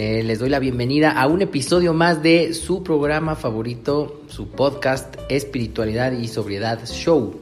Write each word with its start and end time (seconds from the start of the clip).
Eh, 0.00 0.22
les 0.22 0.38
doy 0.38 0.48
la 0.48 0.60
bienvenida 0.60 1.10
a 1.10 1.26
un 1.26 1.42
episodio 1.42 1.92
más 1.92 2.22
de 2.22 2.54
su 2.54 2.84
programa 2.84 3.34
favorito, 3.34 4.20
su 4.28 4.46
podcast 4.46 5.16
Espiritualidad 5.28 6.12
y 6.12 6.28
Sobriedad 6.28 6.86
Show. 6.86 7.40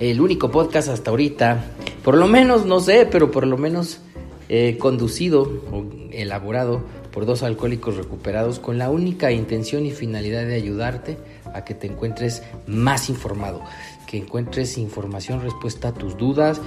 El 0.00 0.22
único 0.22 0.50
podcast 0.50 0.88
hasta 0.88 1.10
ahorita, 1.10 1.66
por 2.02 2.16
lo 2.16 2.26
menos, 2.26 2.64
no 2.64 2.80
sé, 2.80 3.06
pero 3.12 3.30
por 3.30 3.46
lo 3.46 3.58
menos 3.58 4.00
eh, 4.48 4.78
conducido 4.78 5.42
o 5.70 5.84
elaborado 6.10 6.80
por 7.12 7.26
dos 7.26 7.42
alcohólicos 7.42 7.98
recuperados 7.98 8.58
con 8.58 8.78
la 8.78 8.88
única 8.88 9.30
intención 9.30 9.84
y 9.84 9.90
finalidad 9.90 10.46
de 10.46 10.54
ayudarte 10.54 11.18
a 11.52 11.66
que 11.66 11.74
te 11.74 11.88
encuentres 11.88 12.42
más 12.66 13.10
informado, 13.10 13.60
que 14.06 14.16
encuentres 14.16 14.78
información, 14.78 15.42
respuesta 15.42 15.88
a 15.88 15.92
tus 15.92 16.16
dudas 16.16 16.62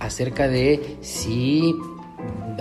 acerca 0.00 0.48
de 0.48 0.96
si 1.00 1.76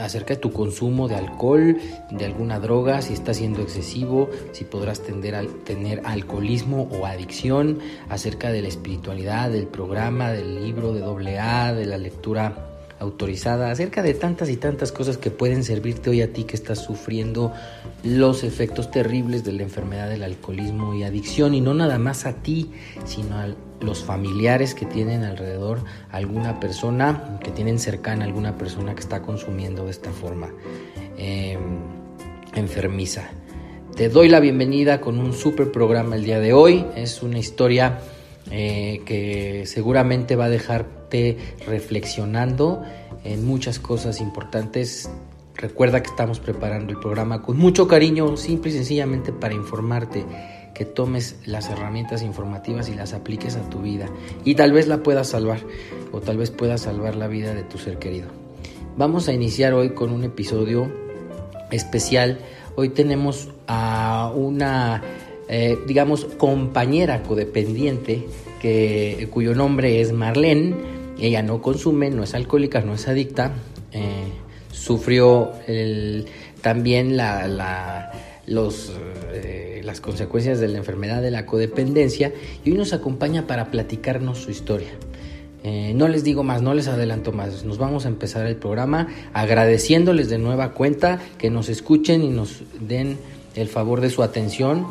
acerca 0.01 0.33
de 0.33 0.39
tu 0.39 0.51
consumo 0.51 1.07
de 1.07 1.15
alcohol, 1.15 1.77
de 2.11 2.25
alguna 2.25 2.59
droga, 2.59 3.01
si 3.01 3.13
está 3.13 3.33
siendo 3.33 3.61
excesivo, 3.61 4.29
si 4.51 4.63
podrás 4.63 5.01
tender 5.01 5.35
a 5.35 5.43
tener 5.65 6.01
alcoholismo 6.05 6.89
o 6.91 7.05
adicción, 7.05 7.79
acerca 8.09 8.51
de 8.51 8.61
la 8.61 8.67
espiritualidad, 8.67 9.51
del 9.51 9.67
programa, 9.67 10.31
del 10.31 10.63
libro 10.63 10.93
de 10.93 11.39
AA, 11.39 11.73
de 11.73 11.85
la 11.85 11.97
lectura 11.97 12.69
autorizada, 12.99 13.69
acerca 13.69 14.01
de 14.01 14.13
tantas 14.13 14.49
y 14.49 14.57
tantas 14.57 14.91
cosas 14.91 15.17
que 15.17 15.29
pueden 15.29 15.63
servirte 15.63 16.09
hoy 16.09 16.21
a 16.21 16.31
ti 16.31 16.45
que 16.45 16.55
estás 16.55 16.79
sufriendo 16.79 17.51
los 18.03 18.43
efectos 18.43 18.91
terribles 18.91 19.43
de 19.43 19.51
la 19.51 19.63
enfermedad 19.63 20.09
del 20.09 20.23
alcoholismo 20.23 20.93
y 20.93 21.03
adicción, 21.03 21.53
y 21.53 21.61
no 21.61 21.73
nada 21.73 21.99
más 21.99 22.25
a 22.25 22.33
ti, 22.41 22.71
sino 23.05 23.37
a 23.37 23.47
los 23.83 24.03
familiares 24.03 24.73
que 24.73 24.85
tienen 24.85 25.23
alrededor 25.23 25.79
alguna 26.11 26.59
persona, 26.59 27.39
que 27.43 27.51
tienen 27.51 27.79
cercana 27.79 28.25
alguna 28.25 28.57
persona 28.57 28.95
que 28.95 29.01
está 29.01 29.21
consumiendo 29.21 29.85
de 29.85 29.91
esta 29.91 30.11
forma 30.11 30.49
em, 31.17 31.59
enfermiza. 32.55 33.29
Te 33.95 34.09
doy 34.09 34.27
la 34.27 34.39
bienvenida 34.39 35.01
con 35.01 35.19
un 35.19 35.33
super 35.33 35.71
programa 35.71 36.15
el 36.15 36.23
día 36.23 36.39
de 36.39 36.53
hoy. 36.53 36.85
Es 36.95 37.21
una 37.21 37.37
historia 37.37 37.99
eh, 38.49 39.01
que 39.05 39.65
seguramente 39.67 40.35
va 40.35 40.45
a 40.45 40.49
dejarte 40.49 41.37
reflexionando 41.67 42.81
en 43.23 43.45
muchas 43.45 43.77
cosas 43.79 44.19
importantes. 44.19 45.09
Recuerda 45.55 46.01
que 46.01 46.09
estamos 46.09 46.39
preparando 46.39 46.91
el 46.91 46.99
programa 46.99 47.43
con 47.43 47.57
mucho 47.57 47.87
cariño, 47.87 48.35
simple 48.35 48.71
y 48.71 48.73
sencillamente 48.73 49.31
para 49.31 49.53
informarte, 49.53 50.25
que 50.73 50.85
tomes 50.85 51.35
las 51.45 51.69
herramientas 51.69 52.23
informativas 52.23 52.89
y 52.89 52.95
las 52.95 53.13
apliques 53.13 53.55
a 53.55 53.69
tu 53.69 53.79
vida 53.79 54.09
y 54.43 54.55
tal 54.55 54.71
vez 54.71 54.87
la 54.87 55.03
puedas 55.03 55.27
salvar 55.29 55.59
o 56.11 56.19
tal 56.19 56.37
vez 56.37 56.51
puedas 56.51 56.81
salvar 56.81 57.15
la 57.15 57.27
vida 57.27 57.53
de 57.53 57.63
tu 57.63 57.77
ser 57.77 57.99
querido. 57.99 58.27
Vamos 58.97 59.27
a 59.27 59.33
iniciar 59.33 59.73
hoy 59.73 59.91
con 59.91 60.11
un 60.11 60.23
episodio 60.23 60.91
especial. 61.71 62.39
Hoy 62.75 62.89
tenemos 62.89 63.49
a 63.67 64.31
una 64.35 65.01
eh, 65.49 65.77
digamos, 65.85 66.25
compañera 66.37 67.21
codependiente 67.21 68.25
que, 68.61 69.27
cuyo 69.29 69.53
nombre 69.53 70.01
es 70.01 70.13
Marlene. 70.13 70.73
Ella 71.19 71.43
no 71.43 71.61
consume, 71.61 72.09
no 72.09 72.23
es 72.23 72.33
alcohólica, 72.33 72.81
no 72.81 72.93
es 72.93 73.07
adicta. 73.07 73.51
Eh, 73.91 74.29
sufrió 74.71 75.51
también 76.61 77.17
la, 77.17 78.11
eh, 78.47 79.81
las 79.83 80.01
consecuencias 80.01 80.59
de 80.59 80.67
la 80.67 80.77
enfermedad 80.77 81.21
de 81.21 81.31
la 81.31 81.45
codependencia 81.45 82.33
y 82.63 82.71
hoy 82.71 82.77
nos 82.77 82.93
acompaña 82.93 83.47
para 83.47 83.71
platicarnos 83.71 84.39
su 84.39 84.51
historia. 84.51 84.89
no 85.63 86.07
les 86.09 86.23
digo 86.23 86.43
más, 86.43 86.61
no 86.61 86.73
les 86.73 86.87
adelanto 86.87 87.31
más. 87.31 87.63
Nos 87.63 87.77
vamos 87.77 88.05
a 88.05 88.09
empezar 88.09 88.45
el 88.45 88.57
programa 88.57 89.07
agradeciéndoles 89.33 90.29
de 90.29 90.37
nueva 90.37 90.73
cuenta 90.73 91.21
que 91.37 91.49
nos 91.49 91.69
escuchen 91.69 92.21
y 92.21 92.29
nos 92.29 92.63
den 92.79 93.17
el 93.55 93.67
favor 93.67 94.01
de 94.01 94.09
su 94.09 94.23
atención 94.23 94.85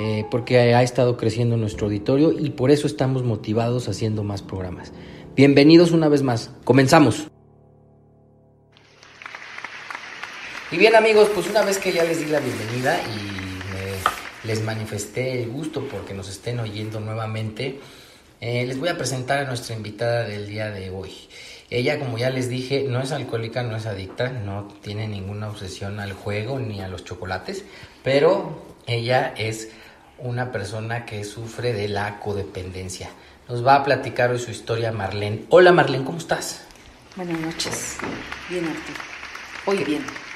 eh, 0.00 0.24
porque 0.30 0.58
ha 0.74 0.82
estado 0.84 1.16
creciendo 1.16 1.56
nuestro 1.56 1.86
auditorio 1.86 2.30
y 2.30 2.50
por 2.50 2.70
eso 2.70 2.86
estamos 2.86 3.24
motivados 3.24 3.88
haciendo 3.88 4.22
más 4.22 4.42
programas. 4.42 4.92
Bienvenidos 5.34 5.90
una 5.90 6.08
vez 6.08 6.22
más. 6.22 6.52
Comenzamos. 6.62 7.28
Y 10.70 10.76
bien 10.76 10.94
amigos, 10.94 11.30
pues 11.34 11.48
una 11.48 11.62
vez 11.62 11.78
que 11.78 11.92
ya 11.92 12.04
les 12.04 12.20
di 12.20 12.26
la 12.26 12.40
bienvenida 12.40 13.00
y 13.00 14.46
les 14.46 14.62
manifesté 14.62 15.42
el 15.42 15.48
gusto 15.48 15.88
porque 15.88 16.12
nos 16.12 16.28
estén 16.28 16.60
oyendo 16.60 17.00
nuevamente, 17.00 17.80
eh, 18.40 18.66
les 18.66 18.78
voy 18.78 18.90
a 18.90 18.98
presentar 18.98 19.38
a 19.38 19.44
nuestra 19.44 19.74
invitada 19.74 20.24
del 20.24 20.46
día 20.46 20.70
de 20.70 20.90
hoy. 20.90 21.12
Ella, 21.70 21.98
como 21.98 22.18
ya 22.18 22.28
les 22.28 22.50
dije, 22.50 22.84
no 22.86 23.00
es 23.00 23.12
alcohólica, 23.12 23.62
no 23.62 23.76
es 23.76 23.86
adicta, 23.86 24.28
no 24.28 24.68
tiene 24.82 25.08
ninguna 25.08 25.48
obsesión 25.48 26.00
al 26.00 26.12
juego 26.12 26.58
ni 26.58 26.82
a 26.82 26.88
los 26.88 27.02
chocolates, 27.02 27.64
pero 28.04 28.62
ella 28.86 29.32
es 29.36 29.70
una 30.18 30.52
persona 30.52 31.06
que 31.06 31.24
sufre 31.24 31.72
de 31.72 31.88
la 31.88 32.20
codependencia. 32.20 33.08
Nos 33.48 33.66
va 33.66 33.76
a 33.76 33.84
platicar 33.84 34.30
hoy 34.30 34.38
su 34.38 34.50
historia 34.50 34.92
Marlene. 34.92 35.44
Hola 35.48 35.72
Marlene, 35.72 36.04
¿cómo 36.04 36.18
estás? 36.18 36.64
Buenas 37.16 37.40
noches. 37.40 37.96
Bien, 38.50 38.66
Artur. 38.66 38.96
Hoy 39.64 39.84
bien. 39.84 40.27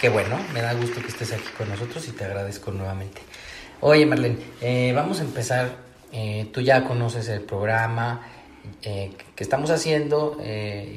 Qué 0.00 0.08
bueno, 0.08 0.38
me 0.54 0.62
da 0.62 0.72
gusto 0.74 1.00
que 1.00 1.08
estés 1.08 1.32
aquí 1.32 1.48
con 1.58 1.68
nosotros 1.68 2.08
y 2.08 2.12
te 2.12 2.24
agradezco 2.24 2.72
nuevamente. 2.72 3.20
Oye 3.80 4.06
Marlene, 4.06 4.38
eh, 4.60 4.92
vamos 4.94 5.20
a 5.20 5.24
empezar. 5.24 5.76
Eh, 6.12 6.48
tú 6.52 6.60
ya 6.60 6.84
conoces 6.84 7.28
el 7.28 7.42
programa 7.42 8.26
eh, 8.82 9.12
que 9.36 9.44
estamos 9.44 9.70
haciendo, 9.70 10.38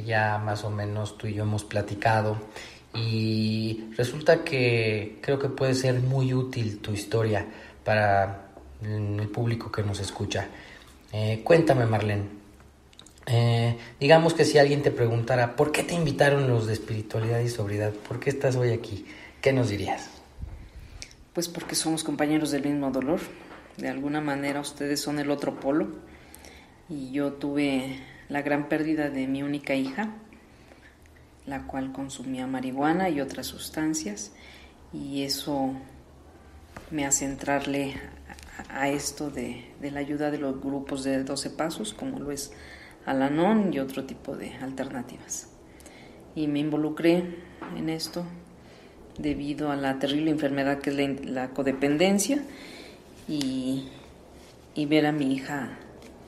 ya 0.05 0.37
más 0.37 0.63
o 0.63 0.69
menos 0.69 1.17
tú 1.17 1.27
y 1.27 1.33
yo 1.33 1.43
hemos 1.43 1.63
platicado 1.63 2.37
y 2.93 3.85
resulta 3.95 4.43
que 4.43 5.19
creo 5.21 5.37
que 5.39 5.49
puede 5.49 5.73
ser 5.75 5.99
muy 5.99 6.33
útil 6.33 6.79
tu 6.79 6.91
historia 6.91 7.45
para 7.83 8.47
el 8.81 9.27
público 9.29 9.71
que 9.71 9.83
nos 9.83 9.99
escucha. 9.99 10.47
Cuéntame, 11.43 11.85
Marlene. 11.85 12.42
Eh, 13.25 13.77
digamos 13.99 14.33
que 14.33 14.45
si 14.45 14.57
alguien 14.57 14.81
te 14.81 14.91
preguntara, 14.91 15.55
¿por 15.55 15.71
qué 15.71 15.83
te 15.83 15.93
invitaron 15.93 16.47
los 16.47 16.67
de 16.67 16.73
espiritualidad 16.73 17.39
y 17.39 17.49
sobriedad? 17.49 17.91
¿Por 17.91 18.19
qué 18.19 18.29
estás 18.29 18.55
hoy 18.55 18.71
aquí? 18.71 19.05
¿Qué 19.41 19.53
nos 19.53 19.69
dirías? 19.69 20.09
Pues 21.33 21.49
porque 21.49 21.75
somos 21.75 22.03
compañeros 22.03 22.51
del 22.51 22.63
mismo 22.63 22.91
dolor. 22.91 23.19
De 23.77 23.89
alguna 23.89 24.21
manera 24.21 24.59
ustedes 24.59 25.01
son 25.01 25.19
el 25.19 25.31
otro 25.31 25.59
polo. 25.59 25.87
Y 26.89 27.11
yo 27.11 27.33
tuve 27.33 27.99
la 28.29 28.41
gran 28.41 28.69
pérdida 28.69 29.09
de 29.09 29.27
mi 29.27 29.41
única 29.41 29.73
hija, 29.73 30.15
la 31.45 31.65
cual 31.65 31.91
consumía 31.91 32.45
marihuana 32.45 33.09
y 33.09 33.21
otras 33.21 33.47
sustancias. 33.47 34.31
Y 34.91 35.23
eso 35.23 35.73
me 36.91 37.05
hace 37.05 37.25
entrarle 37.25 37.95
a, 38.69 38.89
esto 38.89 39.31
de, 39.31 39.65
la 39.81 39.99
ayuda 39.99 40.29
de 40.29 40.37
los 40.37 40.61
grupos 40.61 41.03
de 41.03 41.23
12 41.23 41.49
pasos, 41.51 41.93
como 41.93 42.19
lo 42.19 42.31
es 42.31 42.53
Alanon 43.05 43.73
y 43.73 43.79
otro 43.79 44.05
tipo 44.05 44.35
de 44.35 44.53
alternativas. 44.55 45.49
Y 46.35 46.47
me 46.47 46.59
involucré 46.59 47.23
en 47.77 47.89
esto 47.89 48.25
debido 49.17 49.71
a 49.71 49.75
la 49.75 49.99
terrible 49.99 50.31
enfermedad 50.31 50.79
que 50.79 50.89
es 50.89 51.25
la, 51.25 51.49
codependencia 51.49 52.43
y, 53.27 53.89
ver 54.75 55.05
a 55.05 55.11
mi 55.11 55.33
hija 55.33 55.77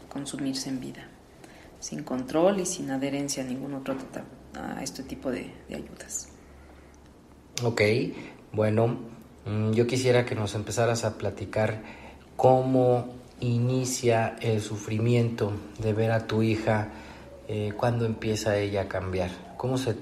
consumirse 0.09 0.69
en 0.69 0.79
vida, 0.79 1.07
sin 1.79 2.03
control 2.03 2.59
y 2.59 2.65
sin 2.65 2.91
adherencia 2.91 3.43
a 3.43 3.47
ningún 3.47 3.73
otro 3.73 3.95
a 4.53 4.83
este 4.83 5.03
tipo 5.03 5.31
de, 5.31 5.51
de 5.67 5.75
ayudas. 5.75 6.29
Ok, 7.63 7.81
bueno, 8.53 8.97
Mm, 9.45 9.73
yo 9.73 9.85
quisiera 9.85 10.25
que 10.25 10.33
nos 10.33 10.55
empezaras 10.55 11.05
a 11.05 11.17
platicar 11.17 11.81
cómo 12.35 13.13
inicia 13.47 14.35
el 14.41 14.61
sufrimiento 14.61 15.53
de 15.79 15.93
ver 15.93 16.11
a 16.11 16.27
tu 16.27 16.41
hija, 16.41 16.89
eh, 17.47 17.73
cuando 17.75 18.05
empieza 18.05 18.57
ella 18.57 18.81
a 18.81 18.87
cambiar, 18.87 19.29
cómo 19.57 19.77
se, 19.77 19.95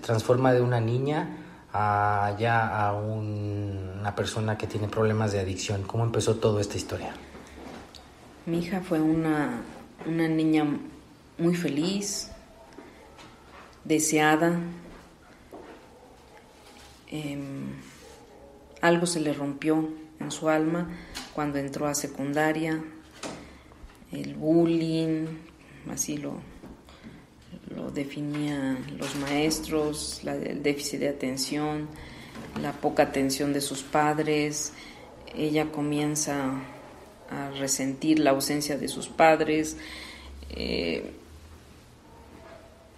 transforma 0.00 0.52
de 0.52 0.60
una 0.60 0.80
niña 0.80 1.38
a 1.72 2.36
ya 2.38 2.66
a 2.66 2.94
una 2.94 4.14
persona 4.14 4.58
que 4.58 4.66
tiene 4.66 4.88
problemas 4.88 5.32
de 5.32 5.40
adicción. 5.40 5.82
¿Cómo 5.84 6.04
empezó 6.04 6.36
toda 6.36 6.60
esta 6.60 6.76
historia? 6.76 7.12
Mi 8.46 8.58
hija 8.58 8.80
fue 8.80 9.00
una, 9.00 9.62
una 10.06 10.26
niña 10.28 10.66
muy 11.38 11.54
feliz, 11.54 12.30
deseada. 13.84 14.58
Eh, 17.10 17.38
algo 18.80 19.06
se 19.06 19.20
le 19.20 19.32
rompió 19.32 19.88
en 20.20 20.30
su 20.30 20.48
alma 20.48 20.88
cuando 21.34 21.58
entró 21.58 21.86
a 21.86 21.94
secundaria, 21.94 22.82
el 24.12 24.34
bullying, 24.34 25.26
así 25.90 26.16
lo, 26.16 26.40
lo 27.74 27.90
definían 27.90 28.78
los 28.98 29.16
maestros, 29.16 30.22
el 30.24 30.62
déficit 30.62 31.00
de 31.00 31.08
atención, 31.08 31.88
la 32.60 32.72
poca 32.72 33.04
atención 33.04 33.52
de 33.52 33.60
sus 33.60 33.82
padres. 33.82 34.72
Ella 35.34 35.72
comienza 35.72 36.60
a 37.30 37.50
resentir 37.58 38.20
la 38.20 38.30
ausencia 38.30 38.78
de 38.78 38.88
sus 38.88 39.08
padres. 39.08 39.76
Eh, 40.50 41.10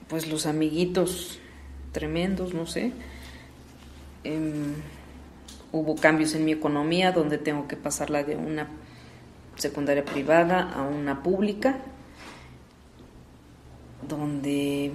pues 0.09 0.29
los 0.29 0.47
amiguitos 0.47 1.39
tremendos, 1.93 2.55
no 2.55 2.67
sé. 2.67 2.93
Em, 4.25 4.75
hubo 5.76 5.94
cambios 5.96 6.34
en 6.34 6.44
mi 6.44 6.52
economía 6.52 7.12
donde 7.12 7.38
tengo 7.38 7.69
que 7.69 7.76
pasarla 7.76 8.25
de 8.25 8.37
una 8.37 8.69
secundaria 9.56 10.05
privada 10.05 10.70
a 10.73 10.82
una 10.82 11.23
pública, 11.23 11.78
donde 14.06 14.93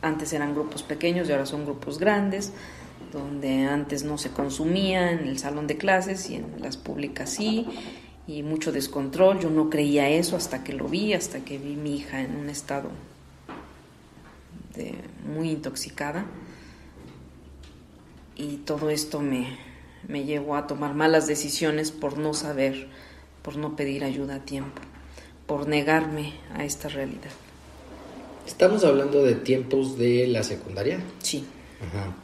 antes 0.00 0.32
eran 0.32 0.54
grupos 0.54 0.82
pequeños 0.82 1.28
y 1.28 1.32
ahora 1.32 1.46
son 1.46 1.64
grupos 1.64 1.98
grandes, 1.98 2.52
donde 3.12 3.66
antes 3.66 4.04
no 4.04 4.18
se 4.18 4.30
consumía 4.30 5.12
en 5.12 5.26
el 5.26 5.38
salón 5.38 5.66
de 5.66 5.76
clases 5.76 6.30
y 6.30 6.36
en 6.36 6.46
las 6.60 6.76
públicas 6.76 7.30
sí, 7.30 7.66
y 8.26 8.42
mucho 8.42 8.72
descontrol. 8.72 9.40
Yo 9.40 9.50
no 9.50 9.70
creía 9.70 10.08
eso 10.08 10.36
hasta 10.36 10.62
que 10.64 10.72
lo 10.72 10.88
vi, 10.88 11.14
hasta 11.14 11.40
que 11.40 11.58
vi 11.58 11.76
mi 11.76 11.96
hija 11.96 12.20
en 12.20 12.36
un 12.36 12.48
estado 12.48 12.90
de, 14.74 14.94
muy 15.32 15.50
intoxicada. 15.50 16.24
Y 18.34 18.58
todo 18.58 18.90
esto 18.90 19.20
me, 19.20 19.46
me 20.08 20.24
llevó 20.24 20.56
a 20.56 20.66
tomar 20.66 20.94
malas 20.94 21.26
decisiones 21.26 21.90
por 21.90 22.18
no 22.18 22.34
saber, 22.34 22.88
por 23.42 23.56
no 23.56 23.76
pedir 23.76 24.04
ayuda 24.04 24.36
a 24.36 24.44
tiempo, 24.44 24.80
por 25.46 25.68
negarme 25.68 26.32
a 26.54 26.64
esta 26.64 26.88
realidad. 26.88 27.30
¿Estamos 28.46 28.84
hablando 28.84 29.22
de 29.22 29.34
tiempos 29.34 29.96
de 29.96 30.26
la 30.26 30.42
secundaria? 30.42 31.00
Sí. 31.20 31.44
Ajá. 31.80 32.14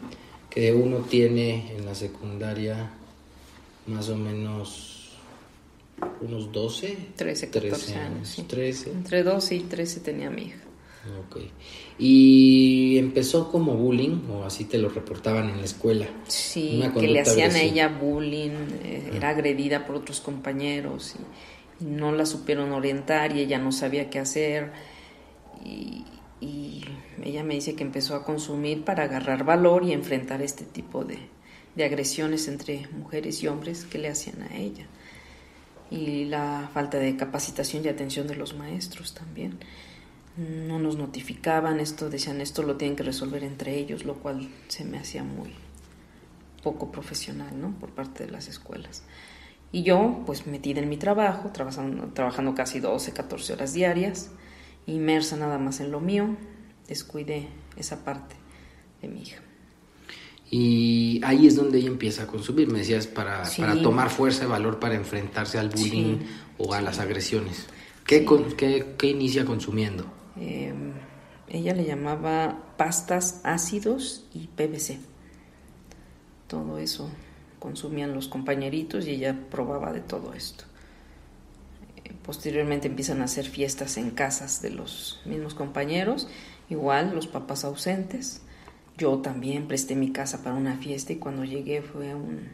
Que 0.51 0.73
uno 0.73 0.99
tiene 0.99 1.77
en 1.77 1.87
la 1.87 1.95
secundaria 1.95 2.91
más 3.87 4.09
o 4.09 4.17
menos 4.17 5.17
unos 6.21 6.53
12, 6.53 6.97
13, 7.17 7.51
14 7.51 7.95
años. 7.95 8.45
13. 8.47 8.91
Entre 8.91 9.23
12 9.23 9.55
y 9.55 9.61
13 9.61 10.01
tenía 10.01 10.31
mi 10.31 10.43
hija. 10.43 10.68
Ok. 11.07 11.39
¿Y 11.99 12.99
empezó 12.99 13.51
como 13.51 13.75
bullying 13.75 14.29
o 14.31 14.45
así 14.45 14.65
te 14.65 14.79
lo 14.79 14.89
reportaban 14.89 15.49
en 15.49 15.59
la 15.59 15.65
escuela? 15.65 16.07
Sí, 16.27 16.83
que 16.99 17.09
le 17.09 17.21
hacían 17.21 17.53
a 17.53 17.61
ella 17.61 17.89
bullying, 17.89 18.51
eh, 18.85 19.11
era 19.15 19.31
agredida 19.31 19.87
por 19.87 19.97
otros 19.97 20.21
compañeros 20.21 21.15
y, 21.17 21.85
no 21.85 22.11
la 22.11 22.27
supieron 22.27 22.73
orientar 22.73 23.37
y 23.37 23.41
ella 23.41 23.59
no 23.59 23.71
sabía 23.71 24.11
qué 24.11 24.19
hacer. 24.19 24.73
Y, 25.65 26.05
y, 26.41 26.85
ella 27.23 27.45
me 27.45 27.55
dice 27.55 27.75
que 27.75 27.85
empezó 27.85 28.17
a 28.17 28.25
consumir 28.25 28.85
para 28.85 29.05
agarrar 29.05 29.45
valor 29.45 29.85
y 29.85 29.93
enfrentar 29.93 30.43
este 30.43 30.65
tipo 30.65 31.05
de, 31.05 31.19
de 31.77 31.85
agresiones 31.85 32.49
entre 32.49 32.89
mujeres 32.89 33.43
y 33.43 33.47
hombres 33.47 33.85
que 33.85 33.99
le 33.99 34.09
hacían 34.09 34.43
a 34.43 34.57
ella. 34.57 34.87
Y 35.91 36.25
la 36.25 36.69
falta 36.75 36.99
de 36.99 37.17
capacitación 37.17 37.85
y 37.85 37.89
atención 37.89 38.27
de 38.27 38.35
los 38.35 38.55
maestros 38.55 39.15
también 39.15 39.59
no 40.39 40.79
nos 40.79 40.97
notificaban, 40.97 41.81
esto 41.81 42.09
decían 42.09 42.41
esto 42.41 42.63
lo 42.63 42.77
tienen 42.77 42.97
que 42.97 43.03
resolver 43.03 43.43
entre 43.43 43.77
ellos, 43.77 44.05
lo 44.05 44.15
cual 44.15 44.49
se 44.69 44.85
me 44.85 44.99
hacía 44.99 45.25
muy 45.25 45.53
poco 46.63 46.93
profesional, 46.93 47.61
¿no? 47.61 47.75
Por 47.79 47.91
parte 47.91 48.25
de 48.25 48.31
las 48.31 48.47
escuelas. 48.47 49.03
Y 49.73 49.83
yo, 49.83 50.23
pues 50.27 50.47
metida 50.47 50.81
en 50.81 50.89
mi 50.89 50.97
trabajo, 50.97 51.51
trabajando, 51.53 52.09
trabajando 52.15 52.55
casi 52.55 52.79
12, 52.79 53.13
14 53.13 53.53
horas 53.55 53.73
diarias, 53.73 54.31
inmersa 54.87 55.37
nada 55.37 55.59
más 55.59 55.81
en 55.81 55.91
lo 55.91 56.01
mío, 56.01 56.37
descuidé 56.87 57.49
esa 57.77 58.05
parte 58.05 58.37
de 59.03 59.09
mi 59.09 59.23
hija. 59.23 59.43
Y 60.51 61.21
ahí 61.25 61.47
es 61.47 61.57
donde 61.57 61.79
ella 61.79 61.89
empieza 61.89 62.23
a 62.23 62.27
consumir, 62.27 62.69
me 62.69 62.79
decías, 62.79 63.07
para, 63.07 63.43
para 63.59 63.83
tomar 63.83 64.09
fuerza 64.09 64.45
y 64.45 64.47
valor 64.47 64.79
para 64.79 64.95
enfrentarse 64.95 65.59
al 65.59 65.69
bullying 65.69 66.19
o 66.57 66.73
a 66.73 66.81
las 66.81 67.01
agresiones. 67.01 67.67
¿Qué, 68.07 68.25
qué, 68.57 68.95
¿Qué 68.97 69.09
inicia 69.09 69.45
consumiendo? 69.45 70.18
Em, 70.41 70.93
ella 71.49 71.75
le 71.75 71.85
llamaba 71.85 72.75
pastas 72.77 73.41
ácidos 73.43 74.27
y 74.33 74.49
PVC. 74.49 74.99
Todo 76.47 76.79
eso 76.79 77.11
consumían 77.59 78.15
los 78.15 78.29
compañeritos 78.29 79.07
y 79.07 79.13
ella 79.13 79.37
probaba 79.51 79.93
de 79.93 80.01
todo 80.01 80.33
esto. 80.35 80.65
Eh, 82.05 82.13
posteriormente 82.23 82.87
empiezan 82.87 83.21
a 83.21 83.25
hacer 83.25 83.47
fiestas 83.47 83.97
en 83.97 84.11
casas 84.11 84.63
de 84.63 84.71
los 84.71 85.21
mismos 85.25 85.55
compañeros, 85.55 86.29
igual 86.71 87.15
los 87.15 87.27
papás 87.27 87.65
ausentes. 87.65 88.43
Yo 88.97 89.19
también 89.19 89.69
presté 89.69 89.95
mi 89.95 90.13
casa 90.13 90.43
para 90.43 90.57
una 90.57 90.77
fiesta 90.77 91.13
y 91.13 91.17
cuando 91.17 91.45
llegué 91.45 91.83
fue 91.83 92.15
un, 92.15 92.49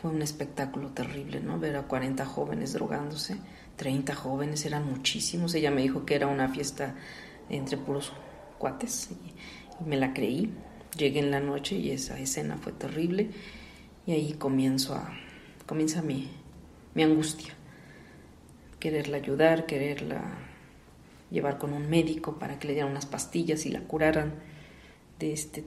fue 0.00 0.10
un 0.10 0.22
espectáculo 0.22 0.90
terrible, 0.90 1.40
¿no? 1.40 1.58
Ver 1.58 1.76
a 1.76 1.82
40 1.82 2.24
jóvenes 2.24 2.72
drogándose 2.72 3.38
30 3.78 4.14
jóvenes, 4.14 4.66
eran 4.66 4.84
muchísimos. 4.86 5.54
Ella 5.54 5.70
me 5.70 5.80
dijo 5.80 6.04
que 6.04 6.16
era 6.16 6.26
una 6.26 6.48
fiesta 6.48 6.94
entre 7.48 7.78
puros 7.78 8.12
cuates 8.58 9.10
y, 9.10 9.88
me 9.88 9.96
la 9.96 10.12
creí. 10.12 10.52
Llegué 10.96 11.20
en 11.20 11.30
la 11.30 11.40
noche 11.40 11.76
y 11.76 11.92
esa 11.92 12.18
escena 12.18 12.56
fue 12.56 12.72
terrible 12.72 13.30
y 14.06 14.12
ahí 14.12 14.32
comienzo 14.32 14.94
a, 14.94 15.12
comienza 15.66 16.02
mi, 16.02 16.28
mi 16.94 17.04
angustia. 17.04 17.54
Quererla 18.80 19.18
ayudar, 19.18 19.66
quererla 19.66 20.22
llevar 21.30 21.58
con 21.58 21.72
un 21.72 21.88
médico 21.88 22.38
para 22.38 22.58
que 22.58 22.66
le 22.66 22.74
dieran 22.74 22.90
unas 22.90 23.06
pastillas 23.06 23.66
y 23.66 23.70
la 23.70 23.80
curaran 23.80 24.34
de, 25.20 25.32
este, 25.32 25.64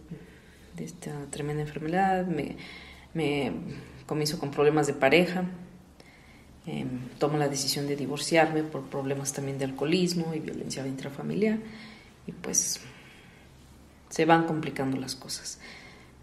de 0.76 0.84
esta 0.84 1.12
tremenda 1.30 1.62
enfermedad. 1.62 2.26
Me, 2.26 2.58
me 3.14 3.54
comienzo 4.06 4.40
con 4.40 4.52
problemas 4.52 4.88
de 4.88 4.94
pareja, 4.94 5.46
eh, 6.68 6.86
tomo 7.18 7.38
la 7.38 7.50
decisión 7.50 7.88
de 7.88 7.96
divorciarme 7.96 8.64
por 8.64 8.84
problemas 8.84 9.34
también 9.34 9.58
de 9.58 9.66
alcoholismo 9.66 10.34
y 10.36 10.40
violencia 10.40 10.86
intrafamiliar 10.86 11.58
y 12.28 12.32
pues 12.32 12.80
se 14.10 14.26
van 14.26 14.46
complicando 14.46 14.98
las 14.98 15.16
cosas. 15.16 15.60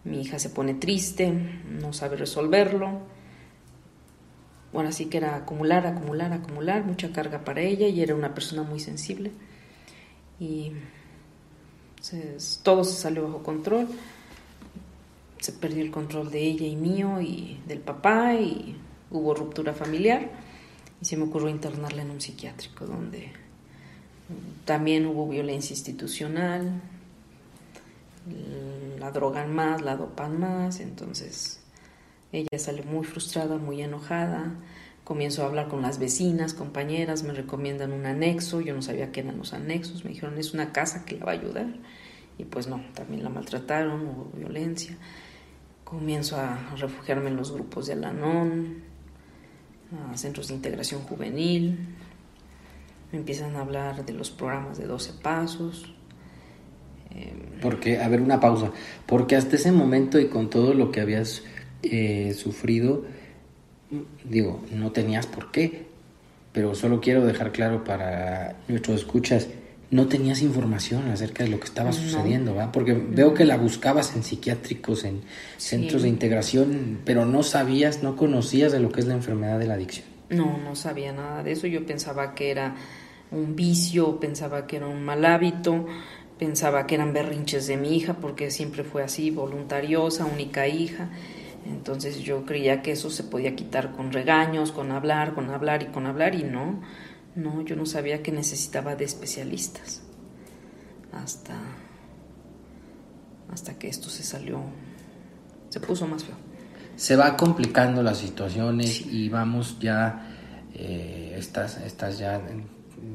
Mi 0.04 0.20
hija 0.20 0.38
se 0.38 0.50
pone 0.50 0.74
triste, 0.74 1.32
no 1.32 1.92
sabe 1.92 2.16
resolverlo. 2.16 3.00
Bueno, 4.72 4.90
así 4.90 5.06
que 5.06 5.16
era 5.16 5.34
acumular, 5.34 5.86
acumular, 5.86 6.32
acumular, 6.32 6.84
mucha 6.84 7.10
carga 7.12 7.44
para 7.44 7.62
ella 7.62 7.88
y 7.88 8.00
era 8.00 8.14
una 8.14 8.34
persona 8.34 8.62
muy 8.62 8.78
sensible. 8.78 9.32
Y 10.38 10.72
todo 12.62 12.84
se 12.84 13.00
salió 13.00 13.24
bajo 13.24 13.42
control. 13.42 13.88
Se 15.40 15.52
perdió 15.52 15.82
el 15.82 15.90
control 15.90 16.30
de 16.30 16.42
ella 16.42 16.66
y 16.66 16.76
mío 16.76 17.20
y 17.20 17.60
del 17.66 17.80
papá 17.80 18.34
y 18.34 18.76
hubo 19.10 19.34
ruptura 19.34 19.74
familiar 19.74 20.30
y 21.00 21.04
se 21.04 21.16
me 21.16 21.24
ocurrió 21.24 21.48
internarla 21.48 22.02
en 22.02 22.10
un 22.10 22.20
psiquiátrico 22.20 22.86
donde 22.86 23.32
también 24.64 25.06
hubo 25.06 25.28
violencia 25.28 25.74
institucional, 25.74 26.82
la 28.98 29.10
drogan 29.10 29.54
más, 29.54 29.80
la 29.80 29.96
dopan 29.96 30.38
más, 30.38 30.80
entonces 30.80 31.60
ella 32.32 32.58
sale 32.58 32.82
muy 32.82 33.06
frustrada, 33.06 33.56
muy 33.56 33.80
enojada, 33.80 34.52
comienzo 35.04 35.42
a 35.42 35.46
hablar 35.46 35.68
con 35.68 35.80
las 35.80 35.98
vecinas, 35.98 36.52
compañeras, 36.52 37.22
me 37.22 37.32
recomiendan 37.32 37.92
un 37.92 38.04
anexo, 38.04 38.60
yo 38.60 38.74
no 38.74 38.82
sabía 38.82 39.12
qué 39.12 39.20
eran 39.20 39.38
los 39.38 39.54
anexos, 39.54 40.04
me 40.04 40.10
dijeron 40.10 40.36
es 40.36 40.52
una 40.52 40.72
casa 40.72 41.06
que 41.06 41.16
la 41.16 41.24
va 41.24 41.32
a 41.32 41.36
ayudar 41.36 41.68
y 42.36 42.44
pues 42.44 42.68
no, 42.68 42.84
también 42.94 43.24
la 43.24 43.30
maltrataron, 43.30 44.06
hubo 44.06 44.30
violencia, 44.36 44.96
comienzo 45.84 46.36
a 46.36 46.74
refugiarme 46.76 47.30
en 47.30 47.36
los 47.36 47.52
grupos 47.52 47.86
de 47.86 47.94
Alanón, 47.94 48.87
a 49.92 50.16
centros 50.16 50.48
de 50.48 50.54
integración 50.54 51.02
juvenil, 51.02 51.78
me 53.12 53.18
empiezan 53.18 53.56
a 53.56 53.60
hablar 53.60 54.04
de 54.04 54.12
los 54.12 54.30
programas 54.30 54.78
de 54.78 54.86
12 54.86 55.12
pasos. 55.22 55.94
Em, 57.10 57.60
porque, 57.62 57.98
a 57.98 58.08
ver, 58.08 58.20
una 58.20 58.38
pausa, 58.38 58.70
porque 59.06 59.36
hasta 59.36 59.56
ese 59.56 59.72
momento 59.72 60.18
y 60.18 60.28
con 60.28 60.50
todo 60.50 60.74
lo 60.74 60.92
que 60.92 61.00
habías 61.00 61.42
eh, 61.82 62.34
sufrido, 62.34 63.04
digo, 64.24 64.62
no 64.72 64.92
tenías 64.92 65.26
por 65.26 65.50
qué, 65.50 65.86
pero 66.52 66.74
solo 66.74 67.00
quiero 67.00 67.24
dejar 67.24 67.52
claro 67.52 67.84
para 67.84 68.56
nuestros 68.68 69.00
escuchas, 69.00 69.48
no 69.90 70.06
tenías 70.06 70.42
información 70.42 71.10
acerca 71.10 71.44
de 71.44 71.50
lo 71.50 71.58
que 71.58 71.66
estaba 71.66 71.92
sucediendo, 71.92 72.54
¿va? 72.54 72.72
Porque 72.72 72.92
veo 72.92 73.32
que 73.32 73.46
la 73.46 73.56
buscabas 73.56 74.14
en 74.14 74.22
psiquiátricos, 74.22 75.04
en 75.04 75.22
centros 75.56 76.02
de 76.02 76.08
integración, 76.08 77.00
pero 77.04 77.24
no 77.24 77.42
sabías, 77.42 78.02
no 78.02 78.16
conocías 78.16 78.70
de 78.70 78.80
lo 78.80 78.90
que 78.90 79.00
es 79.00 79.06
la 79.06 79.14
enfermedad 79.14 79.58
de 79.58 79.66
la 79.66 79.74
adicción. 79.74 80.06
No, 80.28 80.58
no 80.58 80.76
sabía 80.76 81.12
nada 81.12 81.42
de 81.42 81.52
eso. 81.52 81.66
Yo 81.66 81.86
pensaba 81.86 82.34
que 82.34 82.50
era 82.50 82.76
un 83.30 83.56
vicio, 83.56 84.20
pensaba 84.20 84.66
que 84.66 84.76
era 84.76 84.86
un 84.86 85.02
mal 85.02 85.24
hábito, 85.24 85.86
pensaba 86.38 86.86
que 86.86 86.94
eran 86.94 87.14
berrinches 87.14 87.66
de 87.66 87.78
mi 87.78 87.96
hija, 87.96 88.14
porque 88.14 88.50
siempre 88.50 88.84
fue 88.84 89.02
así, 89.02 89.30
voluntariosa, 89.30 90.26
única 90.26 90.68
hija. 90.68 91.08
Entonces 91.66 92.20
yo 92.20 92.44
creía 92.44 92.82
que 92.82 92.92
eso 92.92 93.08
se 93.10 93.24
podía 93.24 93.56
quitar 93.56 93.92
con 93.92 94.12
regaños, 94.12 94.70
con 94.70 94.92
hablar, 94.92 95.34
con 95.34 95.50
hablar 95.50 95.82
y 95.82 95.86
con 95.86 96.06
hablar 96.06 96.34
y 96.34 96.42
no, 96.42 96.80
no, 97.38 97.62
yo 97.62 97.76
no 97.76 97.86
sabía 97.86 98.22
que 98.22 98.32
necesitaba 98.32 98.96
de 98.96 99.04
especialistas 99.04 100.02
hasta, 101.12 101.56
hasta 103.52 103.78
que 103.78 103.88
esto 103.88 104.10
se 104.10 104.24
salió, 104.24 104.60
se 105.68 105.80
puso 105.80 106.06
más 106.06 106.24
feo. 106.24 106.36
Se 106.96 107.14
va 107.14 107.36
complicando 107.36 108.02
las 108.02 108.18
situaciones 108.18 109.06
y 109.06 109.28
vamos 109.28 109.78
ya, 109.78 110.36
eh, 110.74 111.36
estás, 111.38 111.78
estás 111.78 112.18
ya 112.18 112.42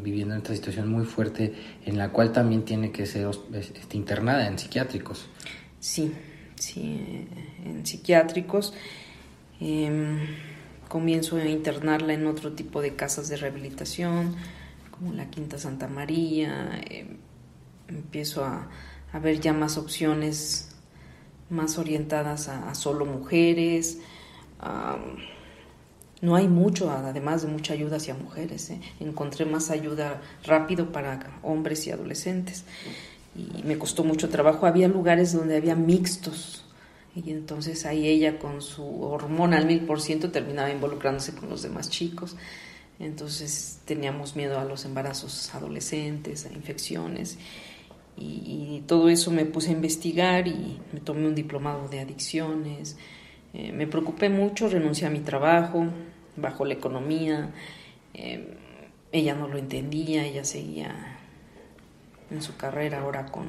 viviendo 0.02 0.36
en 0.36 0.42
esta 0.42 0.56
situación 0.56 0.88
muy 0.88 1.04
fuerte 1.04 1.54
en 1.86 1.98
la 1.98 2.10
cual 2.10 2.32
también 2.32 2.64
tiene 2.64 2.92
que 2.92 3.06
ser 3.06 3.30
este, 3.54 3.98
internada 3.98 4.48
en 4.48 4.58
psiquiátricos. 4.58 5.28
Sí, 5.82 6.14
sí, 6.56 7.28
en 7.66 7.86
psiquiátricos. 7.86 8.74
Em, 9.60 10.20
comienzo 10.88 11.38
a 11.38 11.46
internarla 11.46 12.14
en 12.14 12.28
otro 12.28 12.54
tipo 12.54 12.82
de 12.82 12.96
casas 12.96 13.30
de 13.30 13.38
rehabilitación, 13.38 14.36
como 14.92 15.14
la 15.14 15.30
Quinta 15.30 15.58
Santa 15.58 15.88
María. 15.88 16.82
Em, 16.90 17.18
empiezo 17.88 18.46
a, 18.46 18.70
ver 19.22 19.40
ya 19.40 19.54
más 19.54 19.78
opciones 19.78 20.76
más 21.50 21.78
orientadas 21.78 22.50
a, 22.50 22.74
solo 22.74 23.06
mujeres. 23.06 24.00
no 26.22 26.36
hay 26.36 26.48
mucho, 26.48 26.90
además 26.90 27.44
de 27.44 27.48
mucha 27.50 27.74
ayuda 27.74 27.98
hacia 27.98 28.16
mujeres. 28.16 28.72
¿eh? 28.72 28.82
Encontré 29.00 29.46
más 29.46 29.70
ayuda 29.70 30.22
rápido 30.46 30.92
para 30.92 31.40
hombres 31.44 31.86
y 31.86 31.92
adolescentes 31.92 32.64
y 33.36 33.64
me 33.64 33.78
costó 33.78 34.04
mucho 34.04 34.30
trabajo. 34.30 34.66
Había 34.66 34.88
lugares 34.88 35.34
donde 35.34 35.58
había 35.58 35.76
mixtos 35.76 36.63
y 37.16 37.32
entonces 37.32 37.86
ahí 37.86 38.08
ella 38.08 38.40
con 38.40 38.62
su 38.62 39.04
hormona 39.04 39.58
al 39.58 39.66
mil 39.66 39.82
por 39.82 40.02
ciento 40.02 40.32
terminaba 40.32 40.72
involucrándose 40.72 41.34
con 41.36 41.50
los 41.50 41.62
demás 41.62 41.90
chicos. 41.90 42.36
Entonces 43.00 43.80
teníamos 43.86 44.36
miedo 44.36 44.60
a 44.60 44.66
los 44.66 44.86
embarazos 44.86 45.54
adolescentes, 45.54 46.46
a 46.46 46.54
infecciones 46.54 47.38
y, 48.18 48.84
todo 48.88 49.10
eso 49.10 49.32
me 49.32 49.46
puse 49.46 49.70
a 49.70 49.74
investigar 49.74 50.48
y 50.48 50.80
me 50.92 51.00
tomé 51.00 51.28
un 51.28 51.36
diplomado 51.36 51.88
de 51.88 52.02
adicciones. 52.02 52.98
Eh, 53.54 53.72
me 53.72 53.88
preocupé 53.88 54.30
mucho, 54.30 54.68
renuncié 54.68 55.08
a 55.08 55.10
mi 55.10 55.20
trabajo, 55.20 55.86
bajo 56.36 56.66
la 56.66 56.74
economía. 56.74 57.54
Eh, 58.14 58.58
ella 59.12 59.36
no 59.36 59.48
lo 59.48 59.58
entendía, 59.58 60.26
ella 60.26 60.44
seguía 60.44 61.18
en 62.30 62.42
su 62.42 62.58
carrera 62.58 63.02
ahora 63.02 63.28
con 63.28 63.48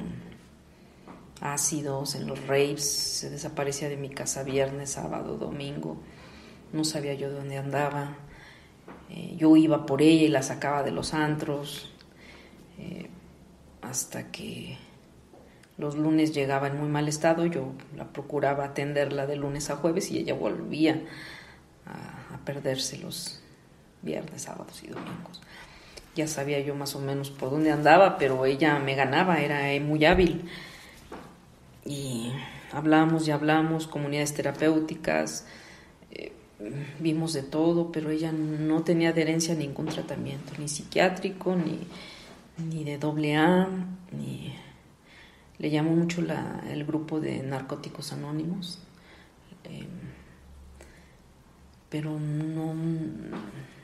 ácidos, 1.41 2.15
en 2.15 2.27
los 2.27 2.45
raves, 2.47 2.89
se 2.89 3.29
desaparecía 3.29 3.89
de 3.89 3.97
mi 3.97 4.09
casa 4.09 4.43
viernes, 4.43 4.91
sábado, 4.91 5.37
domingo, 5.37 5.97
no 6.73 6.83
sabía 6.83 7.13
yo 7.13 7.31
dónde 7.31 7.57
andaba, 7.57 8.17
eh, 9.09 9.35
yo 9.37 9.55
iba 9.55 9.85
por 9.85 10.01
ella 10.01 10.23
y 10.23 10.29
la 10.29 10.41
sacaba 10.41 10.83
de 10.83 10.91
los 10.91 11.13
antros, 11.13 11.93
eh, 12.77 13.09
hasta 13.81 14.31
que 14.31 14.77
los 15.77 15.95
lunes 15.95 16.33
llegaba 16.33 16.67
en 16.67 16.79
muy 16.79 16.87
mal 16.87 17.07
estado, 17.07 17.45
yo 17.45 17.73
la 17.95 18.05
procuraba 18.05 18.65
atenderla 18.65 19.27
de 19.27 19.35
lunes 19.35 19.69
a 19.69 19.75
jueves 19.75 20.09
y 20.11 20.17
ella 20.17 20.33
volvía 20.33 21.01
a, 21.85 22.35
a 22.35 22.37
perderse 22.45 22.97
los 22.97 23.41
viernes, 24.01 24.43
sábados 24.43 24.83
y 24.83 24.87
domingos 24.87 25.41
ya 26.15 26.27
sabía 26.27 26.59
yo 26.61 26.75
más 26.75 26.95
o 26.95 26.99
menos 26.99 27.29
por 27.29 27.51
dónde 27.51 27.71
andaba, 27.71 28.17
pero 28.17 28.45
ella 28.45 28.79
me 28.79 28.95
ganaba, 28.95 29.39
era 29.39 29.79
muy 29.83 30.05
hábil. 30.05 30.49
Y 31.85 32.31
hablamos 32.73 33.27
y 33.27 33.31
hablamos, 33.31 33.87
comunidades 33.87 34.33
terapéuticas, 34.33 35.45
eh, 36.11 36.33
vimos 36.99 37.33
de 37.33 37.43
todo, 37.43 37.91
pero 37.91 38.09
ella 38.09 38.31
no 38.31 38.83
tenía 38.83 39.09
adherencia 39.09 39.53
a 39.53 39.57
ningún 39.57 39.85
tratamiento, 39.85 40.53
ni 40.57 40.67
psiquiátrico, 40.67 41.55
ni, 41.55 41.79
ni 42.57 42.83
de 42.83 42.97
doble 42.97 43.35
A, 43.37 43.69
ni... 44.11 44.53
Le 45.57 45.69
llamó 45.69 45.95
mucho 45.95 46.21
la, 46.21 46.63
el 46.69 46.83
grupo 46.83 47.21
de 47.21 47.41
narcóticos 47.41 48.11
anónimos, 48.11 48.79
eh, 49.63 49.87
pero 51.89 52.19
no, 52.19 52.75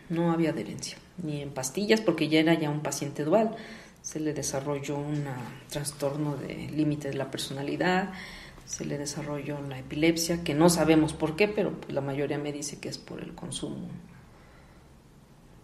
no 0.09 0.31
había 0.33 0.49
adherencia 0.49 0.97
ni 1.23 1.41
en 1.41 1.51
pastillas, 1.51 2.01
porque 2.01 2.27
ya 2.27 2.39
era 2.39 2.53
ya 2.53 2.69
un 2.69 2.81
paciente 2.81 3.23
dual. 3.23 3.55
Se 4.01 4.19
le 4.19 4.33
desarrolló 4.33 4.97
un 4.97 5.25
trastorno 5.69 6.35
de 6.35 6.69
límite 6.69 7.09
de 7.09 7.15
la 7.15 7.29
personalidad, 7.29 8.11
se 8.65 8.85
le 8.85 8.97
desarrolló 8.97 9.61
la 9.61 9.79
epilepsia, 9.79 10.43
que 10.43 10.53
no 10.53 10.69
sabemos 10.69 11.13
por 11.13 11.35
qué, 11.35 11.47
pero 11.47 11.79
pues 11.79 11.93
la 11.93 12.01
mayoría 12.01 12.37
me 12.37 12.51
dice 12.51 12.79
que 12.79 12.89
es 12.89 12.97
por 12.97 13.21
el 13.21 13.35
consumo 13.35 13.89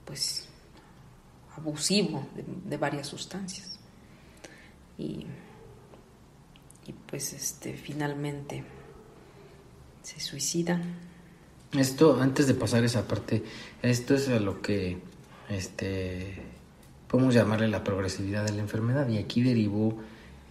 pues 0.07 0.47
abusivo 1.55 2.25
de, 2.65 2.77
varias 2.77 3.07
sustancias. 3.07 3.77
Y, 4.97 5.27
pues 7.05 7.33
este 7.33 7.73
finalmente 7.73 8.63
se 10.01 10.19
suicida. 10.19 10.81
Esto, 11.73 12.19
antes 12.21 12.47
de 12.47 12.53
pasar 12.53 12.83
esa 12.85 13.05
parte, 13.05 13.43
esto 13.81 14.15
es 14.15 14.29
a 14.29 14.39
lo 14.39 14.61
que 14.61 14.97
este, 15.49 16.41
podemos 17.07 17.33
llamarle 17.33 17.67
la 17.67 17.83
progresividad 17.83 18.45
de 18.45 18.53
la 18.53 18.61
enfermedad 18.61 19.07
y 19.09 19.17
aquí 19.17 19.41
derivó 19.41 19.97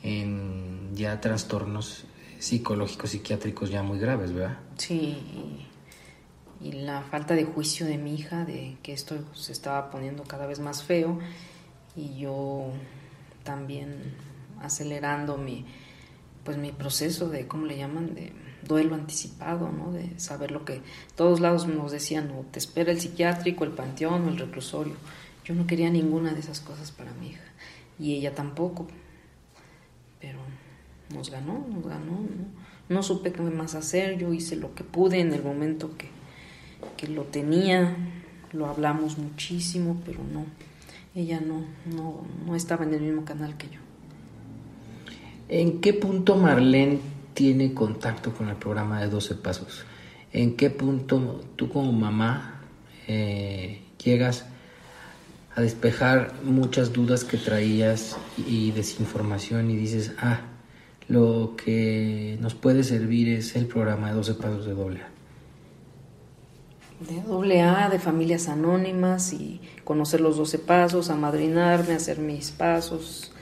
en 0.03 0.95
ya 0.95 1.21
trastornos 1.21 2.05
psicológicos, 2.39 3.11
psiquiátricos 3.11 3.71
ya 3.71 3.83
muy 3.83 3.99
graves, 3.99 4.33
¿verdad? 4.33 4.59
Sí, 4.77 5.19
y, 6.61 6.73
la 6.73 7.03
falta 7.03 7.35
de 7.35 7.45
juicio 7.45 7.87
de 7.87 7.97
mi 7.97 8.15
hija, 8.15 8.45
de 8.45 8.77
que 8.83 8.93
esto 8.93 9.17
se 9.35 9.53
estaba 9.53 9.91
poniendo 9.91 10.25
cada 10.25 10.47
vez 10.47 10.59
más 10.59 10.83
feo 10.83 11.19
y 11.95 12.19
yo 12.19 12.73
también 13.45 14.15
acelerando 14.61 15.37
mi, 15.37 15.65
pues 16.45 16.57
mi 16.57 16.73
proceso 16.73 17.29
de, 17.29 17.47
¿cómo 17.47 17.67
le 17.67 17.77
llaman? 17.77 18.15
De 18.15 18.33
duelo 18.67 18.95
anticipado, 18.95 19.71
¿no? 19.71 19.93
De 19.93 20.19
saber 20.19 20.51
lo 20.51 20.65
que 20.65 20.81
todos 21.15 21.41
lados 21.41 21.69
nos 21.69 21.93
decían, 21.93 22.31
o 22.33 22.45
te 22.51 22.59
espera 22.59 22.91
el 22.91 23.01
psiquiátrico, 23.01 23.65
el 23.65 23.71
panteón 23.71 24.25
o 24.25 24.29
el 24.29 24.39
reclusorio. 24.39 24.95
Yo 25.47 25.55
no 25.55 25.67
quería 25.67 25.91
ninguna 25.91 26.35
de 26.35 26.41
esas 26.41 26.61
cosas 26.61 26.91
para 26.91 27.13
mi 27.15 27.29
hija 27.29 27.45
y 27.99 28.15
ella 28.15 28.35
tampoco. 28.35 28.87
Pero 30.21 30.39
nos 31.15 31.31
ganó, 31.31 31.65
nos 31.71 31.87
ganó. 31.87 32.19
No, 32.89 33.03
supe 33.03 33.33
qué 33.33 33.43
más 33.43 33.75
hacer, 33.75 34.19
yo 34.19 34.33
hice 34.33 34.57
lo 34.57 34.75
que 34.75 34.85
pude 34.85 35.21
en 35.21 35.33
el 35.33 35.43
momento 35.43 35.97
que, 35.97 36.09
que 36.97 37.09
lo 37.09 37.25
tenía, 37.25 37.97
lo 38.53 38.67
hablamos 38.67 39.19
muchísimo, 39.19 40.01
pero 40.05 40.21
no, 40.33 40.47
ella 41.15 41.41
no, 41.41 41.65
no, 41.85 42.23
no 42.47 42.55
estaba 42.55 42.85
en 42.85 42.95
el 42.95 43.01
mismo 43.01 43.25
canal 43.25 43.57
que 43.57 43.69
yo. 43.69 43.81
¿En 45.49 45.81
qué 45.81 45.95
punto 45.95 46.37
Marlene 46.37 46.99
tiene 47.35 47.73
contacto 47.73 48.33
con 48.35 48.49
el 48.49 48.57
programa 48.57 49.01
de 49.01 49.09
12 49.09 49.35
Pasos? 49.37 49.85
¿En 50.33 50.57
qué 50.57 50.71
punto 50.71 51.45
tú 51.57 51.69
como 51.69 51.93
mamá 51.93 52.63
eh, 53.09 53.83
llegas 54.03 54.47
a 55.57 55.63
despejar 55.63 56.35
muchas 56.45 56.93
dudas 56.93 57.25
que 57.25 57.39
traías 57.39 58.17
y 58.47 58.73
desinformación 58.73 59.71
y 59.71 59.77
dices, 59.77 60.13
ah, 60.19 60.43
lo 61.09 61.55
que 61.57 62.37
nos 62.41 62.55
puede 62.55 62.85
servir 62.85 63.31
es 63.31 63.57
el 63.57 63.67
programa 63.67 64.09
de 64.09 64.15
12 64.17 64.35
Pasos 64.35 64.67
de 64.67 64.75
doble 64.75 65.01
A? 65.01 65.09
De 67.09 67.23
doble 67.23 67.63
A, 67.63 67.89
de 67.89 67.99
familias 67.99 68.49
anónimas 68.49 69.33
y 69.33 69.63
conocer 69.83 70.21
los 70.21 70.37
12 70.37 70.59
pasos, 70.59 71.09
amadrinarme, 71.09 71.95
hacer 71.95 72.19
mis 72.19 72.51
pasos, 72.51 73.33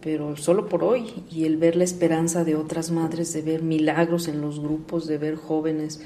pero 0.00 0.36
solo 0.36 0.68
por 0.68 0.82
hoy, 0.82 1.24
y 1.30 1.44
el 1.44 1.56
ver 1.56 1.76
la 1.76 1.84
esperanza 1.84 2.42
de 2.42 2.56
otras 2.56 2.90
madres, 2.90 3.32
de 3.32 3.42
ver 3.42 3.62
milagros 3.62 4.26
en 4.26 4.40
los 4.40 4.58
grupos, 4.58 5.06
de 5.06 5.18
ver 5.18 5.36
jóvenes, 5.36 6.00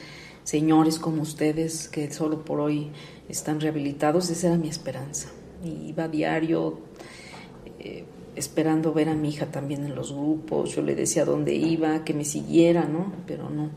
señores 0.45 0.99
como 0.99 1.23
ustedes, 1.23 1.88
que 1.88 2.12
solo 2.12 2.45
por 2.45 2.61
hoy 2.61 2.90
están 3.31 3.61
rehabilitados, 3.61 4.28
esa 4.28 4.49
era 4.49 4.57
mi 4.57 4.69
esperanza. 4.69 5.31
Iba 5.64 6.04
a 6.04 6.08
diario 6.08 6.78
eh, 7.80 8.04
esperando 8.36 8.92
ver 8.92 9.08
a 9.08 9.14
mi 9.14 9.30
hija 9.30 9.46
también 9.46 9.84
en 9.84 9.94
los 9.94 10.12
grupos, 10.12 10.74
yo 10.74 10.82
le 10.82 10.94
decía 10.94 11.24
dónde 11.24 11.54
iba, 11.54 12.04
que 12.04 12.14
me 12.14 12.24
siguiera, 12.24 12.84
¿no? 12.84 13.12
Pero 13.26 13.50
no, 13.50 13.70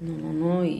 no, 0.00 0.18
no, 0.18 0.32
no, 0.32 0.64
y, 0.64 0.70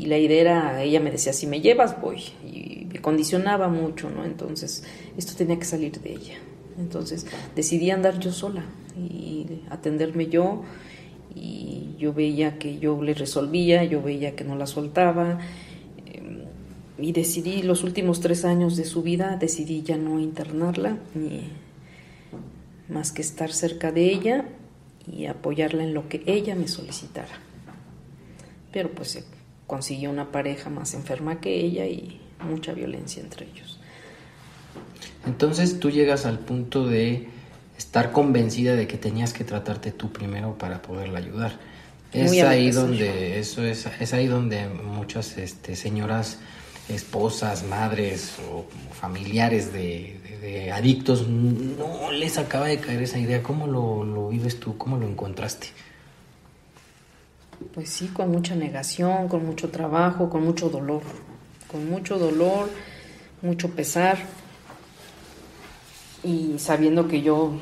y 0.00 0.06
la 0.06 0.18
idea 0.18 0.40
era, 0.40 0.82
ella 0.82 1.00
me 1.00 1.10
decía, 1.10 1.32
si 1.32 1.46
me 1.46 1.60
llevas 1.60 2.00
voy, 2.00 2.22
y 2.44 2.86
me 2.92 3.00
condicionaba 3.00 3.68
mucho, 3.68 4.10
¿no? 4.10 4.24
Entonces, 4.24 4.84
esto 5.16 5.34
tenía 5.34 5.58
que 5.58 5.64
salir 5.64 5.98
de 6.00 6.12
ella. 6.12 6.34
Entonces 6.78 7.26
decidí 7.54 7.90
andar 7.90 8.18
yo 8.18 8.32
sola 8.32 8.64
y 8.96 9.46
atenderme 9.70 10.26
yo 10.26 10.62
y 11.34 11.94
yo 11.98 12.12
veía 12.12 12.58
que 12.58 12.78
yo 12.78 13.00
le 13.02 13.14
resolvía, 13.14 13.84
yo 13.84 14.02
veía 14.02 14.34
que 14.36 14.44
no 14.44 14.56
la 14.56 14.66
soltaba 14.66 15.38
y 16.98 17.12
decidí 17.12 17.62
los 17.62 17.82
últimos 17.82 18.20
tres 18.20 18.44
años 18.44 18.76
de 18.76 18.84
su 18.84 19.02
vida, 19.02 19.36
decidí 19.36 19.82
ya 19.82 19.96
no 19.96 20.20
internarla 20.20 20.98
ni 21.14 21.50
más 22.88 23.12
que 23.12 23.22
estar 23.22 23.52
cerca 23.52 23.90
de 23.90 24.12
ella 24.12 24.44
y 25.10 25.26
apoyarla 25.26 25.82
en 25.82 25.94
lo 25.94 26.08
que 26.08 26.22
ella 26.26 26.54
me 26.54 26.68
solicitara. 26.68 27.40
pero 28.72 28.90
pues 28.90 29.10
se 29.10 29.24
consiguió 29.66 30.10
una 30.10 30.32
pareja 30.32 30.68
más 30.68 30.94
enferma 30.94 31.40
que 31.40 31.54
ella 31.54 31.86
y 31.86 32.20
mucha 32.40 32.72
violencia 32.72 33.22
entre 33.22 33.46
ellos. 33.46 33.78
Entonces 35.26 35.78
tú 35.78 35.90
llegas 35.90 36.26
al 36.26 36.40
punto 36.40 36.86
de 36.86 37.28
estar 37.78 38.12
convencida 38.12 38.74
de 38.74 38.86
que 38.86 38.98
tenías 38.98 39.32
que 39.32 39.44
tratarte 39.44 39.92
tú 39.92 40.12
primero 40.12 40.58
para 40.58 40.82
poderla 40.82 41.18
ayudar. 41.18 41.58
Es 42.12 42.42
ahí 42.42 42.70
donde 42.70 43.38
eso 43.38 43.64
es, 43.64 43.86
es 43.98 44.12
ahí 44.12 44.26
donde 44.26 44.68
muchas 44.68 45.36
este, 45.38 45.76
señoras 45.76 46.38
esposas, 46.88 47.64
madres 47.64 48.34
o 48.50 48.64
familiares 48.92 49.72
de, 49.72 50.20
adictos 50.72 51.26
no 51.26 52.10
les 52.12 52.36
acaba 52.36 52.66
de 52.66 52.78
caer 52.78 53.02
esa 53.02 53.18
idea. 53.18 53.42
¿Cómo 53.42 53.66
lo, 53.66 54.04
lo 54.04 54.28
vives 54.28 54.60
tú? 54.60 54.76
¿Cómo 54.76 54.98
lo 54.98 55.06
encontraste? 55.08 55.68
Pues 57.72 57.88
sí, 57.88 58.08
con 58.08 58.30
mucha 58.30 58.54
negación, 58.54 59.28
con 59.28 59.46
mucho 59.46 59.70
trabajo, 59.70 60.28
con 60.28 60.44
mucho 60.44 60.68
dolor, 60.68 61.02
con 61.70 61.88
mucho 61.88 62.18
dolor, 62.18 62.68
mucho 63.40 63.70
pesar 63.70 64.18
y 66.24 66.58
sabiendo 66.58 67.06
que 67.06 67.22
yo 67.22 67.52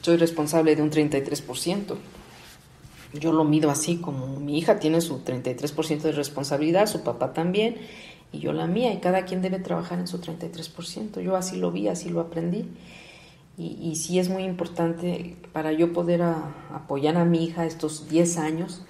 soy 0.00 0.16
responsable 0.16 0.76
de 0.76 0.82
un 0.82 0.90
33%. 0.90 1.96
Yo 3.14 3.32
lo 3.32 3.44
mido 3.44 3.70
así, 3.70 3.98
como 3.98 4.38
mi 4.40 4.58
hija 4.58 4.78
tiene 4.78 5.00
su 5.00 5.22
33% 5.22 6.00
de 6.02 6.12
responsabilidad, 6.12 6.86
su 6.86 7.02
papá 7.02 7.32
también, 7.32 7.76
y 8.34 8.40
yo 8.40 8.52
la 8.52 8.66
mía, 8.66 8.92
y 8.92 8.98
cada 8.98 9.24
quien 9.24 9.42
debe 9.42 9.58
trabajar 9.58 9.98
en 9.98 10.08
su 10.08 10.20
33%. 10.20 11.20
Yo 11.20 11.36
así 11.36 11.56
lo 11.56 11.70
vi, 11.70 11.88
así 11.88 12.08
lo 12.08 12.20
aprendí. 12.20 12.66
Y, 13.56 13.78
y 13.80 13.96
sí 13.96 14.18
es 14.18 14.28
muy 14.28 14.42
importante 14.42 15.36
para 15.52 15.72
yo 15.72 15.92
poder 15.92 16.22
apoyar 16.22 17.16
a 17.16 17.24
mi 17.24 17.44
hija 17.44 17.64
estos 17.64 18.08
10 18.08 18.38
años, 18.38 18.82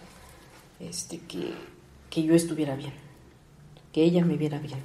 este, 0.80 1.18
que, 1.18 1.52
que 2.08 2.22
yo 2.22 2.34
estuviera 2.34 2.74
bien, 2.74 2.94
que 3.92 4.02
ella 4.02 4.24
me 4.24 4.36
viera 4.36 4.58
bien. 4.58 4.78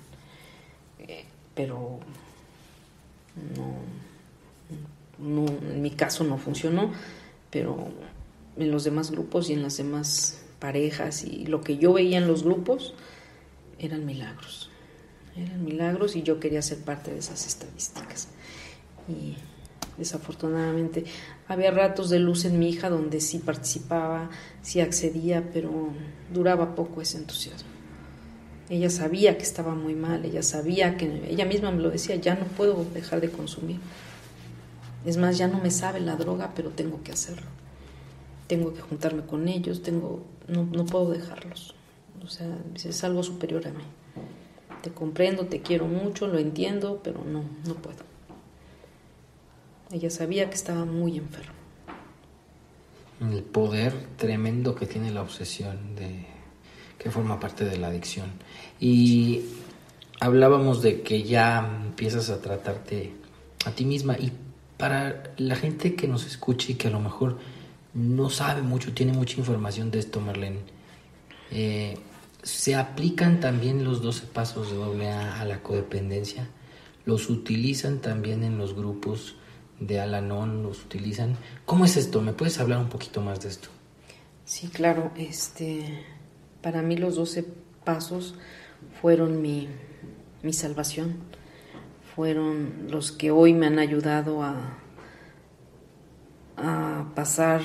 Eh, 1.00 1.24
pero 1.56 2.00
no, 5.20 5.46
en 5.46 5.82
mi 5.82 5.92
caso 5.92 6.26
no 6.26 6.38
funcionó, 6.38 6.92
pero 7.50 7.88
en 8.58 8.72
los 8.72 8.84
demás 8.84 9.12
grupos 9.12 9.50
y 9.50 9.54
en 9.54 9.64
las 9.64 9.78
demás 9.78 10.44
parejas 10.60 11.24
y 11.24 11.46
lo 11.46 11.62
que 11.62 11.78
yo 11.78 11.94
veía 11.94 12.18
en 12.18 12.28
los 12.28 12.44
grupos 12.44 12.94
eran 13.80 14.06
milagros. 14.06 14.70
Eran 15.36 15.64
milagros 15.64 16.16
y 16.16 16.24
yo 16.24 16.40
quería 16.40 16.62
ser 16.62 16.80
parte 16.80 17.12
de 17.12 17.20
esas 17.20 17.46
estadísticas. 17.48 18.28
Y 19.08 19.36
desafortunadamente 19.98 21.06
había 21.48 21.72
ratos 21.72 22.10
de 22.10 22.20
luz 22.20 22.46
en 22.46 22.60
mi 22.60 22.70
hija 22.70 22.90
donde 22.90 23.22
sí 23.22 23.40
participaba, 23.40 24.30
sí 24.62 24.82
accedía, 24.82 25.50
pero 25.54 25.90
duraba 26.34 26.76
poco 26.76 27.02
ese 27.02 27.18
entusiasmo. 27.18 27.70
Ella 28.70 28.90
sabía 28.90 29.38
que 29.38 29.44
estaba 29.44 29.74
muy 29.74 29.96
mal, 29.96 30.24
ella 30.26 30.44
sabía 30.44 30.96
que, 30.96 31.28
ella 31.28 31.46
misma 31.46 31.72
me 31.72 31.82
lo 31.82 31.90
decía, 31.90 32.16
ya 32.18 32.36
no 32.36 32.46
puedo 32.46 32.86
dejar 32.94 33.20
de 33.20 33.32
consumir. 33.32 33.80
Es 35.06 35.18
más, 35.18 35.38
ya 35.38 35.48
no 35.48 35.60
me 35.60 35.72
sabe 35.72 36.00
la 36.00 36.16
droga, 36.16 36.52
pero 36.56 36.70
tengo 36.70 37.02
que 37.04 37.12
hacerlo. 37.12 37.48
Tengo 38.48 38.74
que 38.74 38.82
juntarme 38.82 39.26
con 39.26 39.48
ellos, 39.48 39.82
tengo, 39.82 40.24
no, 40.48 40.66
no 40.66 40.86
puedo 40.86 41.12
dejarlos. 41.12 41.74
O 42.24 42.28
sea, 42.28 42.48
es 42.76 43.04
algo 43.04 43.24
superior 43.24 43.68
a 43.68 43.72
mí. 43.72 43.84
Te 44.82 44.92
comprendo, 44.92 45.46
te 45.46 45.62
quiero 45.62 45.86
mucho, 45.86 46.28
lo 46.28 46.38
entiendo, 46.38 47.02
pero 47.04 47.24
no, 47.24 47.44
no 47.66 47.76
puedo. 47.76 48.04
Ella 49.92 50.10
sabía 50.10 50.50
que 50.50 50.56
estaba 50.56 50.86
muy 50.86 51.18
enferma. 51.18 51.54
El 53.22 53.44
poder 53.44 53.94
tremendo 54.18 54.76
que 54.76 54.86
tiene 54.86 55.12
la 55.12 55.22
obsesión 55.22 55.96
de 55.96 56.26
que 56.98 57.12
forma 57.12 57.40
parte 57.40 57.66
de 57.66 57.78
la 57.78 57.88
adicción. 57.88 58.30
Y 58.80 59.42
hablábamos 60.20 60.82
de 60.82 61.02
que 61.02 61.24
ya 61.24 61.82
empiezas 61.86 62.30
a 62.30 62.42
tratarte 62.42 63.14
a 63.66 63.72
ti 63.72 63.86
misma 63.86 64.18
y 64.18 64.32
para 64.78 65.34
la 65.38 65.56
gente 65.56 65.96
que 65.96 66.08
nos 66.08 66.26
escuche 66.26 66.74
y 66.74 66.76
que 66.76 66.88
a 66.88 66.92
lo 66.92 67.00
mejor 67.00 67.38
no 67.94 68.30
sabe 68.30 68.62
mucho, 68.62 68.94
tiene 68.94 69.14
mucha 69.14 69.38
información 69.38 69.92
de 69.92 70.00
esto, 70.00 70.22
Marlene, 70.22 70.60
eh, 71.52 71.98
¿se 72.44 72.76
aplican 72.76 73.40
también 73.40 73.84
los 73.84 74.02
12 74.02 74.28
pasos 74.28 74.72
de 74.72 75.10
AA 75.10 75.42
a 75.42 75.46
la 75.46 75.62
codependencia? 75.62 76.50
¿Los 77.06 77.30
utilizan 77.30 78.00
también 78.00 78.44
en 78.44 78.58
los 78.58 78.76
grupos 78.76 79.36
de 79.80 80.00
Alanon? 80.00 80.64
¿Los 80.64 80.84
utilizan? 80.84 81.38
¿Cómo 81.66 81.86
es 81.86 81.98
esto? 81.98 82.22
¿Me 82.22 82.34
puedes 82.34 82.60
hablar 82.60 82.80
un 82.80 82.90
poquito 82.90 83.22
más 83.22 83.42
de 83.42 83.50
esto? 83.50 83.70
Sí, 84.46 84.68
claro. 84.68 85.12
Este, 85.16 86.04
para 86.62 86.82
mí 86.82 86.98
los 86.98 87.16
12 87.16 87.46
pasos 87.84 88.36
fueron 89.02 89.42
mi, 89.42 89.68
mi 90.44 90.54
salvación 90.54 91.18
fueron 92.20 92.88
los 92.90 93.14
que 93.14 93.32
hoy 93.32 93.54
me 93.54 93.68
han 93.68 93.80
ayudado 93.80 94.44
a, 94.44 94.78
a 96.58 97.06
pasar, 97.16 97.62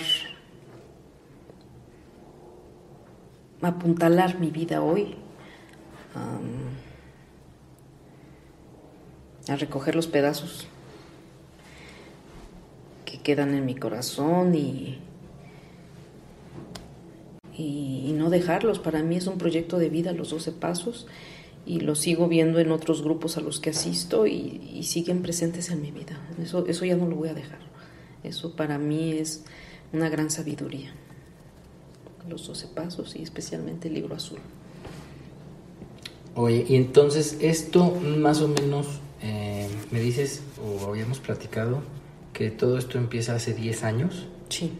a 3.53 3.53
apuntalar 3.66 4.38
mi 4.38 4.50
vida 4.50 4.82
hoy, 4.82 5.16
a 9.48 9.56
recoger 9.56 9.94
los 9.94 10.06
pedazos 10.06 10.66
que 13.04 13.18
quedan 13.18 13.54
en 13.54 13.66
mi 13.66 13.74
corazón 13.74 14.54
y, 14.54 14.98
y, 17.56 18.06
y, 18.06 18.12
no 18.12 18.30
dejarlos. 18.30 18.78
Para 18.78 19.02
mí 19.02 19.16
es 19.16 19.26
un 19.26 19.38
proyecto 19.38 19.78
de 19.78 19.90
vida, 19.90 20.12
los 20.12 20.30
12 20.30 20.52
pasos, 20.52 21.06
y 21.66 21.80
lo 21.80 21.94
sigo 21.94 22.28
viendo 22.28 22.58
en 22.58 22.70
otros 22.70 23.02
grupos 23.02 23.36
a 23.36 23.40
los 23.40 23.60
que 23.60 23.70
asisto 23.70 24.26
y, 24.26 24.82
siguen 24.82 25.22
presentes 25.22 25.70
en 25.70 25.80
mi 25.80 25.90
vida. 25.90 26.20
Eso, 26.42 26.66
eso 26.66 26.84
ya 26.84 26.96
no 26.96 27.06
lo 27.06 27.16
voy 27.16 27.30
a 27.30 27.34
dejar. 27.34 27.58
Eso 28.22 28.54
para 28.54 28.78
mí 28.78 29.12
es 29.12 29.44
una 29.92 30.08
gran 30.08 30.30
sabiduría. 30.30 30.92
Los 32.28 32.46
12 32.46 32.68
pasos 32.68 33.16
y 33.16 33.22
especialmente 33.22 33.88
el 33.88 33.94
libro 33.94 34.14
azul. 34.14 34.38
Oye, 36.34 36.64
y 36.68 36.76
entonces 36.76 37.38
esto 37.40 37.90
más 37.90 38.40
o 38.40 38.48
menos 38.48 38.86
eh, 39.22 39.68
me 39.90 40.00
dices, 40.00 40.42
o 40.62 40.88
habíamos 40.88 41.20
platicado, 41.20 41.82
que 42.32 42.50
todo 42.50 42.78
esto 42.78 42.98
empieza 42.98 43.34
hace 43.34 43.54
10 43.54 43.84
años. 43.84 44.26
Sí 44.48 44.72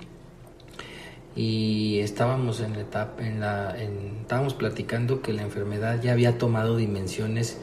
y 1.37 1.99
estábamos 1.99 2.61
en 2.61 2.75
la 2.75 2.81
etapa, 2.81 3.27
en 3.27 3.41
la, 3.41 3.77
estábamos 4.21 4.55
platicando 4.55 5.21
que 5.21 5.33
la 5.33 5.43
enfermedad 5.43 6.01
ya 6.01 6.13
había 6.13 6.39
tomado 6.39 6.77
dimensiones 6.77 7.59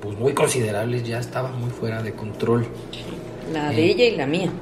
pues 0.00 0.16
muy 0.16 0.34
considerables, 0.34 1.06
ya 1.06 1.18
estaba 1.18 1.50
muy 1.50 1.70
fuera 1.70 2.02
de 2.02 2.12
control. 2.12 2.66
La 3.52 3.70
de 3.70 3.84
ella 3.84 4.04
y 4.04 4.16
la 4.16 4.26
mía. 4.26 4.52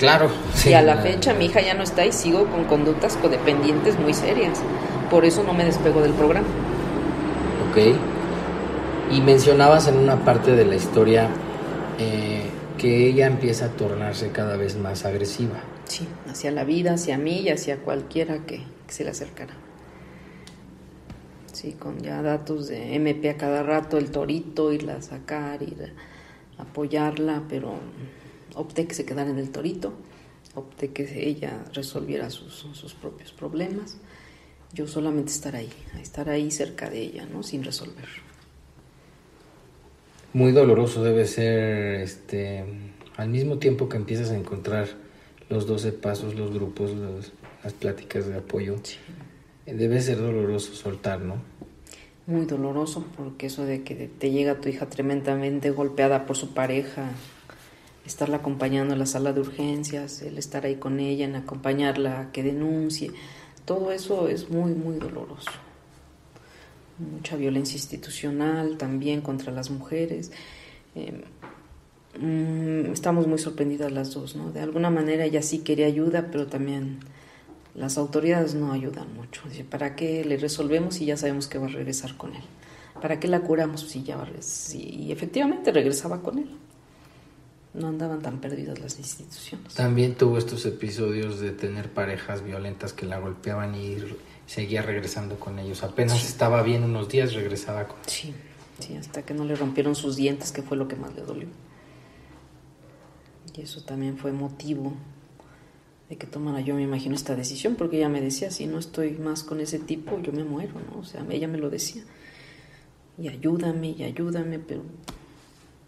Claro. 0.00 0.30
Sí, 0.54 0.70
y 0.70 0.72
a 0.72 0.80
la, 0.80 0.96
fecha 0.96 1.34
mi 1.34 1.44
hija 1.44 1.60
ya 1.60 1.74
no 1.74 1.82
está 1.82 2.06
y 2.06 2.12
sigo 2.12 2.46
con 2.46 2.64
conductas 2.64 3.18
codependientes 3.18 3.98
muy 3.98 4.14
serias. 4.14 4.58
Por 5.10 5.26
eso 5.26 5.44
no 5.44 5.52
me 5.52 5.62
despego 5.62 6.00
del 6.00 6.14
programa. 6.14 6.48
Ok. 7.68 7.94
Y 9.12 9.20
mencionabas 9.20 9.88
en 9.88 9.98
una 9.98 10.24
parte 10.24 10.52
de 10.52 10.64
la 10.64 10.74
historia 10.74 11.28
eh, 11.98 12.44
que 12.78 13.08
ella 13.08 13.26
empieza 13.26 13.66
a 13.66 13.68
tornarse 13.68 14.30
cada 14.30 14.56
vez 14.56 14.78
más 14.78 15.04
agresiva. 15.04 15.60
Sí, 15.84 16.08
hacia 16.30 16.50
la 16.50 16.64
vida, 16.64 16.94
hacia 16.94 17.18
mí 17.18 17.40
y 17.40 17.50
hacia 17.50 17.76
cualquiera 17.76 18.46
que, 18.46 18.62
se 18.88 19.04
le 19.04 19.10
acercara. 19.10 19.52
Sí, 21.52 21.72
con 21.72 21.98
ya 21.98 22.22
datos 22.22 22.68
de 22.68 22.94
MP 22.94 23.28
a 23.28 23.36
cada 23.36 23.62
rato, 23.62 23.98
el 23.98 24.10
torito, 24.10 24.72
irla 24.72 24.94
a 24.94 25.02
sacar, 25.02 25.62
ir 25.62 25.92
a 26.56 26.62
apoyarla, 26.62 27.42
pero 27.50 27.74
opté 28.60 28.86
que 28.86 28.94
se 28.94 29.04
quedara 29.04 29.30
en 29.30 29.38
el 29.38 29.50
torito, 29.50 29.92
opté 30.54 30.90
que 30.90 31.28
ella 31.28 31.64
resolviera 31.72 32.30
sus, 32.30 32.54
sus 32.54 32.94
propios 32.94 33.32
problemas, 33.32 33.98
yo 34.72 34.86
solamente 34.86 35.32
estar 35.32 35.56
ahí, 35.56 35.70
estar 36.00 36.28
ahí 36.28 36.50
cerca 36.50 36.90
de 36.90 37.00
ella, 37.00 37.26
¿no? 37.26 37.42
Sin 37.42 37.64
resolver. 37.64 38.06
Muy 40.32 40.52
doloroso 40.52 41.02
debe 41.02 41.26
ser, 41.26 42.02
este, 42.02 42.64
al 43.16 43.28
mismo 43.28 43.58
tiempo 43.58 43.88
que 43.88 43.96
empiezas 43.96 44.30
a 44.30 44.36
encontrar 44.36 44.88
los 45.48 45.66
12 45.66 45.92
pasos, 45.92 46.36
los 46.36 46.52
grupos, 46.52 46.92
las 47.64 47.72
pláticas 47.72 48.28
de 48.28 48.36
apoyo. 48.36 48.76
Debe 49.66 50.00
ser 50.00 50.18
doloroso 50.18 50.74
soltar, 50.74 51.20
¿no? 51.20 51.36
Muy 52.26 52.46
doloroso 52.46 53.04
porque 53.16 53.46
eso 53.46 53.64
de 53.64 53.82
que 53.82 54.08
te 54.08 54.30
llega 54.30 54.60
tu 54.60 54.68
hija 54.68 54.88
tremendamente 54.88 55.70
golpeada 55.70 56.26
por 56.26 56.36
su 56.36 56.54
pareja, 56.54 57.10
estarla 58.10 58.38
acompañando 58.38 58.92
en 58.92 58.98
la 58.98 59.06
sala 59.06 59.32
de 59.32 59.40
urgencias, 59.40 60.22
el 60.22 60.38
estar 60.38 60.66
ahí 60.66 60.76
con 60.76 61.00
ella, 61.00 61.24
en 61.24 61.36
acompañarla 61.36 62.20
a 62.20 62.32
que 62.32 62.42
denuncie, 62.42 63.12
todo 63.64 63.92
eso 63.92 64.28
es 64.28 64.50
muy, 64.50 64.72
muy 64.72 64.96
doloroso. 64.96 65.50
Mucha 66.98 67.36
violencia 67.36 67.76
institucional 67.76 68.76
también 68.76 69.22
contra 69.22 69.52
las 69.52 69.70
mujeres. 69.70 70.32
Eh, 70.94 71.24
Mm, 72.18 72.92
estamos 72.92 73.26
muy 73.28 73.38
sorprendidas 73.38 73.92
las 73.92 74.12
dos, 74.12 74.34
¿no? 74.34 74.50
De 74.50 74.60
alguna 74.60 74.90
manera 74.90 75.24
ella 75.24 75.42
sí 75.42 75.58
quería 75.58 75.86
ayuda, 75.86 76.28
pero 76.32 76.46
también 76.46 76.98
las 77.74 77.98
autoridades 77.98 78.54
no 78.54 78.72
ayudan 78.72 79.14
mucho. 79.14 79.42
Dice, 79.48 79.64
¿para 79.64 79.94
qué 79.94 80.24
le 80.24 80.36
resolvemos 80.36 80.96
si 80.96 81.06
ya 81.06 81.16
sabemos 81.16 81.46
que 81.46 81.58
va 81.58 81.66
a 81.66 81.70
regresar 81.70 82.16
con 82.16 82.34
él? 82.34 82.42
¿Para 83.00 83.20
qué 83.20 83.28
la 83.28 83.40
curamos 83.40 83.82
si 83.82 84.02
ya 84.02 84.16
va 84.16 84.22
a 84.22 84.26
regresar? 84.26 84.76
Y 84.76 85.12
efectivamente 85.12 85.70
regresaba 85.72 86.20
con 86.20 86.38
él. 86.38 86.50
No 87.72 87.88
andaban 87.88 88.20
tan 88.20 88.40
perdidas 88.40 88.80
las 88.80 88.98
instituciones. 88.98 89.74
También 89.74 90.16
tuvo 90.16 90.38
estos 90.38 90.66
episodios 90.66 91.38
de 91.38 91.52
tener 91.52 91.88
parejas 91.88 92.42
violentas 92.42 92.92
que 92.92 93.06
la 93.06 93.18
golpeaban 93.18 93.74
y 93.76 93.96
seguía 94.46 94.82
regresando 94.82 95.38
con 95.38 95.58
ellos. 95.60 95.84
Apenas 95.84 96.24
estaba 96.24 96.62
bien 96.62 96.82
unos 96.82 97.08
días, 97.08 97.32
regresaba 97.32 97.86
con 97.86 97.98
Sí, 98.06 98.34
sí, 98.80 98.96
hasta 98.96 99.22
que 99.22 99.34
no 99.34 99.44
le 99.44 99.54
rompieron 99.54 99.94
sus 99.94 100.16
dientes, 100.16 100.50
que 100.50 100.62
fue 100.62 100.76
lo 100.76 100.88
que 100.88 100.96
más 100.96 101.14
le 101.14 101.22
dolió. 101.22 101.46
Y 103.54 103.60
eso 103.60 103.82
también 103.82 104.18
fue 104.18 104.32
motivo 104.32 104.94
de 106.08 106.16
que 106.16 106.26
tomara 106.26 106.60
yo, 106.60 106.74
me 106.74 106.82
imagino, 106.82 107.14
esta 107.14 107.36
decisión, 107.36 107.76
porque 107.76 107.98
ella 107.98 108.08
me 108.08 108.20
decía, 108.20 108.50
si 108.50 108.66
no 108.66 108.80
estoy 108.80 109.12
más 109.12 109.44
con 109.44 109.60
ese 109.60 109.78
tipo, 109.78 110.20
yo 110.20 110.32
me 110.32 110.42
muero, 110.42 110.74
¿no? 110.90 110.98
O 110.98 111.04
sea, 111.04 111.24
ella 111.30 111.46
me 111.46 111.58
lo 111.58 111.70
decía. 111.70 112.02
Y 113.16 113.28
ayúdame, 113.28 113.90
y 113.90 114.02
ayúdame, 114.02 114.58
pero 114.58 114.82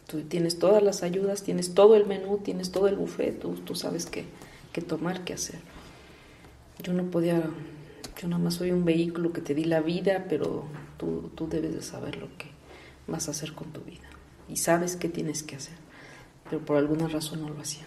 tú 0.07 0.23
tienes 0.23 0.59
todas 0.59 0.83
las 0.83 1.03
ayudas, 1.03 1.43
tienes 1.43 1.75
todo 1.75 1.97
el 1.97 2.07
menú, 2.07 2.39
tienes 2.39 2.73
todo 2.73 2.89
el 2.89 2.97
buffet, 2.97 3.39
tú, 3.39 3.55
tú 3.55 3.75
sabes 3.75 4.07
qué, 4.07 4.25
qué 4.73 4.81
tomar, 4.81 5.25
qué 5.25 5.35
hacer. 5.35 5.61
Yo 6.83 6.93
no 6.93 7.11
podía, 7.11 7.43
yo 8.21 8.29
nada 8.29 8.43
más 8.43 8.55
soy 8.55 8.73
un 8.73 8.85
vehículo 8.85 9.33
que 9.33 9.41
te 9.41 9.55
di 9.55 9.65
la 9.65 9.81
vida, 9.81 10.27
pero 10.29 10.65
tú, 10.99 11.31
tú 11.35 11.49
debes 11.49 11.75
de 11.75 11.83
saber 11.83 12.17
lo 12.17 12.27
que 12.39 12.47
vas 13.07 13.29
a 13.29 13.31
hacer 13.33 13.55
con 13.55 13.73
tu 13.73 13.81
vida. 13.83 14.09
Y 14.49 14.57
sabes 14.57 14.97
qué 14.97 15.09
tienes 15.09 15.43
que 15.43 15.57
hacer, 15.57 15.77
pero 16.45 16.65
por 16.65 16.77
alguna 16.77 17.09
razón 17.09 17.41
no 17.41 17.49
lo 17.49 17.61
hacía 17.61 17.87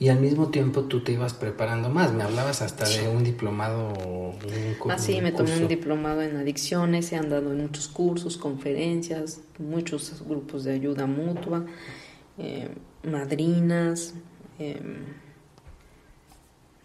y 0.00 0.10
al 0.10 0.20
mismo 0.20 0.48
tiempo 0.48 0.84
tú 0.84 1.02
te 1.02 1.12
ibas 1.12 1.34
preparando 1.34 1.88
más. 1.88 2.12
Me 2.12 2.22
hablabas 2.22 2.62
hasta 2.62 2.88
de 2.88 3.08
un 3.08 3.24
diplomado. 3.24 3.92
Un, 3.94 4.90
ah, 4.90 4.98
sí, 4.98 5.20
me 5.20 5.32
tomé 5.32 5.56
un 5.56 5.66
diplomado 5.66 6.22
en 6.22 6.36
adicciones, 6.36 7.10
he 7.12 7.16
andado 7.16 7.50
en 7.50 7.62
muchos 7.62 7.88
cursos, 7.88 8.36
conferencias, 8.36 9.40
muchos 9.58 10.22
grupos 10.24 10.62
de 10.64 10.74
ayuda 10.74 11.06
mutua, 11.06 11.66
eh, 12.38 12.68
madrinas, 13.02 14.14
em, 14.60 15.04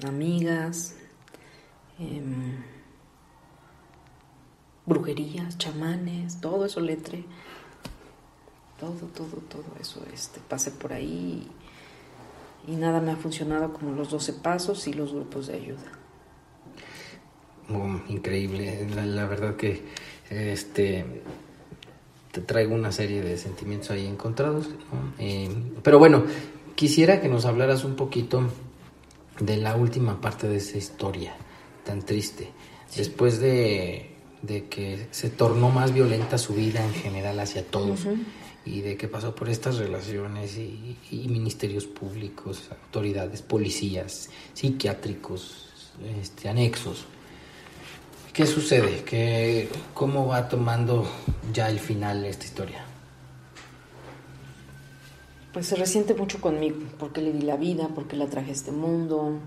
amigas, 0.04 0.96
em, 2.00 2.64
brujerías, 4.88 5.60
chamanes, 5.60 6.42
todo 6.42 6.66
eso 6.66 6.80
le 6.80 6.94
entré. 6.94 7.26
Todo, 8.80 9.08
todo, 9.14 9.38
todo 9.48 9.66
eso, 9.80 10.04
este, 10.12 10.40
pasé 10.50 10.72
por 10.72 10.92
ahí 10.92 11.48
y 12.68 12.76
nada 12.76 13.02
me 13.02 13.12
ha 13.12 13.16
funcionado 13.16 13.74
como 13.74 13.92
los 13.92 14.10
12 14.10 14.34
pasos 14.34 14.88
y 14.88 14.94
los 14.94 15.14
grupos 15.14 15.48
de 15.48 15.56
ayuda. 15.56 15.92
Oh, 17.70 18.00
increíble, 18.10 18.88
la, 18.94 19.26
verdad 19.26 19.56
que 19.56 19.84
este 20.30 21.06
te 22.32 22.42
traigo 22.42 22.74
una 22.74 22.92
serie 22.92 23.22
de 23.22 23.38
sentimientos 23.38 23.92
ahí 23.92 24.06
encontrados. 24.06 24.70
Eh, 25.20 25.50
pero 25.84 26.00
bueno, 26.00 26.24
quisiera 26.76 27.22
que 27.22 27.30
nos 27.30 27.46
hablaras 27.46 27.84
un 27.84 27.96
poquito 27.96 28.50
de 29.40 29.58
la 29.58 29.76
última 29.76 30.20
parte 30.20 30.48
de 30.48 30.58
esa 30.58 30.78
historia 30.78 31.36
tan 31.86 32.02
triste. 32.02 32.50
Después 32.96 33.40
de, 33.40 34.16
de, 34.42 34.66
que 34.66 35.08
se 35.12 35.30
tornó 35.30 35.70
más 35.70 35.94
violenta 35.94 36.38
su 36.38 36.54
vida 36.54 36.84
en 36.84 36.94
general 36.94 37.40
hacia 37.40 37.66
todos 37.66 38.08
y 38.66 38.82
de 38.82 38.96
que 38.96 39.08
pasó 39.08 39.36
por 39.36 39.50
estas 39.50 39.78
relaciones 39.78 40.58
y, 40.58 40.98
ministerios 41.28 41.86
públicos, 41.86 42.70
autoridades, 42.72 43.42
policías, 43.42 44.30
psiquiátricos, 44.54 45.70
este, 46.20 46.50
anexos. 46.50 47.06
¿Qué 48.32 48.46
sucede? 48.46 49.04
¿Qué, 49.04 49.70
¿Cómo 49.94 50.28
va 50.28 50.48
tomando 50.48 51.06
ya 51.52 51.70
el 51.70 51.80
final 51.80 52.26
esta 52.26 52.46
historia? 52.46 52.84
Pues 55.52 55.68
se 55.68 55.76
resiente 55.76 56.16
mucho 56.16 56.42
conmigo, 56.42 56.78
porque 56.98 57.22
le 57.22 57.32
di 57.32 57.42
la 57.42 57.58
vida, 57.58 57.90
porque 57.94 58.16
la 58.16 58.28
traje 58.28 58.50
a 58.50 58.54
este 58.54 58.72
mundo. 58.72 59.40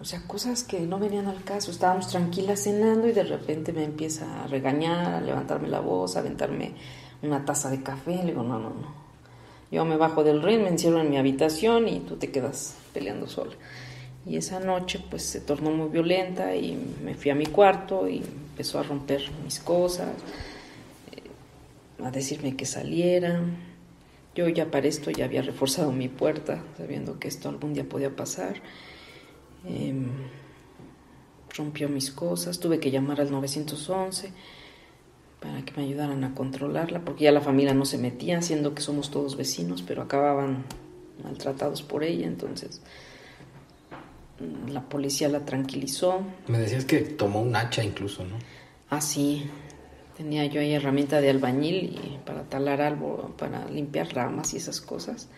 O 0.00 0.04
sea, 0.04 0.22
cosas 0.26 0.62
que 0.62 0.80
no 0.80 1.00
venían 1.00 1.26
al 1.26 1.42
caso. 1.42 1.72
Estábamos 1.72 2.08
tranquilas 2.08 2.62
cenando 2.62 3.08
y 3.08 3.12
de 3.12 3.24
repente 3.24 3.72
me 3.72 3.82
empieza 3.82 4.44
a 4.44 4.46
regañar, 4.46 5.14
a 5.14 5.20
levantarme 5.20 5.66
la 5.66 5.80
voz, 5.80 6.16
a 6.16 6.20
aventarme 6.20 6.74
una 7.22 7.44
taza 7.44 7.70
de 7.70 7.82
café. 7.82 8.16
Le 8.16 8.26
digo, 8.26 8.42
no, 8.42 8.58
no, 8.58 8.70
no. 8.70 9.00
Yo 9.70 9.84
me 9.84 9.96
bajo 9.96 10.24
del 10.24 10.42
ring, 10.42 10.62
me 10.62 10.68
encierro 10.68 11.00
en 11.00 11.10
mi 11.10 11.16
habitación 11.16 11.86
y 11.88 12.00
tú 12.00 12.16
te 12.16 12.30
quedas 12.30 12.76
peleando 12.92 13.28
sola. 13.28 13.52
Y 14.26 14.36
esa 14.36 14.60
noche 14.60 15.02
pues 15.08 15.22
se 15.22 15.40
tornó 15.40 15.70
muy 15.70 15.88
violenta 15.88 16.54
y 16.56 16.76
me 17.02 17.14
fui 17.14 17.30
a 17.30 17.34
mi 17.34 17.46
cuarto 17.46 18.08
y 18.08 18.18
empezó 18.18 18.80
a 18.80 18.82
romper 18.82 19.22
mis 19.44 19.60
cosas, 19.60 20.08
eh, 21.12 22.04
a 22.04 22.10
decirme 22.10 22.56
que 22.56 22.66
saliera. 22.66 23.40
Yo 24.34 24.48
ya 24.48 24.70
para 24.70 24.88
esto 24.88 25.10
ya 25.10 25.24
había 25.24 25.42
reforzado 25.42 25.92
mi 25.92 26.08
puerta, 26.08 26.62
sabiendo 26.76 27.18
que 27.18 27.28
esto 27.28 27.48
algún 27.48 27.72
día 27.72 27.88
podía 27.88 28.14
pasar. 28.14 28.56
Em, 29.64 30.06
rompió 31.56 31.88
mis 31.88 32.10
cosas, 32.10 32.58
tuve 32.58 32.80
que 32.80 32.90
llamar 32.90 33.20
al 33.20 33.30
911 33.30 34.32
para 35.40 35.64
que 35.64 35.72
me 35.74 35.84
ayudaran 35.84 36.22
a 36.22 36.34
controlarla, 36.34 37.00
porque 37.00 37.24
ya 37.24 37.32
la 37.32 37.40
familia 37.40 37.72
no 37.72 37.86
se 37.86 37.96
metía, 37.96 38.42
siendo 38.42 38.74
que 38.74 38.82
somos 38.82 39.10
todos 39.10 39.36
vecinos, 39.36 39.82
pero 39.82 40.02
acababan 40.02 40.64
maltratados 41.24 41.82
por 41.82 42.04
ella, 42.04 42.26
entonces 42.26 42.82
mm, 44.38 44.70
la 44.70 44.82
policía 44.82 45.28
la 45.28 45.44
tranquilizó. 45.46 46.20
Me 46.46 46.58
decías 46.58 46.84
que 46.84 46.98
tomó 47.00 47.40
un 47.40 47.56
hacha 47.56 47.82
incluso, 47.82 48.24
¿no? 48.24 48.36
Ah, 48.90 49.00
sí, 49.00 49.48
tenía 50.16 50.44
yo 50.44 50.60
ahí 50.60 50.74
herramienta 50.74 51.22
de 51.22 51.30
albañil 51.30 51.98
y 52.04 52.18
para 52.26 52.42
talar 52.42 52.82
algo, 52.82 53.34
para 53.38 53.66
limpiar 53.66 54.14
ramas 54.14 54.52
y 54.52 54.58
esas 54.58 54.82
cosas. 54.82 55.28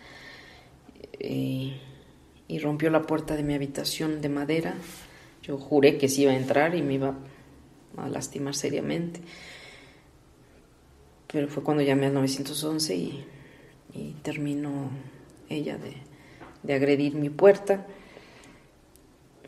Y, 1.17 1.75
y 2.49 2.59
rompió 2.59 2.89
la 2.89 3.03
puerta 3.03 3.37
de 3.37 3.43
mi 3.43 3.53
habitación 3.53 4.21
de 4.21 4.27
madera. 4.27 4.73
Yo 5.43 5.57
juré 5.57 5.97
que 5.97 6.09
sí 6.09 6.23
iba 6.23 6.31
a 6.31 6.35
entrar 6.35 6.75
y 6.75 6.81
me 6.81 6.95
iba 6.95 7.15
a 7.95 8.09
lastimar 8.09 8.55
seriamente 8.55 9.21
pero 11.33 11.47
fue 11.47 11.63
cuando 11.63 11.81
llamé 11.81 12.05
al 12.05 12.13
911 12.13 12.95
y, 12.95 13.25
terminó 14.21 14.89
ella 15.49 15.77
de, 15.77 16.73
agredir 16.73 17.15
mi 17.15 17.29
puerta, 17.29 17.85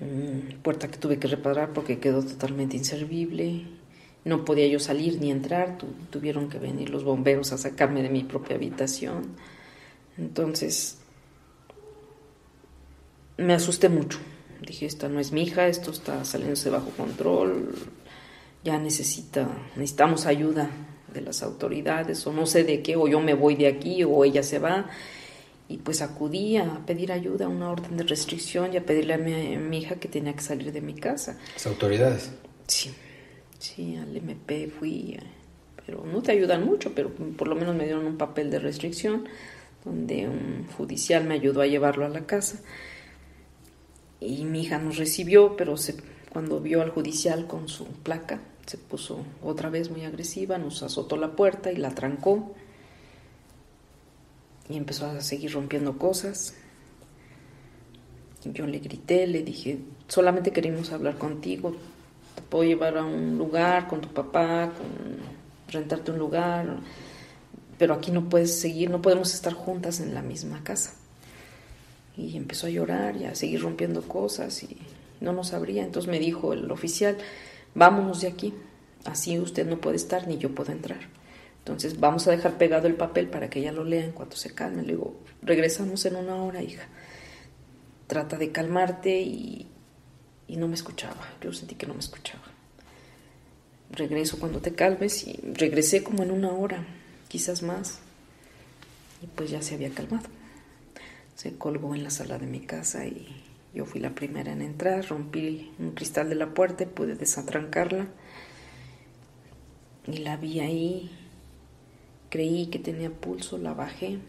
mm, 0.02 0.62
puerta 0.62 0.90
que 0.90 0.98
tuve 0.98 1.20
que 1.20 1.28
reparar 1.28 1.72
porque 1.74 2.00
quedó 2.00 2.24
totalmente 2.24 2.76
inservible, 2.76 3.68
no 4.26 4.44
podía 4.44 4.68
yo 4.68 4.80
salir 4.80 5.22
ni 5.22 5.32
entrar, 5.32 5.78
tuvieron 6.10 6.50
que 6.50 6.58
venir 6.58 6.90
los 6.90 7.04
bomberos 7.04 7.54
a 7.54 7.58
sacarme 7.58 8.02
de 8.02 8.10
mi 8.10 8.24
propia 8.24 8.56
habitación, 8.56 9.36
entonces 10.18 10.98
me 13.38 13.54
asusté 13.54 13.90
mucho, 13.90 14.18
dije, 14.66 14.88
esta 14.88 15.08
no 15.08 15.20
es 15.20 15.32
mi 15.32 15.44
hija, 15.44 15.68
esto 15.68 15.92
está 15.92 16.26
saliéndose 16.26 16.72
bajo 16.72 16.90
control, 16.92 17.76
ya 18.64 18.80
necesita, 18.80 19.48
necesitamos 19.76 20.26
ayuda 20.26 20.72
de 21.16 21.22
las 21.22 21.42
autoridades 21.42 22.28
o 22.28 22.34
no 22.34 22.46
sé 22.46 22.64
de 22.64 22.84
qué, 22.84 22.96
o 22.96 23.08
yo 23.08 23.20
me 23.20 23.34
voy 23.34 23.56
de 23.56 23.68
aquí 23.68 24.04
o 24.04 24.24
ella 24.24 24.44
se 24.44 24.60
va. 24.60 24.88
Y 25.68 25.78
pues 25.78 26.04
acudí 26.04 26.58
a 26.58 26.86
pedir 26.86 27.12
ayuda, 27.12 27.46
a 27.46 27.50
una 27.50 27.72
orden 27.72 27.98
de 27.98 28.04
restricción 28.04 28.74
y 28.74 28.78
a 28.78 28.86
pedirle 28.86 29.16
a 29.16 29.18
mi, 29.18 29.80
hija 29.80 29.96
que 29.96 30.08
tenía 30.08 30.34
que 30.34 30.42
salir 30.42 30.72
de 30.72 30.82
mi 30.82 30.94
casa. 30.94 31.40
¿Las 31.54 31.66
autoridades? 31.66 32.30
Sí, 32.68 32.94
sí, 33.58 33.96
al 33.96 34.16
MP 34.16 34.68
fui, 34.68 35.18
pero 35.84 36.06
no 36.06 36.22
te 36.22 36.34
ayudan 36.34 36.64
mucho, 36.66 36.94
pero 36.94 37.10
por 37.10 37.48
lo 37.48 37.56
menos 37.56 37.76
me 37.76 37.86
dieron 37.86 38.06
un 38.06 38.18
papel 38.18 38.52
de 38.52 38.60
restricción 38.60 39.28
donde 39.84 40.28
un 40.28 40.68
judicial 40.78 41.26
me 41.26 41.36
ayudó 41.36 41.62
a 41.62 41.68
llevarlo 41.68 42.06
a 42.06 42.10
la 42.10 42.26
casa. 42.28 42.60
Y 44.20 44.46
mi 44.46 44.62
hija 44.62 44.78
nos 44.78 44.98
recibió, 44.98 45.56
pero 45.56 45.78
se, 45.78 45.96
cuando 46.32 46.60
vio 46.60 46.82
al 46.82 46.90
judicial 46.90 47.48
con 47.48 47.70
su 47.70 47.86
placa, 47.86 48.42
se 48.66 48.78
puso 48.78 49.24
otra 49.44 49.70
vez 49.70 49.90
muy 49.90 50.04
agresiva, 50.04 50.58
nos 50.58 50.82
azotó 50.84 51.18
la 51.18 51.36
puerta 51.36 51.72
y 51.72 51.78
la 51.78 51.92
trancó 51.92 52.54
y 54.70 54.78
empezó 54.78 55.06
a 55.06 55.22
seguir 55.22 55.54
rompiendo 55.54 55.98
cosas. 55.98 56.56
Yo 58.44 58.68
le 58.68 58.80
grité, 58.80 59.28
le 59.28 59.44
dije, 59.44 59.80
solamente 60.08 60.52
queremos 60.52 60.92
hablar 60.92 61.18
contigo, 61.18 61.76
te 62.36 62.42
puedo 62.42 62.64
llevar 62.64 62.98
a 62.98 63.04
un 63.04 63.38
lugar 63.38 63.88
con 63.88 64.02
tu 64.02 64.10
papá, 64.10 64.72
rentarte 65.68 66.12
un 66.12 66.20
lugar, 66.20 66.78
pero 67.78 67.94
aquí 67.94 68.12
no 68.12 68.30
puedes 68.30 68.60
seguir, 68.60 68.90
no 68.90 69.02
podemos 69.02 69.34
estar 69.34 69.54
juntas 69.54 70.00
en 70.00 70.14
la 70.14 70.22
misma 70.22 70.64
casa. 70.64 70.94
Y 72.18 72.38
empezó 72.38 72.68
a 72.68 72.70
llorar 72.70 73.18
y 73.18 73.26
a 73.26 73.36
seguir 73.36 73.62
rompiendo 73.62 74.02
cosas 74.04 74.64
y 74.64 74.78
no 75.22 75.34
nos 75.34 75.54
abría. 75.54 75.84
Entonces 75.84 76.10
me 76.10 76.20
dijo 76.20 76.54
el 76.54 76.70
oficial, 76.72 77.18
vámonos 77.76 78.22
de 78.22 78.28
aquí, 78.28 78.54
así 79.04 79.38
usted 79.38 79.68
no 79.68 79.80
puede 79.80 79.98
estar 79.98 80.28
ni 80.28 80.40
yo 80.40 80.56
puedo 80.56 80.72
entrar. 80.72 81.00
Entonces 81.60 82.00
vamos 82.00 82.28
a 82.28 82.32
dejar 82.32 82.58
pegado 82.58 82.88
el 82.88 82.96
papel 82.96 83.28
para 83.28 83.50
que 83.50 83.60
ella 83.60 83.72
lo 83.72 83.84
lea 83.84 84.04
en 84.04 84.12
cuanto 84.12 84.38
se 84.38 84.54
calme. 84.54 84.82
Le 84.82 84.94
digo, 84.94 85.16
regresamos 85.42 86.06
en 86.06 86.16
una 86.16 86.36
hora, 86.36 86.62
hija. 86.64 86.88
Trata 88.08 88.38
de 88.38 88.52
calmarte 88.52 89.20
y, 89.20 89.68
y 90.48 90.58
no 90.58 90.68
me 90.68 90.76
escuchaba, 90.76 91.28
yo 91.42 91.54
sentí 91.54 91.76
que 91.76 91.88
no 91.88 91.94
me 91.94 92.00
escuchaba. 92.00 92.44
Regreso 93.92 94.40
cuando 94.40 94.60
te 94.60 94.74
calves 94.74 95.28
y 95.28 95.40
regresé 95.54 96.04
como 96.04 96.24
en 96.24 96.32
una 96.32 96.52
hora, 96.52 96.86
quizás 97.28 97.64
más, 97.64 98.00
y 99.22 99.28
pues 99.28 99.50
ya 99.50 99.62
se 99.62 99.76
había 99.76 99.90
calmado. 99.90 100.28
Se 101.36 101.58
colgó 101.58 101.96
en 101.96 102.04
la 102.04 102.10
sala 102.10 102.38
de 102.38 102.48
mi 102.48 102.62
casa 102.62 103.06
y 103.06 103.45
yo 103.76 103.86
fui 103.86 104.00
la 104.00 104.16
primera 104.16 104.54
en 104.54 104.62
entrar, 104.62 105.06
rompí 105.06 105.72
un 105.80 105.92
cristal 105.92 106.30
de 106.30 106.36
la 106.36 106.54
puerta, 106.54 106.86
pude 106.86 107.16
desatrancarla. 107.16 108.08
Y 110.08 110.20
la 110.20 110.38
vi 110.38 110.62
ahí, 110.62 111.12
creí 112.30 112.68
que 112.68 112.80
tenía 112.80 113.10
pulso, 113.10 113.58
la 113.58 113.74
bajé. 113.74 114.20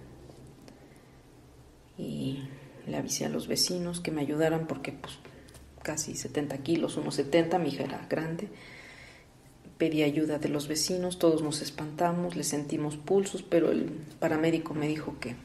Y 1.97 2.49
le 2.89 2.97
avisé 2.97 3.25
a 3.25 3.29
los 3.29 3.47
vecinos 3.47 4.01
que 4.01 4.11
me 4.11 4.21
ayudaran 4.21 4.67
porque 4.67 4.91
pues 4.91 5.19
casi 5.83 6.17
70 6.17 6.59
kilos, 6.59 6.97
unos 6.97 7.15
70, 7.15 7.61
mi 7.61 7.69
hija 7.69 7.85
era 7.85 8.05
grande. 8.11 8.49
Pedí 9.79 10.03
ayuda 10.03 10.41
de 10.41 10.49
los 10.49 10.67
vecinos, 10.67 11.21
todos 11.21 11.43
nos 11.43 11.63
espantamos, 11.63 12.35
le 12.35 12.43
sentimos 12.43 12.97
pulsos, 12.97 13.45
pero 13.45 13.71
el 13.71 13.91
paramédico 14.19 14.75
me 14.75 14.89
dijo 14.89 15.21
que, 15.21 15.37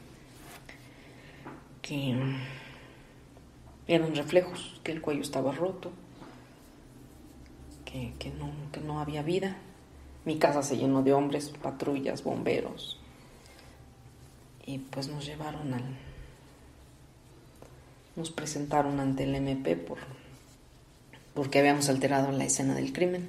que 1.82 2.16
eran 3.94 4.14
reflejos, 4.14 4.80
que 4.82 4.92
el 4.92 5.00
cuello 5.00 5.22
estaba 5.22 5.52
roto, 5.52 5.90
que, 7.84 8.14
que, 8.18 8.30
no, 8.30 8.50
que 8.72 8.80
no 8.80 9.00
había 9.00 9.22
vida. 9.22 9.56
Mi 10.24 10.38
casa 10.38 10.62
se 10.62 10.76
llenó 10.76 11.02
de 11.02 11.12
hombres, 11.12 11.50
patrullas, 11.62 12.22
bomberos. 12.24 12.98
Y 14.64 14.78
pues 14.78 15.08
nos 15.08 15.26
llevaron 15.26 15.74
al... 15.74 15.84
Nos 18.14 18.30
presentaron 18.30 19.00
ante 19.00 19.24
el 19.24 19.34
MP 19.34 19.74
por 19.76 19.98
porque 21.34 21.58
habíamos 21.58 21.88
alterado 21.88 22.30
la 22.30 22.44
escena 22.44 22.74
del 22.74 22.92
crimen. 22.92 23.28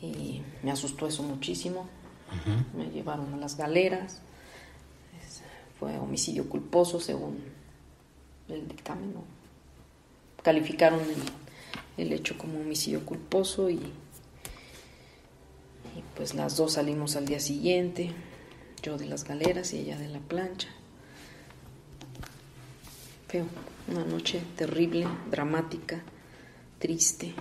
Y 0.00 0.42
me 0.62 0.70
asustó 0.70 1.06
eso 1.06 1.22
muchísimo. 1.22 1.88
Me 2.74 2.86
llevaron 2.86 3.34
a 3.34 3.36
las 3.36 3.56
galeras. 3.56 4.20
Fue 5.78 5.98
homicidio 5.98 6.48
culposo 6.48 7.00
según 7.00 7.55
el 8.48 8.68
dictamen. 8.68 9.14
Calificaron 10.42 11.00
el, 11.96 12.12
hecho 12.12 12.38
como 12.38 12.60
homicidio 12.60 13.04
culposo 13.04 13.68
y, 13.70 13.74
y 13.74 13.92
pues 16.14 16.34
las 16.34 16.56
dos 16.56 16.74
salimos 16.74 17.16
al 17.16 17.26
día 17.26 17.40
siguiente. 17.40 18.12
Yo 18.82 18.96
de 18.98 19.06
las 19.06 19.24
galeras 19.24 19.72
y 19.72 19.78
ella 19.78 19.98
de 19.98 20.08
la 20.08 20.20
plancha. 20.20 20.68
Feo. 23.28 23.46
Una 23.88 24.04
noche 24.04 24.42
terrible, 24.56 25.06
dramática, 25.30 26.02
triste, 26.80 27.34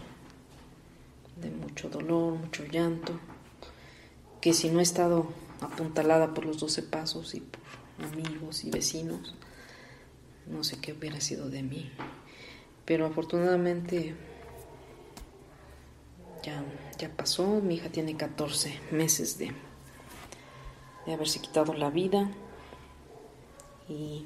de 1.41 1.49
mucho 1.49 1.89
dolor, 1.89 2.33
mucho 2.33 2.63
llanto, 2.65 3.19
que 4.41 4.53
si 4.53 4.69
no 4.69 4.79
he 4.79 4.83
estado 4.83 5.27
apuntalada 5.61 6.35
por 6.35 6.45
los 6.45 6.59
doce 6.59 6.83
pasos 6.83 7.33
y 7.33 7.41
por 7.41 7.61
amigos 8.05 8.63
y 8.63 8.69
vecinos, 8.69 9.33
no 10.47 10.63
sé 10.63 10.79
qué 10.79 10.93
hubiera 10.93 11.21
sido 11.21 11.49
de 11.49 11.63
mí. 11.63 11.91
Pero 12.85 13.05
afortunadamente 13.05 14.15
ya, 16.43 16.63
ya 16.97 17.09
pasó, 17.09 17.61
mi 17.61 17.75
hija 17.75 17.89
tiene 17.89 18.15
14 18.15 18.79
meses 18.91 19.37
de, 19.37 19.51
de 21.05 21.13
haberse 21.13 21.39
quitado 21.39 21.73
la 21.73 21.89
vida 21.89 22.29
y 23.89 24.25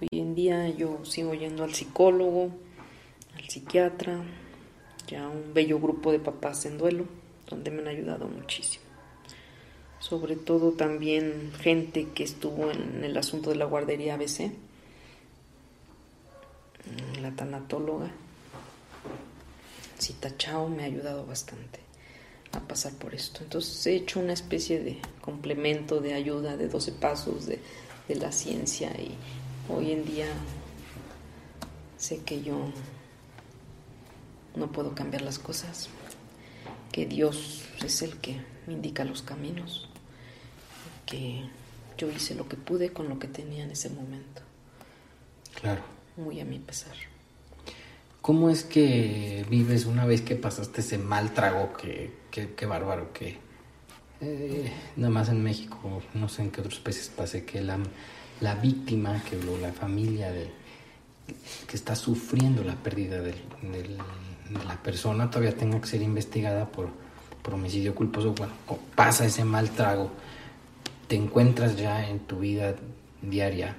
Hoy 0.00 0.08
en 0.18 0.34
día 0.34 0.66
yo 0.70 1.04
sigo 1.04 1.34
yendo 1.34 1.62
al 1.62 1.74
psicólogo, 1.74 2.50
al 3.36 3.48
psiquiatra, 3.50 4.24
ya 5.06 5.28
un 5.28 5.52
bello 5.52 5.78
grupo 5.78 6.10
de 6.10 6.18
papás 6.18 6.64
en 6.64 6.78
duelo, 6.78 7.04
donde 7.46 7.70
me 7.70 7.82
han 7.82 7.88
ayudado 7.88 8.26
muchísimo. 8.26 8.89
Sobre 10.00 10.34
todo 10.34 10.72
también 10.72 11.52
gente 11.60 12.08
que 12.14 12.24
estuvo 12.24 12.70
en 12.70 13.04
el 13.04 13.16
asunto 13.16 13.50
de 13.50 13.56
la 13.56 13.66
guardería 13.66 14.14
ABC, 14.14 14.50
la 17.20 17.30
tanatóloga. 17.32 18.10
Cita 19.98 20.36
Chao 20.36 20.68
me 20.68 20.82
ha 20.82 20.86
ayudado 20.86 21.26
bastante 21.26 21.80
a 22.52 22.60
pasar 22.60 22.92
por 22.94 23.14
esto. 23.14 23.44
Entonces 23.44 23.86
he 23.86 23.94
hecho 23.94 24.18
una 24.18 24.32
especie 24.32 24.82
de 24.82 24.98
complemento 25.20 26.00
de 26.00 26.14
ayuda 26.14 26.56
de 26.56 26.68
12 26.68 26.92
pasos 26.92 27.46
de, 27.46 27.60
de 28.08 28.14
la 28.16 28.32
ciencia 28.32 28.90
y, 28.98 29.14
Hoy 29.72 29.92
en 29.92 30.04
día 30.04 30.26
sé 31.96 32.24
que 32.24 32.42
yo 32.42 32.72
no 34.56 34.72
puedo 34.72 34.96
cambiar 34.96 35.22
las 35.22 35.38
cosas, 35.38 35.88
que 36.90 37.06
Dios 37.06 37.62
es 37.84 38.02
el 38.02 38.16
que 38.16 38.40
me 38.66 38.72
indica 38.72 39.04
los 39.04 39.22
caminos, 39.22 39.88
que 41.10 41.42
yo 41.98 42.10
hice 42.10 42.34
lo 42.34 42.48
que 42.48 42.56
pude 42.56 42.92
con 42.94 43.08
lo 43.08 43.18
que 43.18 43.28
tenía 43.28 43.64
en 43.64 43.72
ese 43.72 43.90
momento. 43.90 44.40
Claro. 45.60 45.82
Muy 46.16 46.40
a 46.40 46.44
mi 46.46 46.58
pesar. 46.58 46.94
¿Cómo 48.22 48.48
es 48.48 48.64
que 48.64 49.44
vives 49.50 49.84
una 49.84 50.06
vez 50.06 50.22
que 50.22 50.36
pasaste 50.36 50.80
ese 50.80 50.96
mal 50.96 51.34
trago? 51.34 51.72
Que, 51.74 52.12
que, 52.30 52.66
bárbaro, 52.66 53.12
que 53.12 53.38
eh, 54.20 54.72
nada 54.96 55.10
más 55.10 55.28
en 55.28 55.42
México, 55.42 56.02
no 56.14 56.28
sé 56.28 56.42
en 56.42 56.50
qué 56.50 56.60
otros 56.60 56.78
países 56.80 57.08
pase, 57.08 57.44
que 57.44 57.60
la 57.60 57.78
la 58.40 58.54
víctima, 58.54 59.22
que 59.22 59.36
la 59.60 59.72
familia 59.72 60.32
de, 60.32 60.50
que 61.66 61.76
está 61.76 61.94
sufriendo 61.94 62.64
la 62.64 62.74
pérdida 62.74 63.20
de 63.20 63.34
la 64.66 64.82
persona 64.82 65.30
todavía 65.30 65.56
tenga 65.56 65.80
que 65.80 65.86
ser 65.86 66.02
investigada 66.02 66.66
por, 66.66 66.88
por 67.42 67.54
homicidio 67.54 67.94
culposo. 67.94 68.32
Bueno, 68.32 68.52
pasa 68.94 69.26
ese 69.26 69.44
mal 69.44 69.70
trago, 69.70 70.10
te 71.10 71.16
encuentras 71.16 71.76
ya 71.76 72.08
en 72.08 72.20
tu 72.20 72.38
vida 72.38 72.76
diaria. 73.20 73.76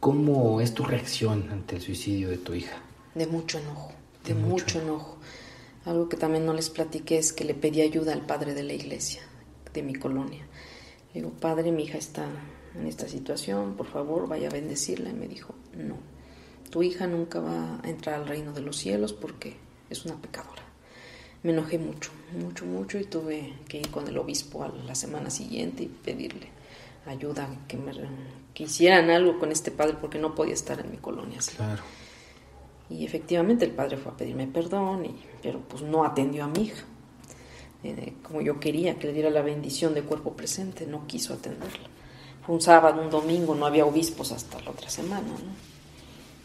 ¿Cómo 0.00 0.60
es 0.60 0.74
tu 0.74 0.84
reacción 0.84 1.48
ante 1.50 1.76
el 1.76 1.80
suicidio 1.80 2.28
de 2.28 2.36
tu 2.36 2.52
hija? 2.52 2.76
De 3.14 3.26
mucho 3.26 3.58
enojo, 3.58 3.92
de, 4.22 4.34
mucho, 4.34 4.78
enojo. 4.78 5.16
Algo 5.86 6.10
que 6.10 6.18
también 6.18 6.44
no 6.44 6.52
les 6.52 6.68
platiqué 6.68 7.16
es 7.16 7.32
que 7.32 7.44
le 7.44 7.54
pedí 7.54 7.80
ayuda 7.80 8.12
al 8.12 8.26
padre 8.26 8.52
de 8.52 8.64
la 8.64 8.74
iglesia, 8.74 9.22
de 9.72 9.82
mi 9.82 9.94
colonia. 9.94 10.46
Le 11.14 11.22
digo, 11.22 11.30
padre, 11.30 11.72
mi 11.72 11.84
hija 11.84 11.96
está 11.96 12.26
en 12.78 12.86
esta 12.86 13.08
situación, 13.08 13.74
por 13.74 13.86
favor, 13.86 14.28
vaya 14.28 14.48
a 14.48 14.52
bendecirla. 14.52 15.08
Y 15.08 15.14
me 15.14 15.28
dijo, 15.28 15.54
no, 15.74 15.96
tu 16.68 16.82
hija 16.82 17.06
nunca 17.06 17.40
va 17.40 17.80
a 17.82 17.88
entrar 17.88 18.16
al 18.16 18.28
reino 18.28 18.52
de 18.52 18.60
los 18.60 18.76
cielos 18.76 19.14
porque 19.14 19.56
es 19.88 20.04
una 20.04 20.20
pecadora. 20.20 20.62
Me 21.42 21.52
enojé 21.52 21.78
mucho, 21.78 22.10
mucho, 22.32 22.64
mucho 22.64 22.98
y 22.98 23.04
tuve 23.04 23.54
que 23.68 23.78
ir 23.78 23.90
con 23.90 24.06
el 24.06 24.16
obispo 24.16 24.62
a 24.62 24.68
la 24.68 24.94
semana 24.94 25.30
siguiente 25.30 25.82
y 25.82 25.88
pedirle 25.88 26.48
ayuda, 27.06 27.48
que 27.66 27.76
me 27.76 27.92
que 28.54 28.64
hicieran 28.64 29.10
algo 29.10 29.38
con 29.38 29.50
este 29.50 29.70
padre 29.70 29.96
porque 30.00 30.18
no 30.18 30.34
podía 30.34 30.54
estar 30.54 30.78
en 30.80 30.90
mi 30.90 30.98
colonia. 30.98 31.38
Claro. 31.56 31.82
Y 32.90 33.04
efectivamente 33.04 33.64
el 33.64 33.72
padre 33.72 33.96
fue 33.96 34.12
a 34.12 34.16
pedirme 34.16 34.46
perdón, 34.46 35.06
y, 35.06 35.14
pero 35.42 35.60
pues 35.60 35.82
no 35.82 36.04
atendió 36.04 36.44
a 36.44 36.48
mi 36.48 36.64
hija. 36.64 36.84
Eh, 37.84 38.12
como 38.22 38.40
yo 38.40 38.60
quería 38.60 38.98
que 38.98 39.08
le 39.08 39.12
diera 39.12 39.30
la 39.30 39.42
bendición 39.42 39.94
de 39.94 40.02
cuerpo 40.02 40.34
presente, 40.34 40.86
no 40.86 41.06
quiso 41.06 41.34
atenderla. 41.34 41.88
Fue 42.44 42.54
un 42.54 42.60
sábado, 42.60 43.02
un 43.02 43.10
domingo, 43.10 43.54
no 43.54 43.66
había 43.66 43.86
obispos 43.86 44.32
hasta 44.32 44.60
la 44.60 44.70
otra 44.70 44.90
semana, 44.90 45.26
¿no? 45.26 45.72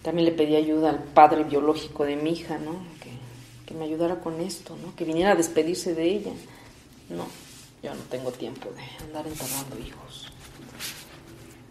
También 0.01 0.25
le 0.25 0.31
pedí 0.31 0.55
ayuda 0.55 0.89
al 0.89 1.03
padre 1.03 1.43
biológico 1.43 2.05
de 2.05 2.15
mi 2.15 2.31
hija, 2.31 2.57
¿no? 2.57 2.75
Que, 3.67 3.75
me 3.75 3.85
ayudara 3.85 4.19
con 4.21 4.41
esto, 4.41 4.75
¿no? 4.81 4.95
Que 4.95 5.05
viniera 5.05 5.33
a 5.33 5.35
despedirse 5.35 5.93
de 5.93 6.05
ella. 6.05 6.31
No, 7.09 7.27
yo 7.83 7.93
no 7.93 8.01
tengo 8.09 8.31
tiempo 8.31 8.69
de 8.71 9.05
andar 9.05 9.27
enterrando 9.27 9.77
hijos. 9.77 10.31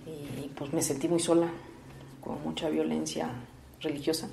Y 0.07 0.49
pues 0.49 0.73
me 0.73 0.83
sentí 0.83 1.09
muy 1.09 1.21
sola, 1.21 1.51
con 2.21 2.41
mucha 2.45 2.69
violencia 2.69 3.31
religiosa, 3.81 4.29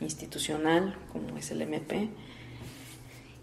institucional, 0.00 0.96
como 1.12 1.36
es 1.38 1.50
el 1.50 1.62
MP 1.62 2.10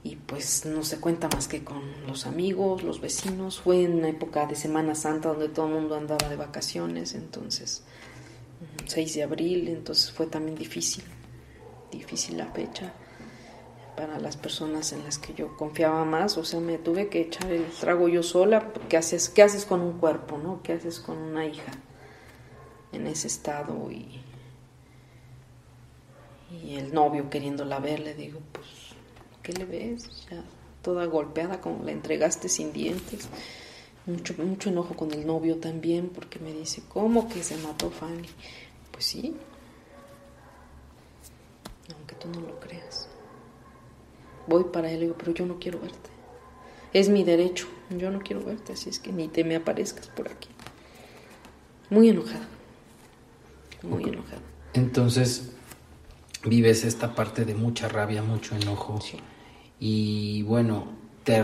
y 0.05 0.17
pues 0.17 0.67
no 0.67 0.83
se 0.83 0.99
cuenta 0.99 1.27
más 1.29 1.47
que 1.47 1.63
con 1.63 1.81
los 2.05 2.27
amigos, 2.27 2.83
los 2.83 3.01
vecinos. 3.01 3.59
Fue 3.59 3.83
en 3.83 3.95
una 3.95 4.09
época 4.09 4.45
de 4.45 4.55
Semana 4.55 4.93
Santa 4.93 5.29
donde 5.29 5.49
todo 5.49 5.65
el 5.65 5.73
mundo 5.73 5.95
andaba 5.95 6.29
de 6.29 6.35
vacaciones, 6.35 7.15
entonces 7.15 7.83
6 8.85 9.15
de 9.15 9.23
abril, 9.23 9.67
entonces 9.67 10.11
fue 10.11 10.27
también 10.27 10.55
difícil, 10.55 11.03
difícil 11.91 12.37
la 12.37 12.45
fecha 12.45 12.93
para 13.95 14.19
las 14.19 14.37
personas 14.37 14.91
en 14.93 15.03
las 15.03 15.17
que 15.17 15.33
yo 15.33 15.55
confiaba 15.57 16.03
más, 16.05 16.37
o 16.37 16.43
sea, 16.43 16.59
me 16.59 16.77
tuve 16.77 17.07
que 17.09 17.21
echar 17.21 17.51
el 17.51 17.65
trago 17.65 18.07
yo 18.07 18.23
sola, 18.23 18.71
¿qué 18.89 18.97
haces, 18.97 19.29
qué 19.29 19.43
haces 19.43 19.65
con 19.65 19.81
un 19.81 19.99
cuerpo, 19.99 20.37
no? 20.37 20.61
¿Qué 20.61 20.73
haces 20.73 20.99
con 20.99 21.17
una 21.17 21.45
hija 21.45 21.71
en 22.91 23.07
ese 23.07 23.27
estado 23.27 23.89
y, 23.91 24.21
y 26.63 26.75
el 26.75 26.93
novio 26.93 27.29
queriéndola 27.29 27.79
ver, 27.79 27.99
le 28.01 28.13
digo, 28.13 28.39
pues 28.51 28.67
¿qué 29.41 29.53
le 29.53 29.65
ves? 29.65 30.25
Ya 30.29 30.43
toda 30.81 31.05
golpeada 31.05 31.61
como 31.61 31.83
la 31.83 31.91
entregaste 31.91 32.47
sin 32.47 32.71
dientes. 32.71 33.27
Mucho, 34.05 34.35
mucho 34.37 34.69
enojo 34.69 34.95
con 34.95 35.11
el 35.11 35.25
novio 35.25 35.57
también 35.57 36.09
porque 36.09 36.37
me 36.37 36.53
dice, 36.53 36.83
¿cómo 36.87 37.27
que 37.27 37.41
se 37.43 37.57
mató 37.57 37.89
Fanny? 37.89 38.29
Pues 38.91 39.05
sí, 39.05 39.35
aunque 41.95 42.15
tú 42.15 42.27
no 42.29 42.41
lo 42.41 42.59
creas. 42.59 43.09
Voy 44.47 44.65
para 44.65 44.91
él 44.91 44.97
y 44.97 45.01
digo, 45.01 45.15
pero 45.17 45.33
yo 45.33 45.45
no 45.45 45.57
quiero 45.59 45.79
verte. 45.79 46.09
Es 46.93 47.09
mi 47.09 47.23
derecho, 47.23 47.67
yo 47.89 48.09
no 48.09 48.19
quiero 48.19 48.43
verte, 48.43 48.73
así 48.73 48.89
es 48.89 48.99
que 48.99 49.11
ni 49.11 49.27
te 49.27 49.43
me 49.43 49.55
aparezcas 49.55 50.07
por 50.07 50.29
aquí. 50.29 50.49
Muy 51.89 52.09
enojada, 52.09 52.47
muy 53.83 54.03
enojada. 54.03 54.41
Entonces, 54.73 55.51
vives 56.45 56.83
esta 56.83 57.13
parte 57.13 57.45
de 57.45 57.53
mucha 57.53 57.87
rabia, 57.87 58.23
mucho 58.23 58.55
enojo. 58.55 58.99
Y 59.79 60.43
bueno, 60.43 60.87
te, 61.23 61.43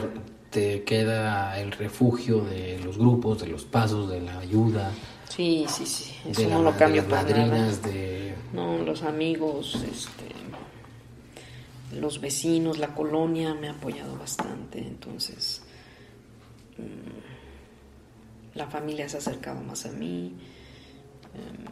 te 0.50 0.84
queda 0.84 1.60
el 1.60 1.72
refugio 1.72 2.42
de 2.42 2.80
los 2.80 2.98
grupos, 2.98 3.42
de 3.42 3.48
los 3.48 3.66
pasos, 3.66 4.10
de 4.10 4.22
la 4.22 4.40
ayuda. 4.40 4.92
Sí, 5.30 5.66
sí, 5.68 5.86
sí. 5.86 6.14
Eso 6.30 6.48
no 6.50 6.62
lo 6.62 6.76
cambio 6.78 7.04
para 7.06 7.24
madrinas, 7.24 7.82
de... 7.84 8.36
No, 8.54 8.78
los 8.80 9.04
amigos, 9.04 9.76
este, 9.76 10.26
los 11.94 12.22
vecinos, 12.22 12.78
la 12.78 12.94
colonia 12.94 13.54
me 13.54 13.68
ha 13.68 13.72
apoyado 13.72 14.18
bastante. 14.18 14.80
Entonces, 14.80 15.62
mm, 16.78 18.58
la 18.58 18.68
familia 18.68 19.08
se 19.10 19.18
ha 19.18 19.20
acercado 19.20 19.62
más 19.62 19.86
a 19.86 19.92
mí. 19.92 20.34
Em, 21.34 21.66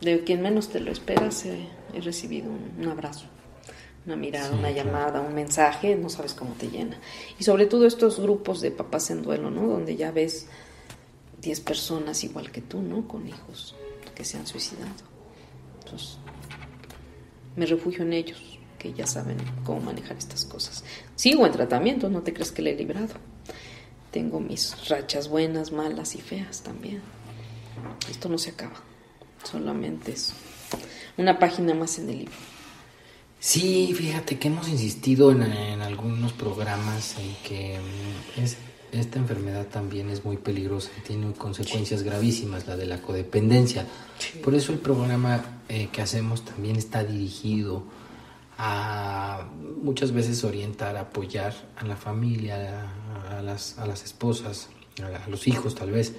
de 0.00 0.24
quien 0.24 0.40
menos 0.40 0.68
te 0.70 0.80
lo 0.80 0.90
esperas, 0.90 1.44
he 1.44 2.00
recibido 2.00 2.50
un, 2.50 2.88
abrazo 2.88 3.26
una 4.06 4.16
mirada, 4.16 4.56
una 4.56 4.70
llamada, 4.70 5.20
un 5.20 5.34
mensaje, 5.34 5.94
no 5.94 6.08
sabes 6.08 6.32
cómo 6.32 6.54
te 6.54 6.68
llena. 6.68 6.98
Y 7.38 7.44
sobre 7.44 7.66
todo 7.66 7.86
estos 7.86 8.18
grupos 8.18 8.62
de 8.62 8.70
papás 8.70 9.10
en 9.10 9.22
duelo, 9.22 9.50
¿no? 9.50 9.66
Donde 9.66 9.96
ya 9.96 10.10
ves 10.10 10.48
10 11.42 11.60
personas 11.60 12.24
igual 12.24 12.50
que 12.50 12.62
tú, 12.62 12.80
¿no? 12.80 13.06
Con 13.06 13.28
hijos 13.28 13.74
que 14.14 14.24
se 14.24 14.38
han 14.38 14.46
suicidado. 14.46 14.90
Entonces, 15.84 16.18
me 17.56 17.66
refugio 17.66 18.02
en 18.02 18.12
ellos, 18.12 18.58
que 18.78 18.92
ya 18.92 19.06
saben 19.06 19.36
cómo 19.64 19.80
manejar 19.80 20.16
estas 20.16 20.44
cosas. 20.44 20.84
Sigo 21.16 21.46
en 21.46 21.52
tratamiento, 21.52 22.08
no 22.08 22.22
te 22.22 22.32
crees 22.32 22.52
que 22.52 22.62
le 22.62 22.72
he 22.72 22.76
librado. 22.76 23.14
Tengo 24.10 24.40
mis 24.40 24.88
rachas 24.88 25.28
buenas, 25.28 25.72
malas 25.72 26.14
y 26.14 26.20
feas 26.20 26.62
también. 26.62 27.02
Esto 28.10 28.28
no 28.28 28.38
se 28.38 28.50
acaba, 28.50 28.76
solamente 29.44 30.12
es 30.12 30.32
una 31.16 31.38
página 31.38 31.74
más 31.74 31.98
en 31.98 32.10
el 32.10 32.18
libro. 32.18 32.34
Sí, 33.38 33.94
fíjate 33.94 34.38
que 34.38 34.48
hemos 34.48 34.68
insistido 34.68 35.30
en, 35.30 35.42
en 35.42 35.80
algunos 35.80 36.32
programas 36.32 37.16
en 37.18 37.34
que 37.42 37.78
es 38.36 38.58
esta 38.92 39.18
enfermedad 39.18 39.66
también 39.66 40.10
es 40.10 40.24
muy 40.24 40.36
peligrosa 40.36 40.90
y 40.98 41.00
tiene 41.02 41.32
consecuencias 41.32 42.02
gravísimas, 42.02 42.66
la 42.66 42.76
de 42.76 42.86
la 42.86 43.00
codependencia. 43.00 43.86
Por 44.42 44.54
eso 44.54 44.72
el 44.72 44.78
programa 44.78 45.60
eh, 45.68 45.88
que 45.92 46.02
hacemos 46.02 46.44
también 46.44 46.76
está 46.76 47.04
dirigido 47.04 47.84
a 48.58 49.48
muchas 49.82 50.12
veces 50.12 50.44
orientar, 50.44 50.96
apoyar 50.96 51.54
a 51.76 51.84
la 51.86 51.96
familia, 51.96 52.90
a, 53.30 53.40
las, 53.42 53.78
a 53.78 53.86
las, 53.86 54.04
esposas, 54.04 54.68
a, 55.02 55.28
los 55.30 55.48
hijos 55.48 55.74
tal 55.74 55.92
vez, 55.92 56.14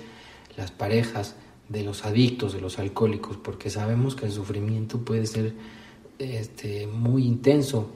las 0.57 0.71
parejas 0.71 1.35
de 1.69 1.83
los 1.83 2.03
adictos, 2.05 2.53
de 2.53 2.61
los 2.61 2.79
alcohólicos, 2.79 3.37
porque 3.37 3.69
sabemos 3.69 4.15
que 4.15 4.25
el 4.25 4.31
sufrimiento 4.31 4.99
puede 4.99 5.25
ser 5.27 5.53
este, 6.19 6.87
muy 6.87 7.25
intenso. 7.25 7.91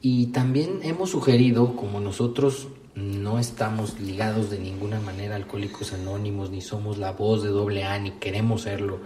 Y 0.00 0.26
también 0.26 0.80
hemos 0.82 1.10
sugerido, 1.10 1.76
como 1.76 2.00
nosotros 2.00 2.68
no 2.94 3.38
estamos 3.38 3.98
ligados 4.00 4.50
de 4.50 4.58
ninguna 4.58 5.00
manera 5.00 5.34
a 5.34 5.36
Alcohólicos 5.36 5.92
Anónimos, 5.92 6.50
ni 6.50 6.60
somos 6.60 6.98
la 6.98 7.12
voz 7.12 7.42
de 7.42 7.48
doble 7.48 7.84
A, 7.84 7.98
ni 7.98 8.12
queremos 8.12 8.62
serlo. 8.62 9.00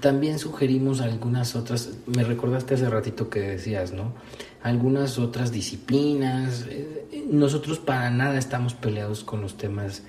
También 0.00 0.38
sugerimos 0.38 1.00
algunas 1.00 1.54
otras, 1.56 1.90
me 2.06 2.24
recordaste 2.24 2.74
hace 2.74 2.88
ratito 2.88 3.28
que 3.28 3.40
decías, 3.40 3.92
¿no? 3.92 4.14
Algunas 4.62 5.18
otras 5.18 5.52
disciplinas. 5.52 6.64
Eh, 6.68 7.26
nosotros 7.30 7.78
para 7.78 8.10
nada 8.10 8.38
estamos 8.38 8.74
peleados 8.74 9.24
con 9.24 9.42
los 9.42 9.56
temas 9.58 10.02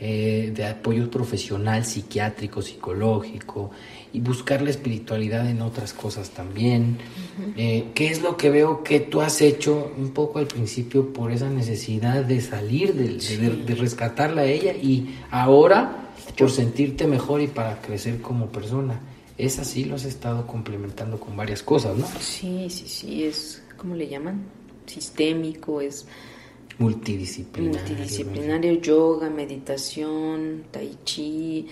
eh, 0.00 0.52
de 0.52 0.66
apoyo 0.66 1.08
profesional, 1.08 1.84
psiquiátrico, 1.84 2.60
psicológico, 2.60 3.70
y 4.12 4.18
buscar 4.18 4.60
la 4.60 4.70
espiritualidad 4.70 5.48
en 5.48 5.62
otras 5.62 5.92
cosas 5.92 6.30
también. 6.30 6.98
Eh, 7.56 7.90
¿Qué 7.94 8.08
es 8.08 8.22
lo 8.22 8.36
que 8.36 8.50
veo 8.50 8.82
que 8.82 9.00
tú 9.00 9.20
has 9.20 9.40
hecho 9.40 9.92
un 9.96 10.10
poco 10.10 10.38
al 10.38 10.46
principio 10.46 11.12
por 11.12 11.32
esa 11.32 11.48
necesidad 11.48 12.24
de 12.24 12.40
salir, 12.40 12.94
de, 12.94 13.74
rescatarla 13.74 14.42
a 14.42 14.46
ella 14.46 14.72
y 14.72 15.16
ahora 15.30 16.12
por 16.36 16.50
sentirte 16.50 17.06
mejor 17.06 17.40
y 17.40 17.46
para 17.46 17.80
crecer 17.80 18.20
como 18.20 18.46
persona? 18.46 19.00
Es 19.38 19.58
así, 19.58 19.84
lo 19.84 19.96
has 19.96 20.04
estado 20.04 20.46
complementando 20.46 21.18
con 21.18 21.36
varias 21.36 21.62
cosas, 21.62 21.96
¿no? 21.96 22.06
Sí, 22.20 22.68
sí, 22.68 22.86
sí, 22.86 23.24
es, 23.24 23.62
¿cómo 23.76 23.94
le 23.94 24.08
llaman? 24.08 24.44
Sistémico, 24.86 25.80
es... 25.80 26.06
Multidisciplinario. 26.78 27.80
Multidisciplinario, 27.80 28.72
yoga, 28.80 29.30
meditación, 29.30 30.64
tai 30.70 30.96
chi, 31.04 31.66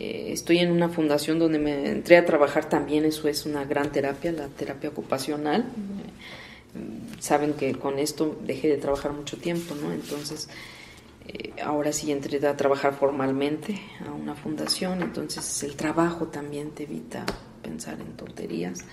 eh, 0.00 0.32
estoy 0.32 0.58
en 0.58 0.70
una 0.70 0.88
fundación 0.88 1.40
donde 1.40 1.58
me 1.58 1.90
entré 1.90 2.16
a 2.16 2.24
trabajar 2.24 2.68
también, 2.68 3.04
eso 3.04 3.26
es 3.26 3.46
una 3.46 3.64
gran 3.64 3.90
terapia, 3.90 4.30
la 4.30 4.46
terapia 4.46 4.90
ocupacional. 4.90 5.62
Eh, 5.62 7.18
saben 7.18 7.54
que 7.54 7.74
con 7.74 7.98
esto 7.98 8.38
dejé 8.46 8.68
de 8.68 8.76
trabajar 8.76 9.12
mucho 9.12 9.38
tiempo, 9.38 9.74
¿no? 9.74 9.92
Entonces, 9.92 10.48
eh, 11.26 11.50
ahora 11.64 11.92
sí 11.92 12.12
entré 12.12 12.46
a 12.46 12.56
trabajar 12.56 12.94
formalmente 12.94 13.80
a 14.06 14.12
una 14.12 14.36
fundación, 14.36 15.02
entonces 15.02 15.64
el 15.64 15.74
trabajo 15.74 16.28
también 16.28 16.70
te 16.70 16.84
evita 16.84 17.26
pensar 17.60 18.00
en 18.00 18.16
tonterías 18.16 18.84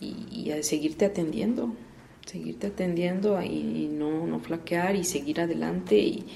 y, 0.00 0.50
seguirte 0.62 1.04
atendiendo, 1.04 1.74
seguirte 2.24 2.68
atendiendo 2.68 3.40
y, 3.42 3.90
no, 3.92 4.26
no 4.26 4.40
flaquear 4.40 4.96
y 4.96 5.04
seguir 5.04 5.42
adelante 5.42 5.98
y 5.98 6.26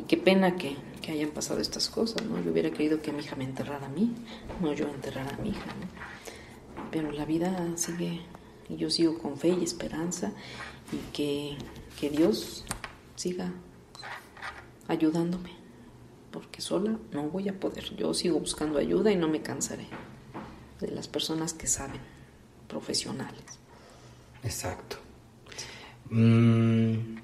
qué 0.00 0.16
pena 0.16 0.56
que, 0.56 0.76
que 1.02 1.12
hayan 1.12 1.30
pasado 1.30 1.60
estas 1.60 1.90
cosas, 1.90 2.24
¿no? 2.24 2.42
Yo 2.42 2.50
hubiera 2.50 2.70
querido 2.70 3.02
que 3.02 3.12
mi 3.12 3.22
hija 3.22 3.36
me 3.36 3.44
enterrara 3.44 3.86
a 3.86 3.90
mí, 3.90 4.14
no 4.62 4.72
yo 4.72 4.88
enterrar 4.88 5.34
a 5.34 5.36
mi 5.36 5.50
hija, 5.50 5.66
¿no? 5.66 5.86
Pero 6.90 7.12
la 7.12 7.26
vida 7.26 7.68
sigue 7.76 8.22
y 8.68 8.76
yo 8.76 8.88
sigo 8.88 9.18
con 9.18 9.36
fe 9.36 9.48
y 9.48 9.64
esperanza 9.64 10.32
y 10.92 10.96
que, 11.12 11.56
que 12.00 12.08
Dios 12.08 12.64
siga 13.16 13.52
ayudándome, 14.88 15.50
porque 16.30 16.60
sola 16.60 16.98
no 17.12 17.24
voy 17.24 17.48
a 17.48 17.60
poder. 17.60 17.94
Yo 17.96 18.14
sigo 18.14 18.38
buscando 18.38 18.78
ayuda 18.78 19.12
y 19.12 19.16
no 19.16 19.28
me 19.28 19.42
cansaré 19.42 19.86
de 20.80 20.88
las 20.88 21.08
personas 21.08 21.52
que 21.52 21.66
saben, 21.66 22.00
profesionales. 22.68 23.44
Exacto. 24.42 24.96
Mm, 26.12 27.16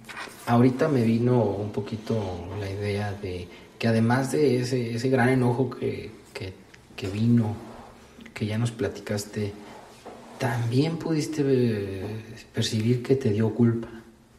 ahorita 0.47 0.89
me 0.89 1.03
vino 1.03 1.45
un 1.45 1.73
poquito 1.73 2.49
la 2.59 2.71
idea 2.71 3.13
de 3.13 3.47
que 3.79 3.87
además 3.87 4.33
de 4.33 4.61
ese, 4.61 4.95
ese 4.95 5.11
gran 5.11 5.29
enojo 5.29 5.69
que, 5.69 6.11
vino, 7.13 7.55
que 8.33 8.47
ya 8.47 8.57
nos 8.57 8.71
platicaste, 8.71 9.53
también 10.39 10.97
pudiste 10.97 11.43
eh, 11.47 12.03
percibir 12.53 13.03
que 13.03 13.15
te 13.15 13.31
dio 13.31 13.55
culpa, 13.55 13.89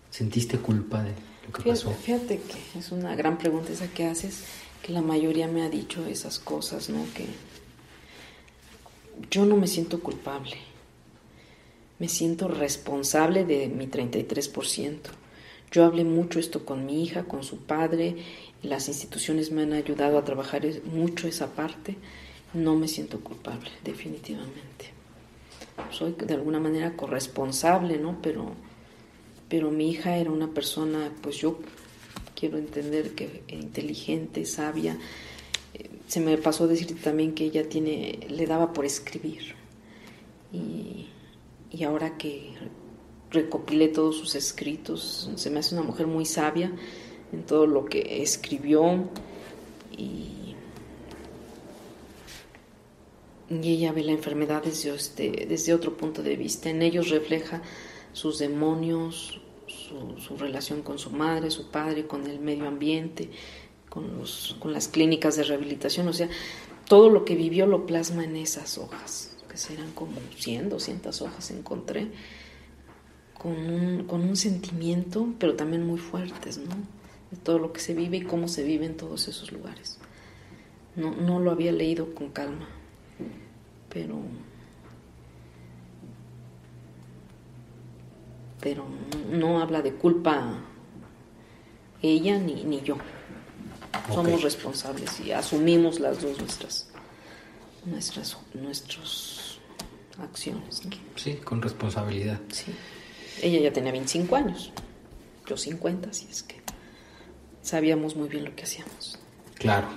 sentiste 0.09 0.57
culpa 0.57 1.03
de 1.03 1.11
lo 1.45 1.53
que 1.53 1.69
pasó. 1.69 1.91
Fíjate 1.91 2.39
que 2.39 2.79
es 2.79 2.91
una 2.91 3.15
gran 3.15 3.37
pregunta 3.37 3.71
esa 3.71 3.87
que 3.87 4.07
haces, 4.07 4.45
que 4.81 4.91
la 4.91 5.01
mayoría 5.01 5.47
me 5.47 5.61
ha 5.61 5.69
dicho 5.69 6.05
esas 6.07 6.39
cosas, 6.39 6.89
¿no? 6.89 7.05
Que 7.13 7.27
yo 9.29 9.45
no 9.45 9.55
me 9.57 9.67
siento 9.67 9.99
culpable, 9.99 10.57
me 11.99 12.07
siento 12.07 12.47
responsable 12.47 13.45
de 13.45 13.67
mi 13.67 13.87
33%. 13.87 14.97
Yo 15.71 15.85
hablé 15.85 16.03
mucho 16.03 16.39
esto 16.39 16.65
con 16.65 16.85
mi 16.85 17.03
hija, 17.03 17.25
con 17.25 17.43
su 17.43 17.57
padre, 17.57 18.15
las 18.63 18.87
instituciones 18.87 19.51
me 19.51 19.63
han 19.63 19.73
ayudado 19.73 20.17
a 20.17 20.25
trabajar 20.25 20.65
mucho 20.85 21.27
esa 21.27 21.53
parte. 21.53 21.95
No 22.53 22.75
me 22.75 22.87
siento 22.87 23.19
culpable, 23.19 23.69
definitivamente. 23.83 24.91
Soy 25.91 26.13
de 26.13 26.33
alguna 26.33 26.59
manera 26.59 26.95
corresponsable, 26.97 27.97
¿no? 27.97 28.21
Pero, 28.21 28.53
pero 29.47 29.71
mi 29.71 29.91
hija 29.91 30.17
era 30.17 30.31
una 30.31 30.47
persona, 30.47 31.11
pues 31.21 31.37
yo 31.37 31.59
quiero 32.35 32.57
entender 32.57 33.11
que 33.11 33.43
inteligente, 33.47 34.45
sabia. 34.45 34.97
Eh, 35.73 35.89
se 36.07 36.19
me 36.19 36.37
pasó 36.37 36.67
decir 36.67 36.99
también 37.01 37.33
que 37.33 37.45
ella 37.45 37.69
tiene, 37.69 38.19
le 38.29 38.45
daba 38.45 38.73
por 38.73 38.85
escribir. 38.85 39.55
Y, 40.51 41.07
y 41.71 41.83
ahora 41.83 42.17
que 42.17 42.53
recopilé 43.31 43.89
todos 43.89 44.17
sus 44.17 44.35
escritos, 44.35 45.29
se 45.35 45.49
me 45.49 45.59
hace 45.59 45.75
una 45.75 45.83
mujer 45.83 46.07
muy 46.07 46.25
sabia 46.25 46.71
en 47.31 47.43
todo 47.43 47.67
lo 47.67 47.85
que 47.85 48.21
escribió 48.21 49.09
y, 49.97 50.35
ella 53.51 53.91
ve 53.91 54.03
la 54.03 54.11
enfermedad 54.11 54.63
desde, 54.63 54.93
este, 54.93 55.47
desde 55.49 55.73
otro 55.73 55.97
punto 55.97 56.21
de 56.21 56.35
vista. 56.35 56.69
En 56.69 56.83
ellos 56.83 57.09
refleja 57.09 57.63
sus 58.13 58.37
demonios, 58.37 59.41
su, 59.65 60.37
relación 60.37 60.83
con 60.83 60.99
su 60.99 61.09
madre, 61.09 61.49
su 61.49 61.71
padre, 61.71 62.05
con 62.05 62.27
el 62.27 62.39
medio 62.39 62.67
ambiente, 62.67 63.31
con, 63.89 64.19
los, 64.19 64.55
con 64.59 64.71
las 64.71 64.87
clínicas 64.87 65.35
de 65.35 65.43
rehabilitación. 65.43 66.07
O 66.07 66.13
sea, 66.13 66.29
todo 66.87 67.09
lo 67.09 67.25
que 67.25 67.33
vivió 67.33 67.65
lo 67.65 67.87
plasma 67.87 68.23
en 68.23 68.35
esas 68.35 68.77
hojas. 68.77 69.28
Que 69.49 69.57
serán 69.57 69.91
como 69.91 70.13
100, 70.37 70.69
200 70.69 71.21
hojas 71.21 71.51
encontré, 71.51 72.07
con 73.37 73.51
un, 73.51 74.05
con 74.05 74.21
un 74.21 74.37
sentimiento, 74.37 75.27
pero 75.39 75.55
también 75.55 75.85
muy 75.85 75.99
fuertes, 75.99 76.57
¿no? 76.57 76.75
De 77.31 77.37
todo 77.37 77.59
lo 77.59 77.73
que 77.73 77.79
se 77.79 77.93
vive 77.93 78.17
y 78.17 78.21
cómo 78.21 78.47
se 78.47 78.63
vive 78.63 78.85
en 78.85 78.95
todos 78.95 79.27
esos 79.27 79.51
lugares. 79.51 79.97
No, 80.95 81.11
no 81.11 81.39
lo 81.39 81.51
había 81.51 81.71
leído 81.71 82.13
con 82.13 82.29
calma, 82.29 82.67
pero 83.89 84.21
pero 88.59 88.85
no, 89.31 89.61
habla 89.61 89.81
de 89.81 89.93
culpa 89.93 90.61
ella 92.01 92.37
ni, 92.37 92.63
ni 92.65 92.81
yo. 92.81 92.97
Somos 94.13 94.41
responsables 94.41 95.19
y 95.21 95.31
asumimos 95.31 95.99
las 95.99 96.21
dos 96.21 96.37
nuestras 96.39 96.88
nuestras 97.85 98.37
nuestros 98.53 99.59
acciones. 100.21 100.81
Sí, 101.15 101.35
con 101.35 101.61
responsabilidad. 101.61 102.39
Sí. 102.51 102.73
Ella 103.41 103.59
ya 103.61 103.73
tenía 103.73 103.91
25 103.91 104.35
años, 104.35 104.71
yo 105.47 105.57
50, 105.57 106.09
así 106.09 106.27
es 106.29 106.43
que 106.43 106.55
sabíamos 107.61 108.15
muy 108.15 108.27
bien 108.27 108.45
lo 108.45 108.55
que 108.55 108.63
hacíamos. 108.63 109.17
Claro. 109.55 109.87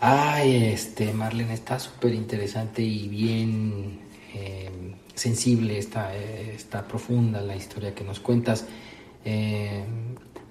Ay, 0.00 0.72
este, 0.72 1.12
Marlene, 1.12 1.54
está 1.54 1.78
súper 1.78 2.14
interesante 2.14 2.82
y 2.82 3.06
bien 3.08 4.00
eh, 4.34 4.70
sensible, 5.14 5.78
está, 5.78 6.16
está 6.16 6.86
profunda 6.86 7.40
la 7.40 7.54
historia 7.54 7.94
que 7.94 8.04
nos 8.04 8.18
cuentas. 8.18 8.66
Eh, 9.24 9.84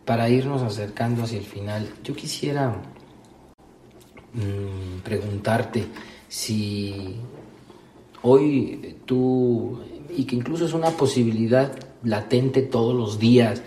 para 0.05 0.29
irnos 0.29 0.61
acercando 0.61 1.23
hacia 1.23 1.37
el 1.37 1.45
final, 1.45 1.93
yo 2.03 2.15
quisiera 2.15 2.81
mm, 4.33 4.99
preguntarte 5.03 5.85
si 6.27 7.15
hoy 8.21 8.97
tú, 9.05 9.79
y 10.15 10.25
que 10.25 10.35
incluso 10.35 10.65
es 10.65 10.73
una 10.73 10.91
posibilidad 10.91 11.71
latente 12.03 12.61
todos 12.61 12.95
los 12.95 13.19
días, 13.19 13.61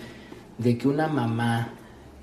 de 0.58 0.78
que 0.78 0.88
una 0.88 1.08
mamá 1.08 1.74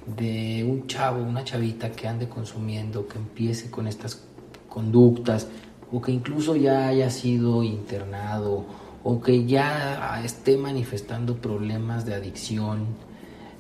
de 0.06 0.66
un 0.68 0.88
chavo, 0.88 1.22
una 1.22 1.44
chavita 1.44 1.92
que 1.92 2.08
ande 2.08 2.28
consumiendo, 2.28 3.08
que 3.08 3.18
empiece 3.18 3.70
con 3.70 3.88
estas 3.88 4.24
conductas, 4.70 5.48
o 5.92 6.02
que 6.02 6.12
incluso 6.12 6.56
ya 6.56 6.88
haya 6.88 7.10
sido 7.10 7.64
internado, 7.64 8.66
o 9.04 9.22
que 9.22 9.46
ya 9.46 10.22
esté 10.24 10.58
manifestando 10.58 11.36
problemas 11.36 12.06
de 12.06 12.16
adicción. 12.16 12.86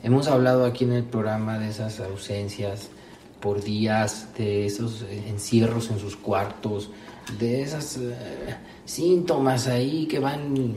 Hemos 0.03 0.27
hablado 0.27 0.65
aquí 0.65 0.85
en 0.85 0.93
el 0.93 1.03
programa 1.03 1.59
de 1.59 1.69
esas 1.69 1.99
ausencias 1.99 2.89
por 3.41 3.63
días, 3.63 4.29
de 4.37 4.65
esos 4.65 5.03
encierros 5.27 5.89
en 5.89 5.99
sus 5.99 6.15
cuartos, 6.15 6.91
de 7.39 7.63
esos 7.63 7.97
eh, 7.97 8.15
síntomas 8.85 9.67
ahí 9.67 10.05
que 10.05 10.19
van 10.19 10.75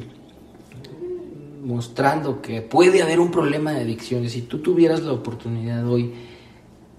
mostrando 1.64 2.42
que 2.42 2.62
puede 2.62 3.02
haber 3.02 3.20
un 3.20 3.30
problema 3.30 3.72
de 3.72 3.80
adicciones. 3.82 4.32
Si 4.32 4.42
tú 4.42 4.58
tuvieras 4.58 5.02
la 5.02 5.12
oportunidad 5.12 5.86
hoy, 5.88 6.12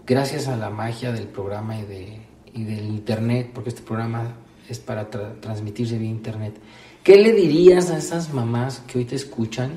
gracias 0.06 0.48
a 0.48 0.58
la 0.58 0.70
magia 0.70 1.12
del 1.12 1.28
programa 1.28 1.78
y, 1.80 1.84
de, 1.84 2.22
y 2.54 2.64
del 2.64 2.86
Internet, 2.86 3.52
porque 3.54 3.70
este 3.70 3.82
programa 3.82 4.36
es 4.68 4.80
para 4.80 5.10
transmitirse 5.10 5.98
vía 5.98 6.10
Internet, 6.10 6.56
¿qué 7.04 7.18
le 7.18 7.34
dirías 7.34 7.92
a 7.92 7.98
esas 7.98 8.34
mamás 8.34 8.82
que 8.88 9.00
hoy 9.00 9.06
te 9.06 9.16
escuchan 9.16 9.74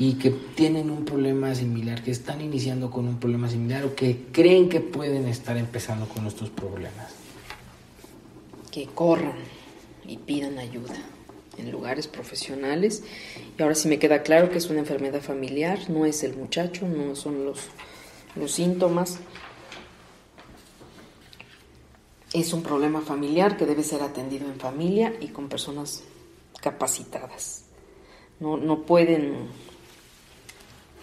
y 0.00 0.14
que 0.14 0.30
tienen 0.30 0.90
un 0.90 1.04
problema 1.04 1.54
similar, 1.54 2.02
que 2.02 2.10
están 2.10 2.40
iniciando 2.40 2.90
con 2.90 3.06
un 3.06 3.20
problema 3.20 3.50
similar 3.50 3.84
o 3.84 3.94
que 3.94 4.28
creen 4.32 4.70
que 4.70 4.80
pueden 4.80 5.28
estar 5.28 5.58
empezando 5.58 6.08
con 6.08 6.26
estos 6.26 6.48
problemas? 6.48 7.12
Que 8.70 8.86
corran 8.86 9.36
y 10.06 10.16
pidan 10.16 10.58
ayuda 10.58 10.96
en 11.58 11.70
lugares 11.70 12.06
profesionales. 12.06 13.02
Y 13.58 13.62
ahora 13.62 13.74
sí 13.74 13.88
me 13.88 13.98
queda 13.98 14.22
claro 14.22 14.48
que 14.48 14.56
es 14.56 14.70
una 14.70 14.78
enfermedad 14.78 15.20
familiar, 15.20 15.78
no 15.90 16.06
es 16.06 16.22
el 16.22 16.34
muchacho, 16.34 16.88
no 16.88 17.14
son 17.14 17.44
los, 17.44 17.68
los 18.36 18.52
síntomas. 18.52 19.18
Es 22.32 22.54
un 22.54 22.62
problema 22.62 23.02
familiar 23.02 23.58
que 23.58 23.66
debe 23.66 23.82
ser 23.82 24.00
atendido 24.00 24.46
en 24.46 24.58
familia 24.58 25.12
y 25.20 25.28
con 25.28 25.50
personas 25.50 26.04
capacitadas. 26.62 27.64
No, 28.38 28.56
no 28.56 28.86
pueden 28.86 29.50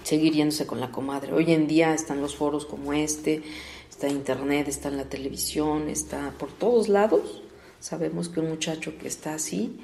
seguir 0.07 0.33
yéndose 0.33 0.65
con 0.65 0.79
la 0.79 0.89
comadre. 0.89 1.33
Hoy 1.33 1.51
en 1.51 1.67
día 1.67 1.93
están 1.93 2.21
los 2.21 2.33
foros 2.33 2.65
como 2.65 2.93
este, 2.93 3.43
está 3.89 4.07
internet, 4.07 4.69
está 4.69 4.87
en 4.87 4.95
la 4.95 5.09
televisión, 5.09 5.89
está 5.89 6.31
por 6.39 6.49
todos 6.49 6.87
lados. 6.87 7.41
Sabemos 7.81 8.29
que 8.29 8.39
un 8.39 8.47
muchacho 8.47 8.97
que 8.97 9.09
está 9.09 9.33
así 9.33 9.81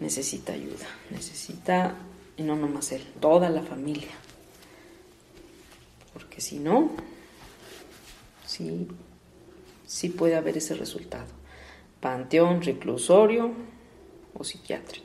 necesita 0.00 0.54
ayuda, 0.54 0.86
necesita, 1.10 1.94
y 2.36 2.42
no 2.42 2.56
nomás 2.56 2.90
él, 2.90 3.06
toda 3.20 3.48
la 3.48 3.62
familia. 3.62 4.10
Porque 6.12 6.40
si 6.40 6.58
no, 6.58 6.90
sí, 8.44 8.88
sí 9.86 10.08
puede 10.08 10.34
haber 10.34 10.56
ese 10.56 10.74
resultado. 10.74 11.30
Panteón, 12.00 12.60
reclusorio 12.60 13.52
o 14.36 14.42
psiquiátrico. 14.42 15.03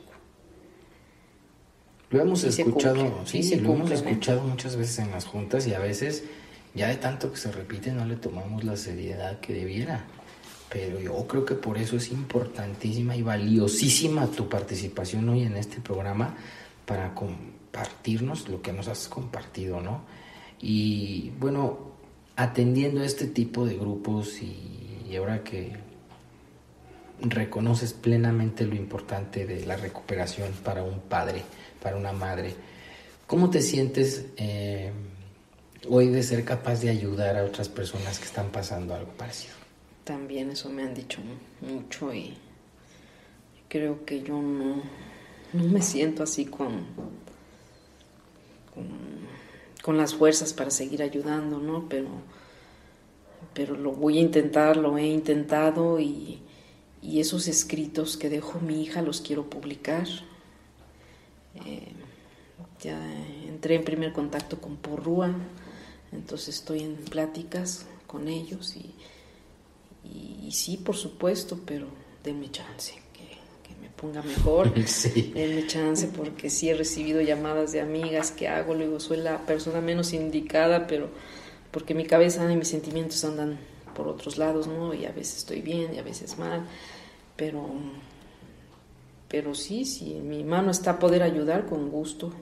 Lo 2.10 2.20
hemos 2.20 2.42
escuchado, 2.44 3.20
sí, 3.24 3.54
lo 3.56 3.72
hemos 3.72 3.90
escuchado 3.90 4.42
muchas 4.42 4.76
veces 4.76 4.98
en 4.98 5.12
las 5.12 5.26
juntas 5.26 5.66
y 5.66 5.74
a 5.74 5.78
veces 5.78 6.24
ya 6.74 6.88
de 6.88 6.96
tanto 6.96 7.30
que 7.30 7.38
se 7.38 7.52
repite 7.52 7.92
no 7.92 8.04
le 8.04 8.16
tomamos 8.16 8.64
la 8.64 8.76
seriedad 8.76 9.40
que 9.40 9.52
debiera. 9.52 10.04
Pero 10.72 11.00
yo 11.00 11.26
creo 11.26 11.44
que 11.44 11.54
por 11.54 11.78
eso 11.78 11.96
es 11.96 12.10
importantísima 12.10 13.16
y 13.16 13.22
valiosísima 13.22 14.26
tu 14.26 14.48
participación 14.48 15.28
hoy 15.28 15.42
en 15.42 15.56
este 15.56 15.80
programa 15.80 16.36
para 16.86 17.14
compartirnos 17.14 18.48
lo 18.48 18.62
que 18.62 18.72
nos 18.72 18.88
has 18.88 19.08
compartido, 19.08 19.80
¿no? 19.80 20.02
Y 20.60 21.30
bueno, 21.40 21.90
atendiendo 22.36 23.02
a 23.02 23.04
este 23.04 23.26
tipo 23.26 23.66
de 23.66 23.76
grupos 23.76 24.42
y, 24.42 25.16
ahora 25.16 25.42
que 25.42 25.72
reconoces 27.20 27.92
plenamente 27.92 28.64
lo 28.64 28.76
importante 28.76 29.44
de 29.44 29.66
la 29.66 29.76
recuperación 29.76 30.52
para 30.64 30.84
un 30.84 31.00
padre, 31.00 31.42
para 31.82 31.96
una 31.96 32.12
madre, 32.12 32.54
¿cómo 33.26 33.50
te 33.50 33.62
sientes 33.62 34.26
eh, 34.36 34.92
hoy 35.88 36.08
de 36.08 36.22
ser 36.22 36.44
capaz 36.44 36.80
de 36.80 36.90
ayudar 36.90 37.36
a 37.36 37.44
otras 37.44 37.68
personas 37.68 38.18
que 38.18 38.24
están 38.24 38.50
pasando 38.50 38.94
algo 38.94 39.10
parecido? 39.12 39.54
También 40.04 40.50
eso 40.50 40.68
me 40.68 40.82
han 40.82 40.94
dicho 40.94 41.20
mucho 41.60 42.12
y 42.12 42.36
creo 43.68 44.04
que 44.04 44.22
yo 44.22 44.40
no, 44.40 44.82
me 45.52 45.80
siento 45.80 46.22
así 46.22 46.44
con, 46.46 46.86
con, 49.82 49.96
las 49.96 50.14
fuerzas 50.14 50.52
para 50.52 50.70
seguir 50.70 51.02
ayudando, 51.02 51.58
¿no? 51.58 51.88
Pero, 51.88 52.08
pero 53.54 53.76
lo 53.76 53.92
voy 53.92 54.18
a 54.18 54.22
intentar, 54.22 54.76
lo 54.76 54.98
he 54.98 55.06
intentado 55.06 56.00
y, 56.00 56.42
y 57.00 57.20
esos 57.20 57.46
escritos 57.46 58.16
que 58.16 58.28
dejó 58.28 58.58
mi 58.60 58.82
hija 58.82 59.02
los 59.02 59.20
quiero 59.20 59.48
publicar. 59.48 60.06
Eh, 61.66 61.92
ya 62.80 62.98
entré 63.46 63.74
en 63.74 63.84
primer 63.84 64.12
contacto 64.12 64.60
con 64.60 64.76
Porrúa, 64.76 65.34
entonces 66.12 66.56
estoy 66.56 66.80
en 66.80 66.96
pláticas 66.96 67.86
con 68.06 68.28
ellos 68.28 68.76
y 68.76 68.94
y, 70.04 70.50
sí, 70.52 70.76
por 70.76 70.96
supuesto, 70.96 71.60
pero 71.64 71.86
denme 72.24 72.50
chance, 72.50 72.94
que, 73.12 73.20
me 73.80 73.88
ponga 73.90 74.22
mejor. 74.22 74.72
Denme 75.34 75.66
chance 75.66 76.08
porque 76.08 76.50
sí 76.50 76.68
he 76.68 76.74
recibido 76.74 77.20
llamadas 77.20 77.72
de 77.72 77.80
amigas 77.80 78.30
que 78.30 78.48
hago, 78.48 78.74
luego 78.74 78.98
soy 79.00 79.18
la 79.18 79.46
persona 79.46 79.80
menos 79.80 80.12
indicada, 80.12 80.86
pero 80.86 81.08
porque 81.70 81.94
mi 81.94 82.04
cabeza 82.04 82.50
y 82.50 82.56
mis 82.56 82.68
sentimientos 82.68 83.24
andan 83.24 83.58
por 83.94 84.08
otros 84.08 84.38
lados, 84.38 84.66
¿no? 84.66 84.92
Y 84.94 85.04
a 85.04 85.12
veces 85.12 85.38
estoy 85.38 85.60
bien 85.60 85.94
y 85.94 85.98
a 85.98 86.02
veces 86.02 86.38
mal, 86.38 86.66
pero, 87.36 87.68
pero 89.30 89.54
sí, 89.54 89.84
si 89.84 90.00
sí, 90.00 90.14
mi 90.14 90.42
mano 90.42 90.72
está 90.72 90.92
a 90.92 90.98
poder 90.98 91.22
ayudar, 91.22 91.66
con 91.66 91.88
gusto, 91.88 92.32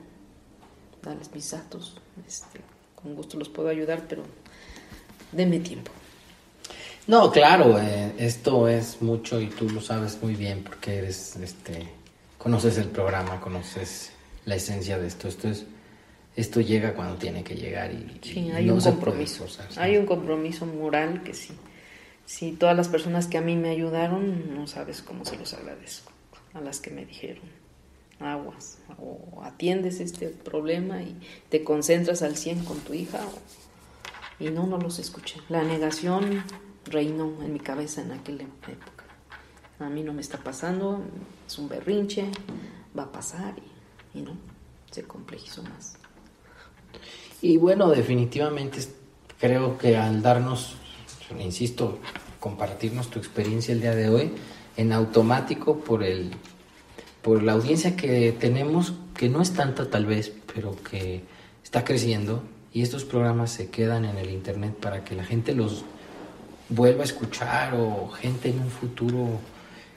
darles 1.03 1.31
mis 1.35 1.51
datos, 1.51 2.01
este, 2.27 2.61
con 2.95 3.15
gusto 3.15 3.37
los 3.37 3.51
puedo 3.51 3.69
ayudar, 3.69 4.07
pero 4.09 4.23
denme 5.31 5.61
tiempo. 5.61 5.93
No, 7.07 7.31
claro, 7.31 7.79
eh, 7.79 8.15
esto 8.19 8.69
es 8.69 9.03
mucho 9.03 9.41
y 9.41 9.49
tú 9.49 9.69
lo 9.69 9.81
sabes 9.81 10.19
muy 10.23 10.35
bien 10.35 10.63
porque 10.63 10.97
eres, 10.97 11.37
este, 11.37 11.89
conoces 12.39 12.79
el 12.79 12.89
programa, 12.89 13.41
conoces 13.41 14.11
la 14.47 14.57
esencia 14.57 14.99
de 14.99 15.07
esto. 15.07 15.29
Esto 15.29 15.49
es, 15.49 15.65
esto 16.37 16.61
llega 16.61 16.95
cuando 16.95 17.17
tiene 17.17 17.45
que 17.45 17.55
llegar 17.55 17.93
y, 17.93 18.19
sí, 18.23 18.51
hay 18.51 18.69
un 18.71 18.81
compromiso. 18.81 19.47
Hay 19.77 19.97
un 19.97 20.07
compromiso 20.07 20.65
moral 20.67 21.23
que 21.23 21.35
sí. 21.35 21.55
Si 22.25 22.53
todas 22.53 22.77
las 22.77 22.89
personas 22.89 23.27
que 23.27 23.39
a 23.39 23.43
mí 23.43 23.57
me 23.57 23.71
ayudaron, 23.71 24.55
no 24.55 24.67
sabes 24.67 25.01
cómo 25.03 25.25
se 25.25 25.37
los 25.37 25.55
agradezco. 25.55 26.13
A 26.59 26.61
las 26.61 26.81
que 26.81 26.91
me 26.91 27.07
dijeron, 27.07 27.45
aguas, 28.19 28.79
o 28.99 29.43
atiendes 29.45 30.01
este 30.01 30.29
problema 30.29 31.03
y 31.03 31.17
te 31.51 31.63
concentras 31.63 32.23
al 32.23 32.37
100 32.37 32.65
con 32.65 32.79
tu 32.81 32.95
hija, 32.95 33.21
y 34.41 34.51
no, 34.51 34.67
no 34.67 34.79
los 34.79 34.99
escuché. 34.99 35.41
La 35.49 35.63
negación 35.63 36.43
reinó 36.85 37.43
en 37.43 37.53
mi 37.53 37.61
cabeza 37.61 38.03
en 38.03 38.13
aquella 38.13 38.45
época. 38.45 39.05
a 39.79 39.89
mí 39.89 40.03
no 40.03 40.13
me 40.13 40.21
está 40.21 40.39
pasando, 40.39 41.01
es 41.47 41.59
un 41.59 41.69
berrinche, 41.69 42.27
va 42.99 43.05
a 43.05 43.13
pasar 43.13 43.55
y, 44.15 44.19
y 44.19 44.23
no, 44.23 44.33
se 44.91 45.05
complejizó 45.05 45.63
más. 45.63 45.97
Y 47.41 47.57
bueno, 47.57 47.89
definitivamente 47.91 48.81
creo 49.39 49.79
que 49.79 49.97
al 49.97 50.23
darnos, 50.23 50.75
insisto, 51.39 52.01
compartirnos 52.41 53.11
tu 53.11 53.21
experiencia 53.21 53.73
el 53.73 53.81
día 53.81 53.95
de 53.95 54.09
hoy, 54.09 54.33
en 54.79 54.93
automático 54.93 55.81
por 55.81 56.03
el 56.03 56.31
por 57.21 57.43
la 57.43 57.53
audiencia 57.53 57.97
que 57.97 58.33
tenemos, 58.33 58.95
que 59.15 59.29
no 59.29 59.43
es 59.43 59.53
tanta 59.53 59.91
tal 59.91 60.07
vez, 60.07 60.33
pero 60.55 60.75
que 60.89 61.25
está 61.63 61.85
creciendo, 61.85 62.43
y 62.73 62.83
estos 62.83 63.05
programas 63.05 63.51
se 63.51 63.69
quedan 63.69 64.05
en 64.07 64.17
el 64.17 64.31
internet 64.31 64.75
para 64.81 65.05
que 65.05 65.15
la 65.15 65.25
gente 65.25 65.53
los 65.53 65.85
vuelva 66.71 67.03
a 67.03 67.05
escuchar 67.05 67.75
o 67.75 68.09
gente 68.09 68.51
en 68.51 68.61
un 68.61 68.71
futuro 68.71 69.41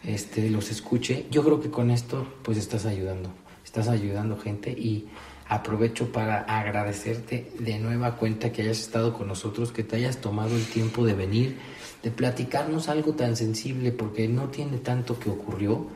este, 0.03 0.49
los 0.49 0.71
escuche, 0.71 1.27
yo 1.29 1.43
creo 1.43 1.61
que 1.61 1.69
con 1.69 1.91
esto 1.91 2.25
pues 2.41 2.57
estás 2.57 2.85
ayudando, 2.85 3.29
estás 3.63 3.87
ayudando 3.87 4.37
gente 4.37 4.71
y 4.71 5.07
aprovecho 5.47 6.11
para 6.11 6.39
agradecerte 6.41 7.51
de 7.59 7.77
nueva 7.77 8.15
cuenta 8.15 8.51
que 8.51 8.63
hayas 8.63 8.79
estado 8.79 9.13
con 9.13 9.27
nosotros, 9.27 9.71
que 9.71 9.83
te 9.83 9.97
hayas 9.97 10.21
tomado 10.21 10.55
el 10.55 10.65
tiempo 10.65 11.05
de 11.05 11.13
venir, 11.13 11.57
de 12.03 12.11
platicarnos 12.11 12.89
algo 12.89 13.13
tan 13.13 13.35
sensible, 13.35 13.91
porque 13.91 14.27
no 14.27 14.49
tiene 14.49 14.77
tanto 14.77 15.19
que 15.19 15.29
ocurrió. 15.29 15.87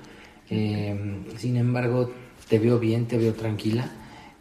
Eh, 0.49 1.23
sin 1.37 1.57
embargo, 1.57 2.11
te 2.47 2.59
veo 2.59 2.79
bien, 2.79 3.07
te 3.07 3.17
veo 3.17 3.33
tranquila. 3.33 3.89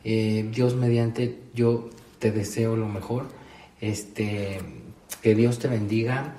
Eh, 0.04 0.48
Dios 0.52 0.74
mediante, 0.74 1.38
yo 1.54 1.90
te 2.18 2.30
deseo 2.30 2.76
lo 2.76 2.88
mejor. 2.88 3.28
Este, 3.80 4.60
que 5.22 5.34
Dios 5.34 5.58
te 5.58 5.68
bendiga. 5.68 6.34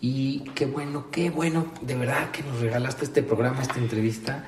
Y 0.00 0.40
qué 0.54 0.66
bueno, 0.66 1.06
qué 1.10 1.30
bueno, 1.30 1.66
de 1.80 1.94
verdad 1.94 2.30
que 2.30 2.42
nos 2.42 2.60
regalaste 2.60 3.04
este 3.04 3.22
programa, 3.22 3.62
esta 3.62 3.78
entrevista. 3.78 4.44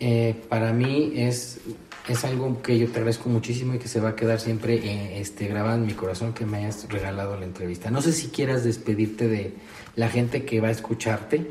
Eh, 0.00 0.34
para 0.48 0.72
mí 0.72 1.12
es, 1.14 1.60
es 2.08 2.24
algo 2.24 2.60
que 2.62 2.78
yo 2.78 2.86
te 2.86 2.98
agradezco 2.98 3.28
muchísimo 3.28 3.74
y 3.74 3.78
que 3.78 3.88
se 3.88 4.00
va 4.00 4.10
a 4.10 4.16
quedar 4.16 4.38
siempre 4.38 4.74
eh, 4.74 5.20
este, 5.20 5.46
grabado 5.48 5.76
en 5.76 5.86
mi 5.86 5.94
corazón 5.94 6.34
que 6.34 6.44
me 6.44 6.58
hayas 6.58 6.88
regalado 6.88 7.38
la 7.38 7.46
entrevista. 7.46 7.90
No 7.90 8.02
sé 8.02 8.12
si 8.12 8.28
quieras 8.28 8.62
despedirte 8.62 9.28
de 9.28 9.54
la 9.96 10.08
gente 10.08 10.44
que 10.44 10.60
va 10.60 10.68
a 10.68 10.72
escucharte 10.72 11.46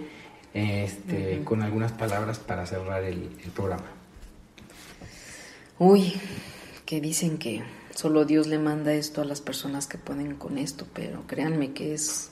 este, 0.54 1.42
con 1.44 1.64
algunas 1.64 1.92
palabras 1.92 2.38
para 2.38 2.66
cerrar 2.66 3.04
el, 3.04 3.30
el 3.44 3.52
programa. 3.52 3.88
Uy, 5.80 6.14
que 6.86 7.02
dicen 7.02 7.40
que 7.40 7.64
solo 7.96 8.26
Dios 8.26 8.46
le 8.46 8.60
manda 8.60 8.94
esto 8.94 9.22
a 9.22 9.26
las 9.26 9.42
personas 9.42 9.88
que 9.88 9.98
pueden 9.98 10.36
con 10.36 10.60
esto, 10.60 10.86
pero 10.94 11.26
créanme 11.26 11.74
que 11.74 11.96
es 11.96 12.30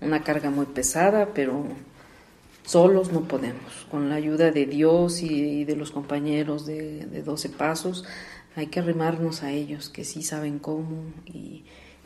una 0.00 0.22
carga 0.22 0.48
muy 0.48 0.66
pesada, 0.66 1.34
pero 1.34 1.66
Solos 2.70 3.10
no 3.10 3.22
podemos. 3.22 3.84
Con 3.90 4.10
la 4.10 4.14
ayuda 4.14 4.52
de 4.52 4.64
Dios 4.64 5.22
y 5.22 5.64
de 5.64 5.74
los 5.74 5.90
compañeros 5.90 6.66
de, 6.66 7.04
de 7.04 7.22
12 7.24 7.48
Pasos, 7.48 8.04
hay 8.54 8.68
que 8.68 8.78
arrimarnos 8.78 9.42
a 9.42 9.50
ellos, 9.50 9.88
que 9.88 10.04
sí 10.04 10.22
saben 10.22 10.60
cómo. 10.60 11.02
Y, 11.26 11.64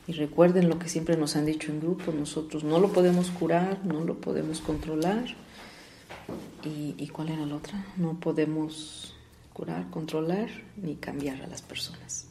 recuerden 0.09 0.71
lo 0.71 0.79
que 0.79 0.89
siempre 0.89 1.19
nos 1.19 1.37
han 1.37 1.45
dicho 1.45 1.71
en 1.71 1.81
grupo, 1.81 2.13
nosotros 2.13 2.65
no 2.65 2.81
lo 2.81 2.91
podemos 2.95 3.31
curar, 3.31 3.85
no 3.85 4.01
lo 4.01 4.19
podemos 4.23 4.63
controlar. 4.63 5.27
¿Y, 6.65 6.95
y 6.97 7.09
cuál 7.09 7.29
era 7.29 7.45
la 7.45 7.57
otra? 7.57 7.85
No 7.99 8.19
podemos 8.19 9.15
curar, 9.53 9.91
controlar 9.91 10.49
ni 10.79 10.97
cambiar 10.97 11.43
a 11.43 11.47
las 11.47 11.61
personas. 11.61 12.27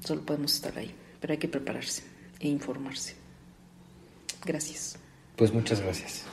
Solo 0.00 0.22
podemos 0.22 0.54
estar 0.54 0.78
ahí, 0.78 0.94
pero 1.20 1.34
hay 1.34 1.38
que 1.38 1.48
prepararse 1.48 2.04
e 2.40 2.48
informarse. 2.48 3.16
Gracias. 4.46 4.98
Pues 5.36 5.52
muchas 5.52 5.82
gracias. 5.82 6.24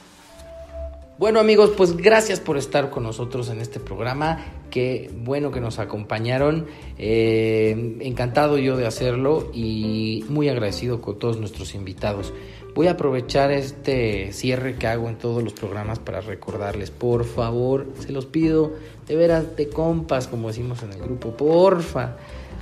Bueno 1.20 1.42
amigos, 1.42 1.72
pues 1.76 1.98
gracias 1.98 2.40
por 2.40 2.56
estar 2.56 2.90
con 2.90 3.04
nosotros 3.04 3.50
en 3.50 3.60
este 3.60 3.82
programa. 3.82 4.40
Qué 4.72 5.12
bueno 5.14 5.52
que 5.52 5.60
nos 5.60 5.78
acompañaron. 5.78 6.68
Eh, 6.98 7.98
encantado 8.00 8.58
yo 8.58 8.78
de 8.78 8.88
hacerlo 8.88 9.52
y 9.54 10.24
muy 10.30 10.48
agradecido 10.48 11.02
con 11.02 11.20
todos 11.20 11.38
nuestros 11.38 11.76
invitados. 11.76 12.32
Voy 12.74 12.88
a 12.88 12.92
aprovechar 12.92 13.52
este 13.52 14.32
cierre 14.32 14.78
que 14.78 14.88
hago 14.88 15.10
en 15.10 15.18
todos 15.18 15.44
los 15.44 15.52
programas 15.52 16.00
para 16.00 16.22
recordarles, 16.22 16.90
por 16.90 17.26
favor, 17.26 17.88
se 18.00 18.14
los 18.14 18.26
pido, 18.26 18.72
de 19.06 19.18
veras, 19.18 19.58
de 19.58 19.68
compas, 19.68 20.28
como 20.28 20.48
decimos 20.48 20.84
en 20.84 20.94
el 20.94 21.02
grupo, 21.02 21.36
porfa 21.36 22.16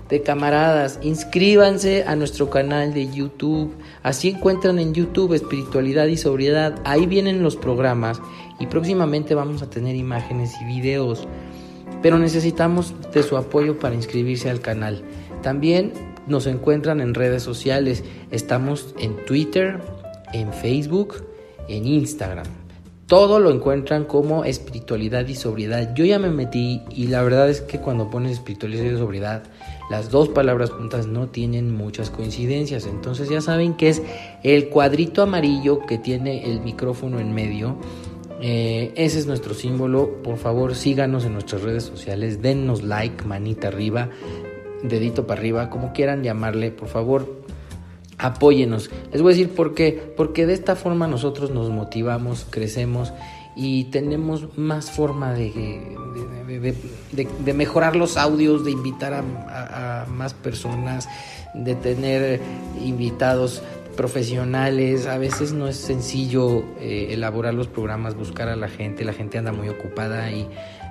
de 0.09 0.21
camaradas, 0.21 0.99
inscríbanse 1.01 2.03
a 2.05 2.15
nuestro 2.15 2.49
canal 2.49 2.93
de 2.93 3.11
YouTube. 3.11 3.73
Así 4.03 4.29
encuentran 4.29 4.79
en 4.79 4.93
YouTube 4.93 5.33
espiritualidad 5.33 6.05
y 6.05 6.17
sobriedad. 6.17 6.79
Ahí 6.85 7.05
vienen 7.05 7.43
los 7.43 7.57
programas 7.57 8.21
y 8.59 8.67
próximamente 8.67 9.35
vamos 9.35 9.61
a 9.61 9.69
tener 9.69 9.95
imágenes 9.95 10.53
y 10.61 10.65
videos. 10.65 11.27
Pero 12.01 12.17
necesitamos 12.17 12.93
de 13.13 13.23
su 13.23 13.37
apoyo 13.37 13.79
para 13.79 13.95
inscribirse 13.95 14.49
al 14.49 14.61
canal. 14.61 15.03
También 15.41 15.93
nos 16.27 16.47
encuentran 16.47 17.01
en 17.01 17.13
redes 17.13 17.43
sociales. 17.43 18.03
Estamos 18.31 18.93
en 18.99 19.15
Twitter, 19.25 19.79
en 20.33 20.53
Facebook, 20.53 21.23
en 21.67 21.87
Instagram. 21.87 22.45
Todo 23.07 23.39
lo 23.39 23.51
encuentran 23.51 24.03
como 24.03 24.43
espiritualidad 24.43 25.25
y 25.27 25.35
sobriedad. 25.35 25.95
Yo 25.95 26.03
ya 26.03 26.19
me 26.19 26.29
metí 26.29 26.81
y 26.89 27.07
la 27.07 27.21
verdad 27.23 27.49
es 27.49 27.61
que 27.61 27.79
cuando 27.79 28.09
pones 28.09 28.33
espiritualidad 28.33 28.83
y 28.83 28.97
sobriedad, 28.97 29.43
las 29.89 30.11
dos 30.11 30.27
palabras 30.27 30.71
juntas 30.71 31.07
no 31.07 31.27
tienen 31.27 31.73
muchas 31.73 32.09
coincidencias. 32.09 32.85
Entonces 32.85 33.29
ya 33.29 33.39
saben 33.39 33.75
que 33.75 33.87
es 33.87 34.01
el 34.43 34.67
cuadrito 34.67 35.21
amarillo 35.21 35.85
que 35.85 35.97
tiene 35.97 36.51
el 36.51 36.59
micrófono 36.59 37.21
en 37.21 37.33
medio 37.33 37.77
eh, 38.41 38.93
ese 38.95 39.19
es 39.19 39.27
nuestro 39.27 39.53
símbolo. 39.53 40.21
Por 40.23 40.37
favor, 40.37 40.75
síganos 40.75 41.25
en 41.25 41.33
nuestras 41.33 41.61
redes 41.61 41.83
sociales. 41.83 42.41
Dennos 42.41 42.83
like, 42.83 43.23
manita 43.25 43.69
arriba, 43.69 44.09
dedito 44.83 45.25
para 45.25 45.39
arriba, 45.39 45.69
como 45.69 45.93
quieran 45.93 46.23
llamarle. 46.23 46.71
Por 46.71 46.87
favor, 46.87 47.41
apóyenos. 48.17 48.89
Les 49.11 49.21
voy 49.21 49.33
a 49.33 49.35
decir 49.35 49.53
por 49.53 49.73
qué. 49.73 50.13
Porque 50.15 50.45
de 50.45 50.53
esta 50.53 50.75
forma 50.75 51.07
nosotros 51.07 51.51
nos 51.51 51.69
motivamos, 51.69 52.45
crecemos 52.49 53.13
y 53.55 53.85
tenemos 53.85 54.55
más 54.55 54.91
forma 54.91 55.33
de, 55.33 55.97
de, 57.11 57.53
mejorar 57.53 57.95
los 57.95 58.15
audios, 58.15 58.63
de 58.63 58.69
invitar 58.69 59.13
a, 59.15 60.03
a 60.03 60.05
más 60.05 60.35
personas, 60.35 61.09
de 61.55 61.73
tener 61.73 62.39
invitados 62.85 63.63
profesionales, 63.97 65.07
a 65.07 65.17
veces 65.17 65.51
no 65.51 65.67
es 65.67 65.75
sencillo 65.75 66.63
eh, 66.79 67.07
elaborar 67.11 67.53
los 67.53 67.67
programas, 67.67 68.15
buscar 68.15 68.47
a 68.47 68.55
la 68.55 68.69
gente, 68.69 69.03
la 69.03 69.11
gente 69.11 69.37
anda 69.37 69.51
muy 69.51 69.67
ocupada 69.67 70.31
y 70.31 70.47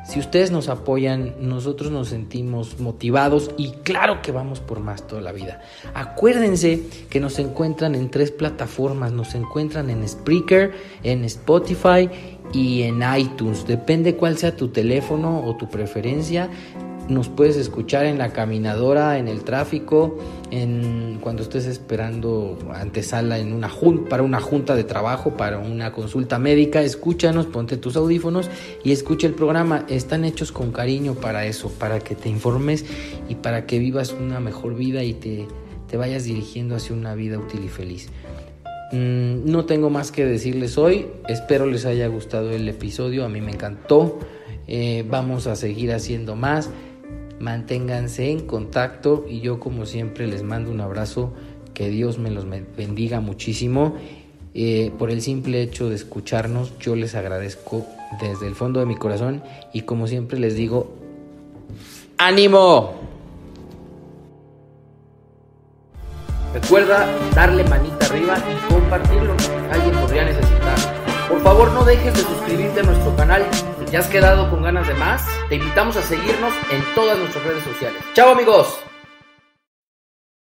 si 0.07 0.21
ustedes 0.21 0.53
nos 0.53 0.69
apoyan, 0.69 1.35
nosotros 1.41 1.91
nos 1.91 2.09
sentimos 2.09 2.79
motivados 2.79 3.51
y 3.57 3.71
claro 3.83 4.23
que 4.23 4.31
vamos 4.31 4.61
por 4.61 4.79
más 4.79 5.05
toda 5.07 5.21
la 5.21 5.33
vida. 5.33 5.63
Acuérdense 5.95 6.83
que 7.11 7.19
nos 7.19 7.41
encuentran 7.41 7.97
en 7.97 8.11
tres 8.11 8.31
plataformas, 8.31 9.11
nos 9.11 9.35
encuentran 9.35 9.91
en 9.91 10.07
Spreaker, 10.07 10.75
en 11.03 11.25
Spotify 11.25 12.09
y 12.53 12.83
en 12.83 13.03
iTunes. 13.17 13.67
Depende 13.67 14.15
cuál 14.15 14.39
sea 14.39 14.55
tu 14.55 14.69
teléfono 14.69 15.45
o 15.45 15.57
tu 15.57 15.69
preferencia. 15.69 16.51
Nos 17.09 17.29
puedes 17.29 17.57
escuchar 17.57 18.05
en 18.07 18.19
la 18.19 18.33
caminadora, 18.33 19.19
en 19.19 19.29
el 19.29 19.45
tráfico, 19.45 20.19
en 20.51 21.19
cuando 21.21 21.43
estés 21.43 21.67
esperando 21.67 22.59
antesala 22.75 23.39
en 23.39 23.53
una 23.53 23.71
para 24.09 24.25
una 24.25 24.41
junta 24.41 24.75
de 24.75 24.83
trabajo, 24.83 25.37
para 25.37 25.59
una 25.59 25.93
consulta 25.93 26.41
médica, 26.41 26.83
escúchanos, 26.83 27.47
ponte 27.47 27.77
tus 27.77 27.97
audífonos 27.97 28.51
y 28.83 28.91
escucha 28.91 29.29
el 29.29 29.35
programa. 29.35 29.87
Están 29.89 30.25
hechos 30.25 30.51
con 30.51 30.73
cariño 30.73 31.15
para 31.15 31.47
eso, 31.47 31.71
para 31.71 32.01
que 32.01 32.17
te 32.17 32.29
informes 32.29 32.85
y 33.29 33.37
para 33.37 33.67
que 33.67 33.79
vivas 33.79 34.13
una 34.13 34.41
mejor 34.41 34.75
vida 34.75 35.05
y 35.05 35.15
te, 35.15 35.47
te 35.89 35.97
vayas 35.97 36.25
dirigiendo 36.25 36.75
hacia 36.75 36.97
una 36.97 37.15
vida 37.15 37.39
útil 37.39 37.65
y 37.65 37.69
feliz. 37.69 38.09
Mm, 38.91 39.49
no 39.51 39.65
tengo 39.65 39.91
más 39.91 40.11
que 40.11 40.25
decirles 40.25 40.77
hoy. 40.77 41.07
Espero 41.29 41.67
les 41.67 41.85
haya 41.87 42.09
gustado 42.09 42.51
el 42.51 42.69
episodio. 42.69 43.25
A 43.25 43.29
mí 43.29 43.41
me 43.41 43.53
encantó. 43.53 44.19
Eh, 44.69 45.05
vamos 45.09 45.47
a 45.47 45.55
seguir 45.55 45.93
haciendo 45.93 46.35
más 46.35 46.71
manténganse 47.41 48.31
en 48.31 48.47
contacto 48.47 49.27
y 49.29 49.41
yo 49.41 49.61
como 49.61 49.87
siempre 49.87 50.27
les 50.27 50.43
mando 50.43 50.71
un 50.71 50.81
abrazo, 50.81 51.33
que 51.75 51.89
Dios 51.89 52.19
me 52.19 52.31
los 52.31 52.47
bendiga 52.49 53.21
muchísimo. 53.21 53.97
Eh, 54.55 54.91
por 54.99 55.11
el 55.11 55.21
simple 55.21 55.61
hecho 55.61 55.91
de 55.91 55.97
escucharnos, 55.97 56.79
yo 56.79 56.97
les 56.97 57.15
agradezco 57.15 57.87
desde 58.21 58.47
el 58.47 58.55
fondo 58.55 58.81
de 58.81 58.87
mi 58.87 58.97
corazón 58.97 59.43
y 59.75 59.83
como 59.83 60.07
siempre 60.07 60.39
les 60.39 60.55
digo, 60.55 60.95
ánimo. 62.17 62.95
Recuerda 66.55 67.07
darle 67.35 67.65
manita 67.65 68.07
arriba 68.07 68.39
y 68.39 68.73
compartirlo, 68.73 69.35
alguien 69.71 69.95
podría 70.01 70.25
necesitar. 70.25 70.77
Por 71.29 71.43
favor 71.43 71.71
no 71.73 71.85
dejes 71.85 72.15
de 72.15 72.21
suscribirte 72.21 72.81
a 72.81 72.85
nuestro 72.85 73.15
canal 73.15 73.43
¿Ya 73.91 74.01
has 74.01 74.09
quedado 74.09 74.51
con 74.51 74.63
ganas 74.63 74.89
de 74.89 74.95
más? 74.95 75.25
Te 75.49 75.55
invitamos 75.55 75.97
a 75.97 76.03
seguirnos 76.03 76.53
en 76.71 76.83
todas 76.95 77.17
nuestras 77.19 77.45
redes 77.45 77.63
sociales. 77.63 78.03
¡Chao 78.15 78.33
amigos! 78.33 78.81